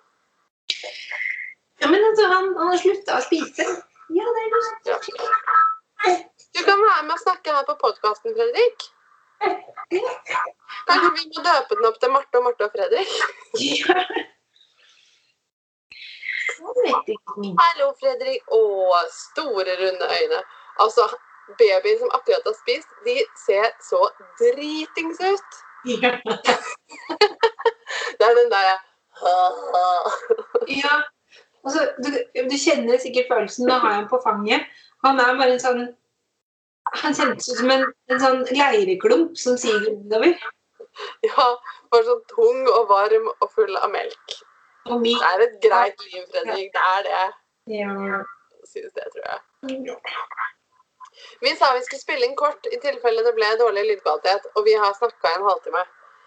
Ja, 1.82 1.90
men 1.90 2.04
altså, 2.10 2.28
han, 2.32 2.52
han 2.58 2.74
har 2.74 2.80
slutta 2.82 3.18
å 3.18 3.24
spise. 3.26 3.66
Ja, 4.12 4.36
det 4.36 4.44
er 4.44 4.54
godt. 4.56 4.92
Ja. 4.92 5.00
Du 6.56 6.60
kan 6.68 6.80
være 6.88 7.04
med 7.08 7.16
og 7.18 7.24
snakke 7.26 7.54
her 7.56 7.64
på 7.70 7.76
podkasten, 7.84 8.36
Fredrik. 8.38 8.78
Kanskje 10.88 11.10
vi 11.18 11.24
må 11.32 11.44
døpe 11.48 11.78
den 11.78 11.88
opp 11.90 11.98
til 12.02 12.12
Marte 12.16 12.40
og 12.40 12.44
Marte 12.48 12.68
og 12.68 12.74
Fredrik? 12.76 13.12
Ja. 13.62 13.98
Hallo, 17.64 17.88
Fredrik. 18.02 18.44
Å, 18.58 18.62
store, 19.16 19.78
runde 19.82 20.10
øyne. 20.18 20.42
Altså, 20.84 21.08
babyen 21.62 22.00
som 22.02 22.12
akkurat 22.18 22.46
har 22.50 22.58
spist, 22.60 22.92
de 23.08 23.16
ser 23.46 23.72
så 23.90 24.02
dritings 24.42 25.24
ut. 25.24 25.62
Ja. 25.90 26.14
Det 28.18 28.28
er 28.28 28.36
den 28.38 28.52
derre 28.52 28.76
ja. 30.68 30.96
Altså, 31.66 31.88
du, 32.04 32.10
du 32.52 32.56
kjenner 32.58 33.00
sikkert 33.02 33.32
følelsen. 33.32 33.68
Nå 33.70 33.80
har 33.82 33.96
jeg 33.96 34.00
ham 34.04 34.12
på 34.12 34.22
fanget. 34.24 34.70
Han 35.06 35.20
er 35.20 35.40
bare 35.40 35.56
en 35.56 35.64
sånn 35.64 35.84
Han 37.00 37.14
kjentes 37.16 37.48
ut 37.50 37.58
som 37.62 37.72
en, 37.72 37.86
en 38.12 38.20
sånn 38.20 38.42
leireklump 38.52 39.38
som 39.40 39.58
siger 39.60 39.86
innover. 39.92 40.36
Ja, 41.24 41.46
bare 41.94 42.04
sånn 42.08 42.24
tung 42.32 42.66
og 42.68 42.90
varm 42.90 43.30
og 43.32 43.52
full 43.56 43.78
av 43.80 43.94
melk. 43.94 44.34
Det 44.90 45.14
er 45.28 45.44
et 45.46 45.56
greit 45.64 46.04
liv, 46.10 46.26
Fredrik. 46.34 46.72
Det 46.74 46.84
er 46.96 47.06
det. 47.08 47.22
Ja. 47.78 48.22
Synes 48.68 48.94
det, 48.98 49.06
tror 49.14 49.26
jeg. 49.30 49.96
Vi 51.42 51.54
sa 51.56 51.72
vi 51.76 51.84
skulle 51.86 52.02
spille 52.02 52.28
inn 52.28 52.36
kort 52.36 52.68
i 52.72 52.80
tilfelle 52.82 53.24
det 53.26 53.34
ble 53.38 53.50
dårlig 53.60 53.86
lydkvalitet, 53.88 54.50
og 54.56 54.66
vi 54.66 54.74
har 54.84 54.94
snakka 54.98 55.32
i 55.32 55.38
en 55.40 55.48
halvtime. 55.48 55.86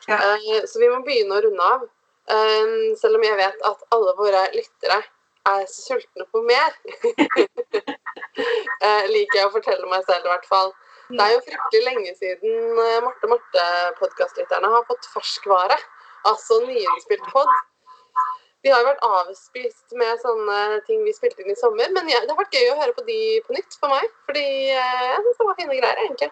Ja. 0.08 0.18
Eh, 0.20 0.64
Så 0.70 0.80
vi 0.80 0.88
må 0.88 1.02
begynne 1.04 1.36
å 1.36 1.44
runde 1.44 1.68
av. 1.74 1.84
Um, 2.24 2.94
selv 2.96 3.18
om 3.18 3.24
jeg 3.26 3.36
vet 3.36 3.66
at 3.68 3.82
alle 3.92 4.14
våre 4.16 4.46
lyttere 4.54 5.02
er 5.50 5.66
så 5.68 5.82
sultne 5.90 6.24
på 6.32 6.40
mer, 6.46 6.72
uh, 8.38 9.04
liker 9.14 9.40
jeg 9.40 9.48
å 9.48 9.54
fortelle 9.54 9.90
meg 9.90 10.06
selv 10.08 10.26
i 10.26 10.32
hvert 10.32 10.48
fall. 10.50 10.72
Det 11.12 11.20
er 11.20 11.34
jo 11.34 11.44
fryktelig 11.44 11.84
lenge 11.84 12.14
siden 12.16 12.80
uh, 12.80 13.02
Marte 13.04 13.30
Marte-podkastlytterne 13.30 14.72
har 14.72 14.88
fått 14.88 15.08
ferskvare. 15.12 15.76
Altså 16.28 16.62
nyinnspilt 16.64 17.26
pod. 17.34 17.50
Vi 18.64 18.72
har 18.72 18.80
jo 18.80 18.88
vært 18.88 19.02
avspist 19.04 19.92
med 20.00 20.20
sånne 20.22 20.60
ting 20.86 21.02
vi 21.04 21.12
spilte 21.12 21.44
inn 21.44 21.52
i 21.52 21.58
sommer, 21.60 21.90
men 21.92 22.08
jeg, 22.08 22.24
det 22.24 22.32
har 22.32 22.40
vært 22.40 22.56
gøy 22.56 22.70
å 22.72 22.78
høre 22.78 22.94
på 22.96 23.04
de 23.04 23.18
på 23.44 23.56
nytt 23.58 23.76
for 23.76 23.92
meg. 23.92 24.06
Fordi 24.28 24.46
uh, 24.72 25.02
jeg 25.10 25.18
synes 25.26 25.40
det 25.40 25.48
var 25.50 25.58
fine 25.60 25.80
greier, 25.80 26.04
egentlig. 26.06 26.30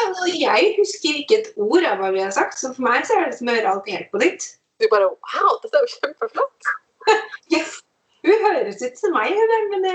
Altså, 0.00 0.26
Jeg 0.38 0.74
husker 0.78 1.20
ikke 1.20 1.38
et 1.40 1.52
ord 1.58 1.86
av 1.86 2.02
hva 2.02 2.10
vi 2.14 2.22
har 2.22 2.34
sagt, 2.34 2.58
så 2.58 2.72
for 2.74 2.86
meg 2.86 3.06
så 3.06 3.18
er 3.18 3.30
det 3.30 3.38
som 3.38 3.50
å 3.50 3.54
høre 3.54 3.70
alt 3.74 3.90
helt 3.90 4.10
på 4.10 4.22
nytt. 4.22 4.50
Du 4.80 4.86
bare 4.90 5.10
Wow, 5.10 5.56
dette 5.62 5.76
er 5.76 5.86
jo 5.86 5.94
kjempeflott! 5.98 6.74
Yes. 7.54 7.80
Hun 8.26 8.42
høres 8.44 8.82
ut 8.84 8.98
som 9.00 9.14
meg, 9.16 9.38
men 9.72 9.86
det, 9.86 9.94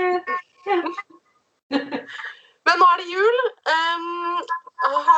ja. 0.66 0.80
Men 2.66 2.80
nå 2.80 2.86
er 2.92 3.02
det 3.02 3.08
jul. 3.12 3.40
Um, 3.70 4.40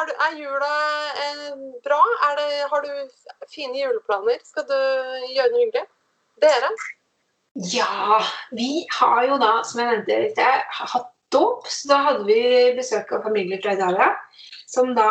du, 0.08 0.12
er 0.26 0.36
jula 0.38 0.74
eh, 1.24 1.56
bra? 1.84 2.02
Er 2.28 2.38
det, 2.38 2.50
har 2.70 2.84
du 2.84 2.92
fine 3.52 3.74
juleplaner? 3.78 4.38
Skal 4.46 4.68
du 4.68 4.78
gjøre 5.34 5.50
noe 5.54 5.64
hyggelig? 5.64 5.88
Dere? 6.38 6.70
ja, 7.58 8.22
vi 8.50 8.86
har 9.00 9.24
jo 9.26 9.38
da, 9.40 9.52
som 9.66 9.80
jeg 9.82 9.90
nevnte 9.90 10.18
litt, 10.22 10.38
hatt 10.92 11.08
dåp, 11.34 11.66
så 11.68 11.90
da 11.90 11.98
hadde 12.06 12.28
vi 12.28 12.42
besøk 12.76 13.10
av 13.12 13.24
familie 13.26 13.58
fra 13.62 13.74
Italia, 13.76 14.12
som 14.68 14.94
da 14.96 15.10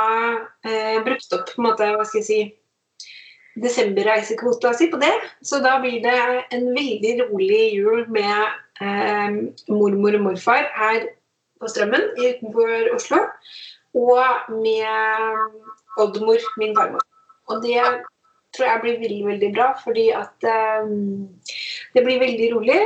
eh, 0.65 1.01
brukte 1.05 1.41
opp 1.41 1.51
på 1.51 1.61
en 1.61 1.67
måte, 1.67 1.89
hva 1.93 2.05
skal 2.07 2.21
jeg 2.21 2.27
si, 2.27 2.39
desemberreisekvota 3.61 4.71
si 4.77 4.87
på 4.91 4.99
det. 5.01 5.13
Så 5.45 5.59
da 5.63 5.77
blir 5.81 5.99
det 6.03 6.17
en 6.53 6.69
veldig 6.75 7.13
rolig 7.25 7.63
jul 7.73 8.05
med 8.13 8.47
eh, 8.85 9.39
mormor 9.73 10.17
og 10.19 10.27
morfar 10.29 10.69
her 10.77 11.07
på 11.59 11.69
Strømmen 11.71 12.03
utenfor 12.17 12.93
Oslo. 12.95 13.23
Og 13.97 14.51
med 14.53 14.85
oldemor, 15.97 16.43
min 16.61 16.75
farmor. 16.77 17.03
Og 17.47 17.63
det 17.63 17.81
tror 18.55 18.67
jeg 18.67 18.81
blir 18.83 18.99
veldig, 19.01 19.25
veldig 19.27 19.49
bra, 19.55 19.71
fordi 19.83 20.09
at 20.15 20.47
um, 20.83 21.27
det 21.93 22.03
blir 22.05 22.19
veldig 22.19 22.53
rolig. 22.55 22.79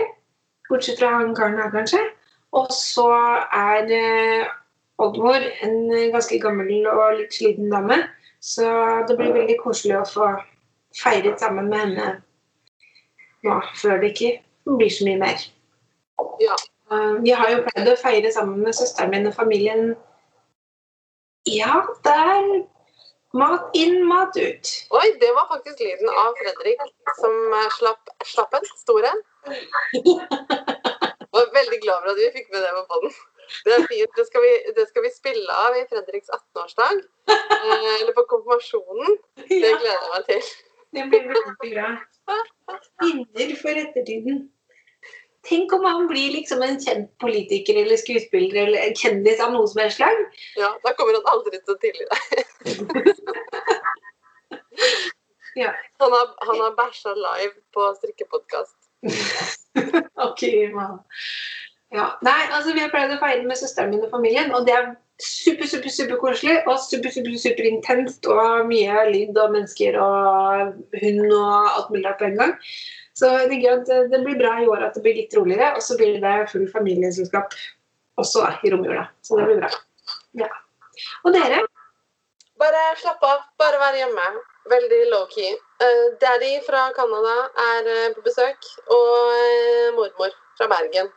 Bortsett 0.70 1.00
fra 1.00 1.12
han 1.18 1.36
karen 1.36 1.60
her, 1.60 1.72
kanskje. 1.74 2.00
Og 2.56 2.72
så 2.76 3.10
er 3.58 3.92
uh, 3.92 4.52
oldemor 5.02 5.44
en 5.66 5.78
ganske 6.14 6.40
gammel 6.40 6.88
og 6.92 7.20
litt 7.20 7.36
sliten 7.36 7.72
dame. 7.74 8.04
Så 8.42 8.68
det 9.08 9.18
blir 9.20 9.36
veldig 9.36 9.60
koselig 9.62 10.00
å 10.00 10.08
få 10.10 10.30
feiret 10.98 11.40
sammen 11.40 11.70
med 11.70 11.84
henne 11.86 12.08
nå, 13.46 13.58
før 13.78 14.02
det 14.02 14.14
ikke 14.14 14.32
blir 14.78 14.94
så 14.94 15.06
mye 15.08 15.22
mer. 15.22 15.46
Ja. 16.42 16.58
Vi 17.24 17.32
har 17.32 17.52
jo 17.54 17.62
pleid 17.68 17.88
å 17.88 18.00
feire 18.00 18.32
sammen 18.36 18.64
med 18.66 18.76
søsteren 18.76 19.14
min 19.14 19.30
og 19.30 19.36
familien. 19.38 19.94
Ja, 21.48 21.82
der 22.06 22.20
er 22.32 22.50
mat 23.34 23.78
inn, 23.78 24.04
mat 24.06 24.36
ut. 24.38 24.72
Oi, 24.94 25.08
det 25.22 25.32
var 25.38 25.48
faktisk 25.50 25.80
lyden 25.82 26.12
av 26.12 26.36
Fredrik 26.40 26.84
som 27.20 27.56
eh, 27.58 27.70
slapp, 27.78 28.12
slapp 28.28 28.54
en 28.60 28.68
stor 28.76 29.08
en. 29.12 29.22
Jeg 31.32 31.40
var 31.40 31.54
veldig 31.56 31.78
glad 31.86 32.04
for 32.04 32.12
at 32.12 32.20
vi 32.20 32.32
fikk 32.36 32.50
med 32.52 32.66
det 32.66 32.72
på 32.76 32.82
båten. 32.92 33.14
Det 33.66 33.76
er 33.78 33.86
fint. 33.88 34.18
Det 34.18 34.26
skal 34.28 34.44
vi, 34.44 34.52
det 34.76 34.84
skal 34.90 35.06
vi 35.06 35.12
spille 35.16 35.60
av 35.64 35.78
i 35.80 35.86
Fredriks 35.88 36.30
18-årsdag. 36.30 37.02
Eh, 37.32 37.94
eller 38.02 38.14
på 38.18 38.26
konfirmasjonen. 38.34 39.16
Det 39.48 39.62
gleder 39.62 39.96
jeg 39.96 40.12
meg 40.14 40.28
til. 40.28 40.50
det 40.98 41.06
blir 41.14 41.30
veldig 41.32 41.56
bra. 41.62 41.90
Minner 43.06 43.56
for 43.64 43.82
ettertiden. 43.86 44.44
Tenk 45.48 45.74
om 45.74 45.86
han 45.86 46.08
blir 46.10 46.36
liksom 46.36 46.62
en 46.62 46.78
kjent 46.82 47.10
politiker 47.24 47.80
eller 47.82 47.98
skuespiller 47.98 48.68
eller 48.68 48.84
en 48.86 48.98
kjendis 48.98 49.42
av 49.42 49.56
noe 49.56 49.66
som 49.70 49.82
helst 49.82 49.98
slag. 49.98 50.18
Ja, 50.60 50.70
Da 50.84 50.94
kommer 50.98 51.18
han 51.18 51.32
aldri 51.34 51.58
til 51.58 51.74
å 51.74 51.82
tilgi 51.82 52.06
deg. 52.12 52.22
Ja. 55.56 55.74
Han 56.00 56.12
har, 56.12 56.28
han 56.48 56.60
har 56.62 56.76
bæsja 56.78 57.12
live 57.16 57.54
på 57.76 57.94
strikkepodkast. 57.98 58.78
Ok. 60.28 60.44
Ja. 61.92 62.06
Nei, 62.24 62.42
altså 62.56 62.72
vi 62.76 62.84
har 62.84 62.92
pleid 62.92 63.12
å 63.12 63.20
feire 63.20 63.44
med 63.48 63.58
søsteren 63.60 63.92
min 63.92 64.04
og 64.06 64.12
familien, 64.14 64.54
og 64.56 64.68
det 64.68 64.76
er 64.78 64.92
super, 65.22 65.68
super, 65.68 65.92
super 65.92 66.20
koselig 66.22 66.58
og 66.70 66.78
super, 66.80 67.12
super, 67.12 67.36
super 67.42 67.68
intenst 67.68 68.28
og 68.32 68.70
mye 68.70 69.06
lyd 69.10 69.40
og 69.42 69.56
mennesker 69.56 69.98
og 70.00 70.78
hund 71.02 71.26
og 71.28 71.72
alt 71.72 71.92
mulig 71.92 72.06
rart 72.06 72.22
på 72.22 72.30
en 72.30 72.40
gang. 72.40 72.54
Så 73.22 73.30
jeg 73.38 73.50
tenker 73.52 73.76
at 73.78 73.86
det- 73.86 74.10
det 74.12 74.24
blir 74.26 74.40
bra 74.40 74.56
i 74.62 74.66
år 74.66 74.88
at 74.88 74.96
det 74.96 75.04
blir 75.04 75.14
litt 75.14 75.34
roligere, 75.38 75.76
og 75.76 75.82
så 75.82 75.98
blir 75.98 76.20
det 76.20 76.50
full 76.50 76.68
familieselskap 76.68 77.54
også 78.18 78.42
da, 78.42 78.58
i 78.64 78.72
romjula. 78.72 79.08
Så 79.22 79.38
det 79.38 79.46
blir 79.46 79.60
bra. 79.62 79.70
Ja. 80.34 80.50
Og 81.26 81.34
dere? 81.34 81.62
Bare 82.62 82.82
slapp 82.98 83.24
av. 83.24 83.44
Bare 83.58 83.78
vær 83.82 83.98
hjemme. 83.98 84.26
Veldig 84.70 85.02
low-key. 85.12 85.54
Eh, 85.82 86.04
daddy 86.22 86.62
fra 86.66 86.92
Canada 86.98 87.50
er 87.58 87.88
eh, 87.94 88.14
på 88.14 88.22
besøk, 88.26 88.68
og 88.90 89.32
eh, 89.38 89.92
mormor 89.98 90.34
fra 90.58 90.68
Bergen. 90.68 91.10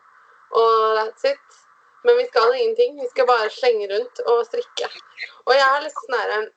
Og 0.52 0.98
that's 0.98 1.24
it. 1.24 1.60
Men 2.04 2.16
vi 2.16 2.26
skal 2.26 2.52
ingenting. 2.52 3.00
Vi 3.00 3.08
skal 3.08 3.26
bare 3.26 3.50
slenge 3.50 3.88
rundt 3.92 4.20
og 4.26 4.44
strikke. 4.46 4.88
Og 5.46 5.54
jeg 5.56 5.64
har 5.64 5.80
litt 5.84 6.00
sånn 6.04 6.18
her 6.20 6.48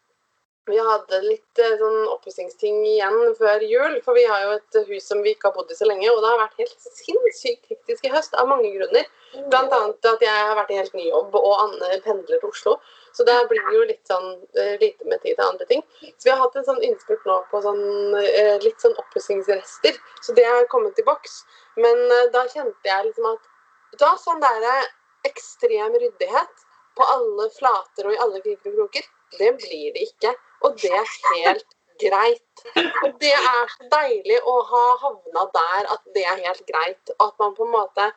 Vi 0.68 0.78
hadde 0.84 1.20
litt 1.24 1.60
eh, 1.64 1.76
sånn 1.80 2.10
oppussingsting 2.12 2.82
igjen 2.90 3.16
før 3.40 3.64
jul, 3.64 3.94
for 4.04 4.18
vi 4.18 4.26
har 4.28 4.42
jo 4.44 4.56
et 4.58 4.78
hus 4.90 5.06
som 5.08 5.22
vi 5.24 5.32
ikke 5.32 5.48
har 5.48 5.56
bodd 5.56 5.72
i 5.72 5.78
så 5.78 5.88
lenge, 5.88 6.10
og 6.12 6.20
det 6.24 6.32
har 6.34 6.42
vært 6.42 6.60
helt 6.62 6.88
sinnssykt 7.00 7.72
hektisk 7.72 8.08
i 8.08 8.12
høst 8.12 8.36
av 8.36 8.50
mange 8.52 8.74
grunner. 8.74 9.08
Annet 9.38 10.10
at 10.12 10.26
jeg 10.26 10.34
har 10.50 10.56
vært 10.60 10.74
i 10.74 10.80
helt 10.82 10.98
ny 10.98 11.08
jobb, 11.08 11.36
og 11.40 11.54
Anne 11.64 12.02
pendler 12.04 12.42
til 12.42 12.52
Oslo. 12.52 12.76
Så 13.16 13.26
det 13.28 13.38
blir 13.50 13.72
jo 13.74 13.86
litt 13.88 14.12
sånn 14.12 14.28
eh, 14.60 14.76
lite 14.82 15.08
med 15.08 15.24
tid 15.24 15.38
til 15.40 15.46
andre 15.46 15.68
ting. 15.72 15.84
Så 16.04 16.28
vi 16.28 16.34
har 16.34 16.44
hatt 16.44 16.60
en 16.60 16.68
sånn 16.68 16.84
innspurt 16.86 17.24
nå 17.30 17.40
på 17.52 17.64
sånn 17.64 18.20
eh, 18.20 18.58
litt 18.66 18.84
sånn 18.84 18.98
oppussingsrester. 19.00 19.98
Så 20.22 20.36
det 20.38 20.46
har 20.46 20.68
kommet 20.74 21.00
i 21.00 21.08
boks. 21.08 21.42
Men 21.80 22.04
da 22.34 22.44
kjente 22.52 22.90
jeg 22.92 23.08
liksom 23.08 23.32
at 23.32 23.52
da 24.02 24.12
sånn 24.20 24.44
derre 24.44 24.76
ekstrem 25.28 25.96
ryddighet 25.96 26.68
på 26.98 27.06
alle 27.14 27.48
flater 27.56 28.10
og 28.10 28.16
i 28.16 28.20
alle 28.24 28.42
kriker 28.44 28.74
og 28.74 28.78
kroker, 28.82 29.08
det 29.38 29.54
blir 29.60 29.94
det 29.96 30.08
ikke. 30.10 30.34
Og 30.66 30.78
det 30.82 30.92
er 30.94 31.10
helt 31.34 31.68
greit. 32.02 32.64
Og 33.04 33.12
det 33.22 33.34
er 33.34 33.74
så 33.74 33.90
deilig 33.94 34.40
å 34.46 34.56
ha 34.72 34.86
havna 35.04 35.46
der 35.58 35.92
at 35.96 36.04
det 36.16 36.26
er 36.26 36.42
helt 36.46 36.66
greit. 36.72 37.14
At 37.20 37.34
man 37.42 37.56
på 37.58 37.68
en 37.68 37.76
måte 37.76 38.10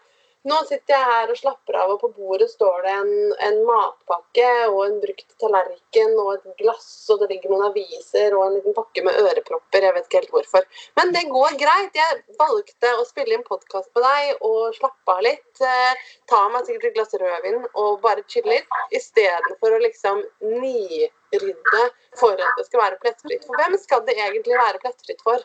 Nå 0.48 0.56
sitter 0.64 0.94
jeg 0.94 1.04
her 1.04 1.30
og 1.34 1.36
slapper 1.36 1.76
av, 1.76 1.90
og 1.92 1.98
på 2.00 2.08
bordet 2.16 2.46
står 2.48 2.86
det 2.86 2.92
en, 2.96 3.10
en 3.44 3.58
matpakke 3.68 4.46
og 4.70 4.78
en 4.86 4.94
brukt 5.02 5.34
tallerken 5.42 6.14
og 6.22 6.30
et 6.32 6.46
glass, 6.62 6.86
og 7.12 7.20
det 7.20 7.28
ligger 7.34 7.52
noen 7.52 7.66
aviser 7.66 8.32
og 8.38 8.46
en 8.46 8.56
liten 8.56 8.76
pakke 8.78 9.04
med 9.04 9.18
ørepropper. 9.20 9.84
Jeg 9.84 9.96
vet 9.98 10.08
ikke 10.08 10.22
helt 10.22 10.32
hvorfor. 10.38 10.80
Men 10.96 11.12
det 11.12 11.26
går 11.28 11.60
greit. 11.60 12.00
Jeg 12.00 12.38
valgte 12.40 12.94
å 12.96 13.04
spille 13.10 13.36
inn 13.36 13.44
podkast 13.44 13.92
med 13.92 14.06
deg 14.06 14.48
og 14.48 14.80
slappe 14.80 15.18
av 15.18 15.22
litt. 15.28 15.60
Eh, 15.60 16.10
ta 16.32 16.40
meg 16.48 16.64
sikkert 16.64 16.88
et 16.88 16.96
glass 16.96 17.16
rødvin 17.20 17.60
og 17.74 18.00
bare 18.00 18.24
chille 18.32 18.56
litt, 18.56 18.82
istedenfor 18.96 19.76
å 19.76 19.84
liksom 19.84 20.24
nirydde 20.40 21.86
for 22.16 22.40
at 22.40 22.56
det 22.56 22.70
skal 22.70 22.86
være 22.86 23.02
plettfritt. 23.04 23.44
For 23.44 23.60
hvem 23.60 23.76
skal 23.84 24.08
det 24.08 24.16
egentlig 24.16 24.56
være 24.56 24.80
plettfritt 24.86 25.20
for? 25.28 25.44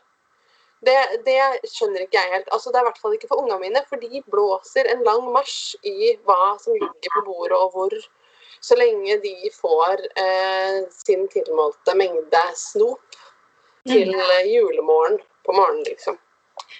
Det, 0.85 0.97
det 1.25 1.69
skjønner 1.71 2.05
ikke 2.05 2.19
jeg 2.19 2.33
helt. 2.33 2.51
Altså, 2.53 2.71
det 2.71 2.79
er 2.79 2.85
i 2.85 2.89
hvert 2.89 3.01
fall 3.01 3.15
ikke 3.17 3.29
for 3.31 3.41
ungene 3.41 3.61
mine, 3.63 3.81
for 3.89 4.01
de 4.01 4.21
blåser 4.31 4.89
en 4.91 5.03
lang 5.07 5.29
marsj 5.33 5.75
i 5.87 6.13
hva 6.27 6.55
som 6.61 6.75
ligger 6.77 7.15
på 7.17 7.23
bordet 7.29 7.57
og 7.57 7.71
hvor. 7.75 7.95
Så 8.65 8.77
lenge 8.79 9.17
de 9.21 9.51
får 9.53 10.05
eh, 10.17 10.77
sin 10.93 11.27
tilmålte 11.33 11.93
mengde 11.97 12.43
snop 12.57 13.17
til 13.85 14.13
eh, 14.13 14.45
julemorgen 14.49 15.19
på 15.45 15.53
morgenen, 15.53 15.83
liksom. 15.85 16.17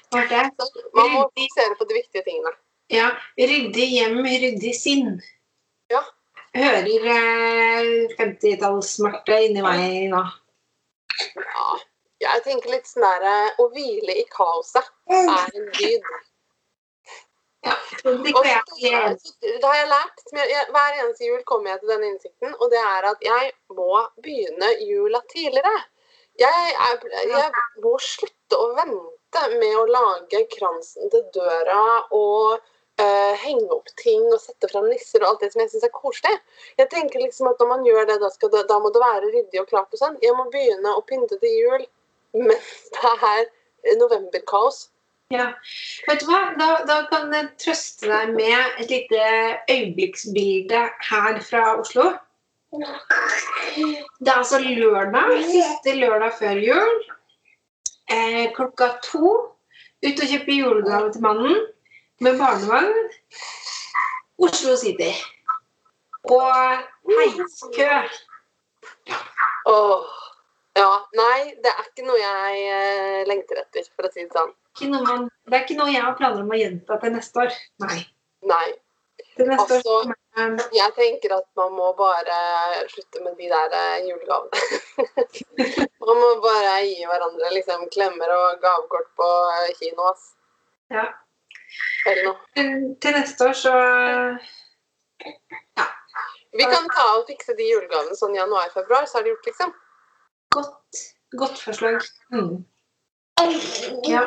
Så 0.10 0.70
man 0.96 1.12
må 1.12 1.26
fokusere 1.28 1.78
på 1.78 1.88
de 1.90 1.98
viktige 2.00 2.24
tingene. 2.26 2.54
Ja. 2.94 3.10
Ryddig 3.38 3.88
hjem, 3.92 4.22
ryddig 4.26 4.74
sinn. 4.78 5.18
Ja. 5.94 6.02
Hører 6.56 7.10
eh, 7.18 7.90
50-talls-Marte 8.18 9.42
inni 9.48 9.66
meg 9.66 10.08
nå. 10.14 10.24
Ja. 11.42 11.68
Jeg 12.24 12.44
tenker 12.46 12.72
litt 12.72 12.88
sånn 12.88 13.04
der 13.04 13.26
eh, 13.28 13.58
Å 13.60 13.68
hvile 13.74 14.16
i 14.22 14.24
kaoset 14.32 14.88
er 15.12 15.58
en 15.60 15.68
dyd. 15.76 16.06
Ja. 17.66 17.74
Det 18.04 18.12
Og 18.38 18.46
så- 18.46 19.34
det 19.42 19.64
har 19.64 19.76
jeg 19.76 19.90
lært. 19.90 20.22
hver 20.70 21.00
eneste 21.02 21.26
jul 21.26 21.44
kommer 21.44 21.72
jeg 21.72 21.80
til 21.80 21.90
denne 21.90 22.10
innsikten, 22.12 22.56
og 22.62 22.70
det 22.70 22.78
er 22.80 23.06
at 23.10 23.18
jeg 23.22 23.54
må 23.74 24.08
begynne 24.22 24.70
jula 24.86 25.22
tidligere. 25.34 25.84
Jeg, 26.38 26.76
er, 26.76 27.00
jeg 27.26 27.52
må 27.82 27.98
slutte 27.98 28.60
å 28.60 28.76
vente 28.76 29.60
med 29.60 29.76
å 29.80 29.86
lage 29.88 30.46
kransen 30.52 31.10
til 31.10 31.24
døra 31.34 32.06
og 32.12 32.60
uh, 33.02 33.34
henge 33.42 33.70
opp 33.72 33.88
ting 33.98 34.22
og 34.32 34.40
sette 34.44 34.70
fram 34.72 34.88
nisser 34.92 35.24
og 35.24 35.30
alt 35.30 35.40
det 35.46 35.52
som 35.54 35.62
jeg 35.64 35.72
syns 35.72 35.88
er 35.88 35.94
koselig. 35.96 36.40
Jeg 36.78 36.90
tenker 36.90 37.20
liksom 37.24 37.48
at 37.50 37.60
når 37.60 37.68
man 37.72 37.86
gjør 37.88 38.06
det, 38.12 38.20
da, 38.22 38.30
det, 38.30 38.68
da 38.68 38.80
må 38.80 38.92
det 38.94 39.02
være 39.02 39.32
ryddig 39.32 39.62
og 39.64 39.70
klart 39.72 39.96
og 39.96 40.00
sånn. 40.00 40.20
Jeg 40.22 40.36
må 40.38 40.46
begynne 40.52 40.94
å 40.96 41.04
pynte 41.08 41.40
til 41.40 41.58
jul 41.60 41.88
mens 42.36 42.74
det 42.96 43.16
er 43.32 43.98
novemberkaos. 44.00 44.90
Ja. 45.34 45.48
Vet 46.06 46.22
du 46.22 46.28
hva? 46.30 46.42
Da, 46.60 46.68
da 46.86 47.00
kan 47.10 47.34
jeg 47.34 47.50
trøste 47.62 48.10
deg 48.12 48.36
med 48.36 48.82
et 48.84 48.92
lite 48.94 49.22
øyeblikksbilde 49.72 50.82
her 51.10 51.40
fra 51.42 51.64
Oslo. 51.80 52.12
Det 52.76 54.28
er 54.28 54.38
altså 54.38 54.60
lørdag, 54.60 55.32
siste 55.50 55.96
lørdag 55.98 56.34
før 56.40 56.62
jul. 56.62 57.06
Eh, 58.12 58.52
klokka 58.54 58.92
to. 59.04 59.32
Ut 60.06 60.22
og 60.22 60.30
kjøpe 60.30 60.54
julegave 60.60 61.14
til 61.14 61.24
mannen 61.24 61.56
med 62.22 62.38
barnevogn. 62.38 62.92
Oslo 64.38 64.76
City. 64.78 65.10
Og 66.30 66.54
heiskø. 67.10 67.90
Åh. 69.72 70.12
Ja, 70.76 70.90
nei, 71.16 71.56
det 71.64 71.72
er 71.72 71.86
ikke 71.88 72.04
noe 72.08 72.18
jeg 72.20 72.64
eh, 72.68 73.22
lengter 73.30 73.62
etter, 73.62 73.86
for 73.96 74.08
å 74.08 74.12
si 74.12 74.26
det 74.26 74.34
sånn. 74.36 74.52
Man, 74.92 75.30
det 75.48 75.56
er 75.56 75.64
ikke 75.64 75.78
noe 75.80 75.94
jeg 75.94 76.04
har 76.04 76.18
planer 76.20 76.42
om 76.44 76.52
å 76.52 76.58
gjenta 76.60 76.98
til 77.00 77.14
neste 77.16 77.46
år. 77.46 77.54
Nei. 77.86 78.00
Nei. 78.44 78.66
Til 79.38 79.48
neste 79.48 79.78
Altså- 79.78 79.94
år 79.94 80.04
kommer 80.36 80.66
jeg- 80.76 80.96
tenker 80.98 81.32
at 81.38 81.46
man 81.56 81.72
må 81.78 81.94
bare 81.96 82.40
slutte 82.92 83.24
med 83.24 83.38
de 83.38 83.48
der 83.54 83.72
eh, 83.72 84.04
julegavene. 84.10 84.52
man 86.08 86.20
må 86.20 86.30
bare 86.44 86.74
gi 86.84 87.06
hverandre 87.08 87.54
liksom 87.56 87.88
klemmer 87.96 88.36
og 88.36 88.60
gavekort 88.62 89.08
på 89.16 89.30
eh, 89.62 89.72
kino, 89.80 90.10
ass. 90.12 90.34
ja. 90.92 91.08
Eller 92.08 92.24
noe. 92.28 92.96
til- 93.00 93.14
neste 93.16 93.48
år 93.48 93.56
så 93.64 93.72
Ja. 95.24 95.88
Vi 96.56 96.64
kan 96.72 96.88
ta 96.92 97.06
og 97.18 97.26
fikse 97.28 97.56
de 97.58 97.64
julegavene 97.72 98.16
sånn 98.16 98.36
januar-februar, 98.36 99.08
så 99.08 99.20
er 99.20 99.24
det 99.24 99.32
gjort, 99.34 99.46
liksom. 99.50 99.74
Godt, 100.56 101.04
godt 101.42 101.62
forslag. 101.68 102.00
Mm. 102.34 102.64
Ja. 104.08 104.24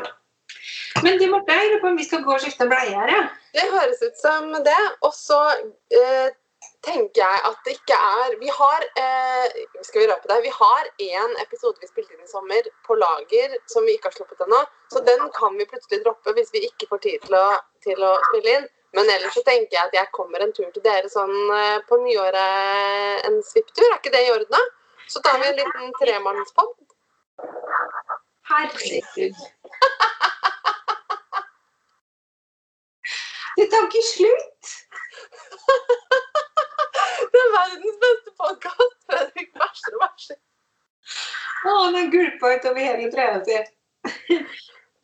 Men 1.02 1.18
du, 1.20 1.26
Marte, 1.30 1.54
jeg 1.54 1.70
lurer 1.70 1.80
på 1.82 1.90
om 1.92 1.98
vi 2.00 2.04
skal 2.08 2.24
gå 2.26 2.34
og 2.34 2.42
skifte 2.42 2.66
bleie 2.68 2.92
her, 2.96 3.12
ja? 3.14 3.22
Det 3.54 3.64
høres 3.72 4.02
ut 4.02 4.20
som 4.20 4.50
det. 4.66 4.82
Og 5.06 5.12
så 5.16 5.38
eh, 6.00 6.28
tenker 6.86 7.22
jeg 7.22 7.42
at 7.50 7.60
det 7.66 7.74
ikke 7.76 7.98
er 7.98 8.34
Vi 8.40 8.50
har 8.54 8.86
eh, 9.02 9.58
Skal 9.86 10.02
vi 10.02 10.08
røpe 10.10 10.30
det? 10.30 10.38
Vi 10.46 10.52
har 10.54 10.90
én 11.06 11.36
episode 11.44 11.80
vi 11.82 11.90
spilte 11.90 12.16
inn 12.16 12.24
i 12.26 12.30
sommer 12.30 12.70
på 12.86 12.98
lager 12.98 13.54
som 13.72 13.86
vi 13.86 13.94
ikke 13.96 14.10
har 14.10 14.18
sluppet 14.18 14.42
ennå. 14.46 14.64
Så 14.92 15.04
den 15.10 15.22
kan 15.38 15.56
vi 15.58 15.68
plutselig 15.70 16.02
droppe 16.04 16.34
hvis 16.36 16.52
vi 16.54 16.66
ikke 16.70 16.90
får 16.90 17.04
tid 17.06 17.22
til 17.26 17.38
å, 17.38 17.46
til 17.86 18.04
å 18.04 18.16
spille 18.30 18.58
inn. 18.58 18.68
Men 18.96 19.10
ellers 19.12 19.36
så 19.36 19.44
tenker 19.44 19.76
jeg 19.76 19.90
at 19.90 19.96
jeg 19.96 20.16
kommer 20.16 20.42
en 20.42 20.54
tur 20.56 20.68
til 20.72 20.84
dere 20.84 21.10
sånn 21.12 21.36
eh, 21.54 21.78
på 21.88 22.00
nyåret, 22.04 23.24
en 23.28 23.40
svipptur. 23.44 23.86
Er 23.88 23.98
ikke 24.00 24.14
det 24.14 24.24
i 24.26 24.32
orden, 24.32 24.52
da? 24.54 24.62
Så 25.08 25.20
tar 25.20 25.38
vi 25.38 25.48
en 25.48 25.56
liten 25.56 25.92
tremannspod. 26.00 26.74
Herregud. 28.48 29.34
Det 33.56 33.66
tar 33.70 33.82
ikke 33.88 34.02
slutt! 34.14 34.64
Det 37.32 37.40
er 37.44 37.50
verdens 37.54 37.96
beste 38.02 38.30
podkast. 38.42 38.98
Fredrik 39.08 39.48
bæsjer 39.56 39.92
og 39.96 40.00
bæsjer. 40.04 40.38
Å, 41.66 41.68
den 41.96 42.06
gulpa 42.12 42.46
utover 42.54 42.82
hele 42.86 43.08
treet 43.12 43.44
si. 43.48 43.58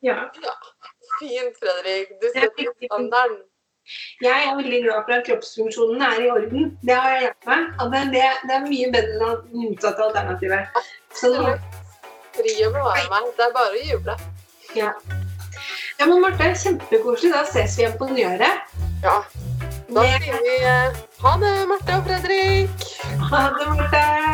Ja. 0.05 0.15
Fint, 1.19 1.55
Fredrik. 1.59 2.07
Du 2.21 2.27
setter 2.29 2.71
standarden. 2.85 3.41
Jeg 4.23 4.45
er 4.47 4.55
veldig 4.55 4.81
glad 4.85 5.01
for 5.07 5.13
at 5.17 5.25
kroppsfunksjonen 5.27 6.03
er 6.07 6.19
i 6.23 6.29
orden. 6.31 6.69
Det 6.87 6.95
har 6.95 7.09
jeg 7.15 7.23
lært 7.25 7.49
meg. 7.49 7.65
Og 7.83 7.91
det, 7.91 8.03
det, 8.13 8.23
det 8.47 8.55
er 8.57 8.67
mye 8.67 8.91
bedre 8.93 9.31
enn 9.31 9.41
det 9.41 9.63
motsatte 9.63 10.05
alternativet. 10.07 10.79
Så 11.19 11.31
nå, 11.35 11.55
Fri 12.35 12.55
å 12.63 12.71
bevare 12.71 13.05
meg. 13.11 13.27
Det 13.35 13.47
er 13.47 13.53
bare 13.55 13.75
å 13.75 13.83
juble. 13.89 14.15
ja. 14.75 14.93
ja, 15.99 16.07
men 16.07 16.21
Marte, 16.23 16.51
kjempekoselig. 16.63 17.33
Da 17.35 17.43
ses 17.47 17.75
vi 17.77 17.83
igjen 17.83 17.99
på 17.99 18.09
nyåret. 18.11 18.75
Ja. 19.03 19.19
Da 19.95 20.07
sier 20.15 20.39
vi 20.47 20.55
eh, 20.65 21.03
ha 21.23 21.35
det, 21.43 21.53
Marte 21.69 21.99
og 21.99 22.07
Fredrik. 22.07 22.87
Ha 23.31 23.43
det, 23.59 24.24